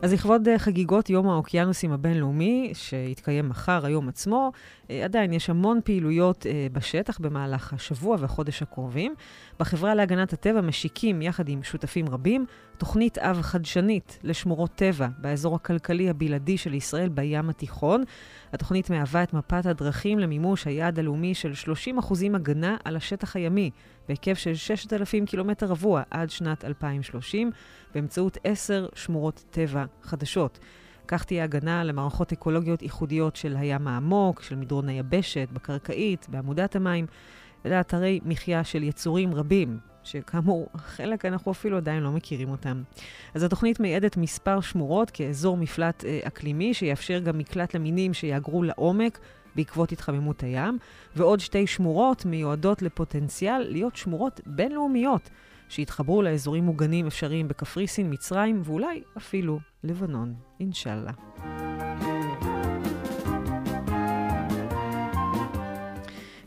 אז 0.03 0.13
לכבוד 0.13 0.49
אה, 0.49 0.59
חגיגות 0.59 1.11
יום 1.11 1.29
האוקיינוסים 1.29 1.93
הבינלאומי, 1.93 2.71
שיתקיים 2.75 3.49
מחר, 3.49 3.87
היום 3.87 4.09
עצמו, 4.09 4.53
אה, 4.91 5.05
עדיין 5.05 5.33
יש 5.33 5.51
המון 5.51 5.81
פעילויות 5.85 6.47
אה, 6.47 6.67
בשטח 6.73 7.19
במהלך 7.19 7.73
השבוע 7.73 8.17
והחודש 8.21 8.63
הקרובים. 8.63 9.15
בחברה 9.61 9.95
להגנת 9.95 10.33
הטבע 10.33 10.61
משיקים, 10.61 11.23
יחד 11.23 11.49
עם 11.49 11.63
שותפים 11.63 12.09
רבים, 12.09 12.47
תוכנית 12.79 13.19
אב 13.19 13.43
חדשנית 13.43 14.19
לשמורות 14.23 14.71
טבע 14.75 15.09
באזור 15.19 15.55
הכלכלי 15.55 16.11
הבלעדי 16.11 16.59
של 16.59 16.75
ישראל 16.75 17.09
בים 17.09 17.51
התיכון. 17.51 18.05
התוכנית 18.53 18.91
מהווה 18.91 19.23
את 19.23 19.33
מפת 19.33 19.67
הדרכים 19.67 20.19
למימוש 20.19 20.67
היעד 20.67 20.99
הלאומי 20.99 21.35
של 21.35 21.53
30% 21.99 22.13
הגנה 22.35 22.77
על 22.85 22.97
השטח 22.97 23.37
הימי, 23.37 23.71
בהיקף 24.09 24.39
של 24.39 24.55
6,000 24.55 25.27
קילומטר 25.27 25.67
רבוע 25.67 26.03
עד 26.11 26.31
שנת 26.31 26.65
2030, 26.65 27.51
באמצעות 27.95 28.39
עשר 28.45 28.87
שמורות 28.95 29.45
טבע 29.51 29.85
חדשות. 30.03 30.59
כך 31.09 31.25
תהיה 31.25 31.45
הגנה 31.45 31.85
למערכות 31.85 32.33
אקולוגיות 32.33 32.83
ייחודיות 32.83 33.37
של 33.37 33.57
הים 33.57 33.89
העמוק, 33.89 34.43
של 34.43 34.57
מדרון 34.57 34.89
היבשת, 34.89 35.49
בקרקעית, 35.53 36.27
בעמודת 36.29 36.77
המים, 36.77 37.07
ולאתרי 37.65 38.21
מחיה 38.25 38.65
של 38.65 38.83
יצורים 38.83 39.35
רבים, 39.35 39.79
שכאמור, 40.05 40.69
חלק 40.77 41.25
אנחנו 41.25 41.53
אפילו 41.53 41.77
עדיין 41.77 42.03
לא 42.03 42.11
מכירים 42.13 42.51
אותם. 42.51 42.83
אז 43.35 43.43
התוכנית 43.43 43.81
מייעדת 43.81 44.17
מספר 44.17 44.61
שמורות 44.61 45.11
כאזור 45.11 45.57
מפלט 45.57 46.05
אה, 46.05 46.21
אקלימי, 46.25 46.75
שיאפשר 46.75 47.19
גם 47.19 47.39
מקלט 47.39 47.75
למינים 47.75 48.15
שיהגרו 48.15 48.63
לעומק 48.63 49.19
בעקבות 49.55 49.93
התחממות 49.93 50.43
הים, 50.43 50.79
ועוד 51.17 51.41
שתי 51.41 51.67
שמורות 51.67 52.25
מיועדות 52.25 52.83
לפוטנציאל 52.83 53.59
להיות 53.59 53.97
שמורות 53.97 54.41
בינלאומיות, 54.47 55.31
שיתחברו 55.73 56.23
לאזורים 56.23 56.65
מוגנים 56.65 57.07
אפשריים 57.07 57.49
בקפריסין, 57.49 58.13
מצרים 58.13 58.63
ואולי 58.65 59.03
אפילו 59.17 59.59
לבנון, 59.85 60.35
אינשאללה. 60.61 61.13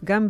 גם 0.04 0.30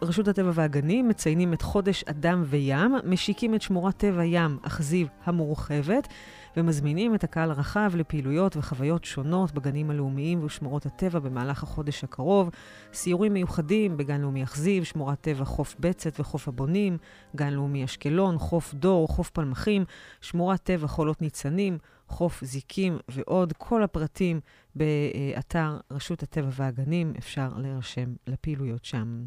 ברשות 0.00 0.28
הטבע 0.28 0.50
והגנים 0.54 1.08
מציינים 1.08 1.52
את 1.52 1.62
חודש 1.62 2.04
אדם 2.04 2.42
וים, 2.46 2.94
משיקים 3.04 3.54
את 3.54 3.62
שמורת 3.62 3.96
טבע 3.96 4.24
ים 4.24 4.58
אכזיב 4.62 5.08
המורחבת, 5.24 6.08
ומזמינים 6.56 7.14
את 7.14 7.24
הקהל 7.24 7.50
הרחב 7.50 7.90
לפעילויות 7.94 8.56
וחוויות 8.56 9.04
שונות 9.04 9.52
בגנים 9.52 9.90
הלאומיים 9.90 10.44
ושמורות 10.44 10.86
הטבע 10.86 11.18
במהלך 11.18 11.62
החודש 11.62 12.04
הקרוב, 12.04 12.50
סיורים 12.92 13.32
מיוחדים 13.32 13.96
בגן 13.96 14.20
לאומי 14.20 14.42
אכזיב, 14.42 14.84
שמורת 14.84 15.20
טבע 15.20 15.44
חוף 15.44 15.76
בצת 15.80 16.20
וחוף 16.20 16.48
הבונים, 16.48 16.98
גן 17.36 17.52
לאומי 17.52 17.84
אשקלון, 17.84 18.38
חוף 18.38 18.74
דור, 18.74 19.08
חוף 19.08 19.30
פלמחים, 19.30 19.84
שמורת 20.20 20.62
טבע 20.62 20.86
חולות 20.86 21.22
ניצנים, 21.22 21.78
חוף 22.08 22.44
זיקים 22.44 22.98
ועוד. 23.08 23.52
כל 23.58 23.82
הפרטים 23.82 24.40
באתר 24.74 25.78
רשות 25.90 26.22
הטבע 26.22 26.48
והגנים, 26.52 27.12
אפשר 27.18 27.48
להירשם 27.56 28.14
לפעילויות 28.26 28.84
שם. 28.84 29.24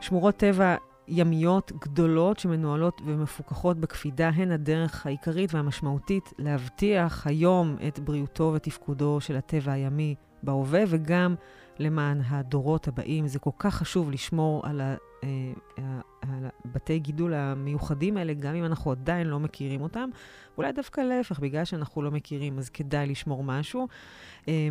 שמורות 0.00 0.36
טבע 0.36 0.76
ימיות 1.08 1.72
גדולות 1.80 2.38
שמנוהלות 2.38 3.02
ומפוקחות 3.04 3.78
בקפידה 3.78 4.28
הן 4.28 4.50
הדרך 4.50 5.06
העיקרית 5.06 5.54
והמשמעותית 5.54 6.32
להבטיח 6.38 7.26
היום 7.26 7.76
את 7.88 7.98
בריאותו 7.98 8.52
ותפקודו 8.54 9.20
של 9.20 9.36
הטבע 9.36 9.72
הימי 9.72 10.14
בהווה 10.42 10.82
וגם 10.88 11.34
למען 11.78 12.20
הדורות 12.26 12.88
הבאים. 12.88 13.26
זה 13.26 13.38
כל 13.38 13.50
כך 13.58 13.74
חשוב 13.74 14.10
לשמור 14.10 14.66
על, 14.66 14.80
ה, 14.80 14.94
אה, 15.24 15.28
על 16.22 16.46
בתי 16.64 16.98
גידול 16.98 17.34
המיוחדים 17.34 18.16
האלה, 18.16 18.34
גם 18.34 18.54
אם 18.54 18.64
אנחנו 18.64 18.90
עדיין 18.90 19.26
לא 19.26 19.40
מכירים 19.40 19.80
אותם. 19.80 20.08
אולי 20.58 20.72
דווקא 20.72 21.00
להפך, 21.00 21.40
בגלל 21.40 21.64
שאנחנו 21.64 22.02
לא 22.02 22.10
מכירים, 22.10 22.58
אז 22.58 22.68
כדאי 22.68 23.06
לשמור 23.06 23.44
משהו. 23.44 23.88
אה, 24.48 24.68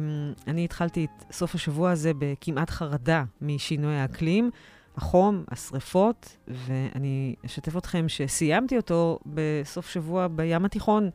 אני 0.47 0.65
התחלתי 0.65 1.05
את 1.05 1.33
סוף 1.33 1.55
השבוע 1.55 1.91
הזה 1.91 2.11
בכמעט 2.19 2.69
חרדה 2.69 3.23
משינוי 3.41 3.95
האקלים. 3.95 4.51
החום, 4.97 5.43
השריפות, 5.51 6.37
ואני 6.47 7.35
אשתף 7.45 7.77
אתכם 7.77 8.09
שסיימתי 8.09 8.77
אותו 8.77 9.19
בסוף 9.25 9.89
שבוע 9.89 10.27
בים 10.27 10.65
התיכון, 10.65 11.09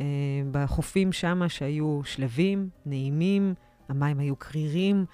אה, 0.00 0.06
בחופים 0.50 1.12
שמה 1.12 1.48
שהיו 1.48 2.00
שלווים, 2.04 2.68
נעימים, 2.86 3.54
המים 3.88 4.18
היו 4.18 4.36
קרירים, 4.36 5.04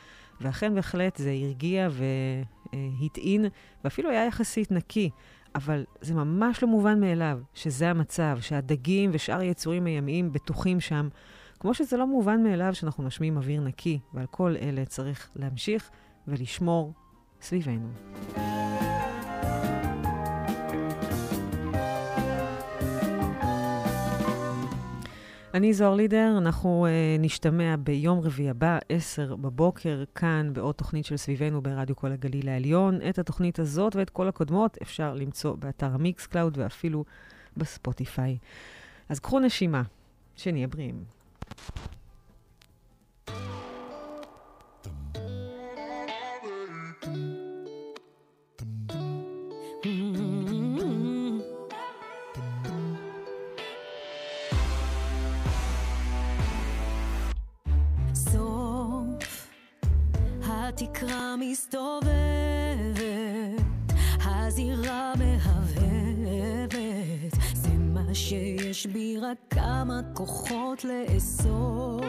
ואכן 0.41 0.75
בהחלט 0.75 1.17
זה 1.17 1.31
הרגיע 1.31 1.89
והטעין, 2.73 3.47
ואפילו 3.85 4.11
היה 4.11 4.27
יחסית 4.27 4.73
נקי. 4.73 5.11
אבל 5.55 5.85
זה 6.01 6.15
ממש 6.15 6.63
לא 6.63 6.69
מובן 6.69 7.01
מאליו 7.01 7.39
שזה 7.55 7.91
המצב, 7.91 8.39
שהדגים 8.41 9.11
ושאר 9.13 9.39
היצורים 9.39 9.87
הימיים 9.87 10.33
בטוחים 10.33 10.81
שם, 10.81 11.09
כמו 11.61 11.75
שזה 11.75 11.97
לא 11.97 12.07
מובן 12.07 12.43
מאליו 12.43 12.75
שאנחנו 12.75 13.05
נושמים 13.05 13.37
אוויר 13.37 13.61
נקי, 13.61 13.99
ועל 14.15 14.27
כל 14.27 14.55
אלה 14.61 14.85
צריך 14.85 15.31
להמשיך 15.37 15.91
ולשמור 16.29 16.93
סביבנו. 17.47 17.89
אני 25.55 25.75
זוהר 25.75 25.95
לידר, 25.95 26.35
אנחנו 26.39 26.87
אה, 26.87 27.21
נשתמע 27.21 27.77
ביום 27.77 28.21
רביעי 28.21 28.51
הבא, 28.51 28.79
10 28.89 29.37
בבוקר, 29.37 30.05
כאן 30.15 30.51
בעוד 30.53 30.75
תוכנית 30.75 31.05
של 31.05 31.17
סביבנו 31.17 31.63
ברדיו 31.63 31.97
קול 31.97 32.13
הגליל 32.13 32.49
העליון. 32.49 32.99
את 33.09 33.19
התוכנית 33.19 33.59
הזאת 33.59 33.97
ואת 33.97 34.11
כל 34.11 34.29
הקודמות 34.29 34.79
אפשר 34.83 35.15
למצוא 35.15 35.57
באתר 35.57 35.95
ה 35.95 36.27
Mixcloud 36.27 36.59
ואפילו 36.59 37.05
בספוטיפיי. 37.57 38.39
אז 39.09 39.21
קחו 39.21 39.41
נשימה, 39.41 39.83
שנהיה 40.37 40.67
בריאים. 40.67 41.05
מסתובבת, 61.57 62.05
הזירה 64.25 65.13
מהבהבת, 65.19 66.75
זה 67.55 67.69
מה 67.69 68.15
שיש 68.15 68.87
בי 68.87 69.17
רק 69.21 69.39
כמה 69.51 70.01
כוחות 70.15 70.85
לאסוף. 70.85 72.05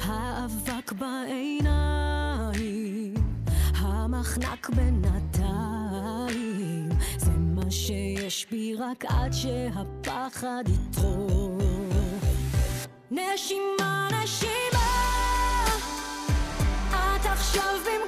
האבק 0.00 0.92
בעיניים, 0.92 2.34
המחנק 3.74 4.70
בינתיים, 4.70 4.98
זה 7.16 7.30
מה 7.30 7.70
שיש 7.70 8.46
בי 8.50 8.74
רק 8.74 9.04
עד 9.08 9.32
שהפחד 9.32 10.64
יטרוף. 10.68 11.62
נשימה, 13.10 14.08
נשימה 14.22 14.73
עכשיו 17.56 17.74
במקומי 17.84 18.03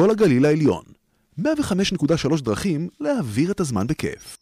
כל 0.00 0.10
הגליל 0.10 0.44
העליון, 0.44 0.82
105.3 1.40 2.42
דרכים 2.42 2.88
להעביר 3.00 3.50
את 3.50 3.60
הזמן 3.60 3.86
בכיף. 3.86 4.36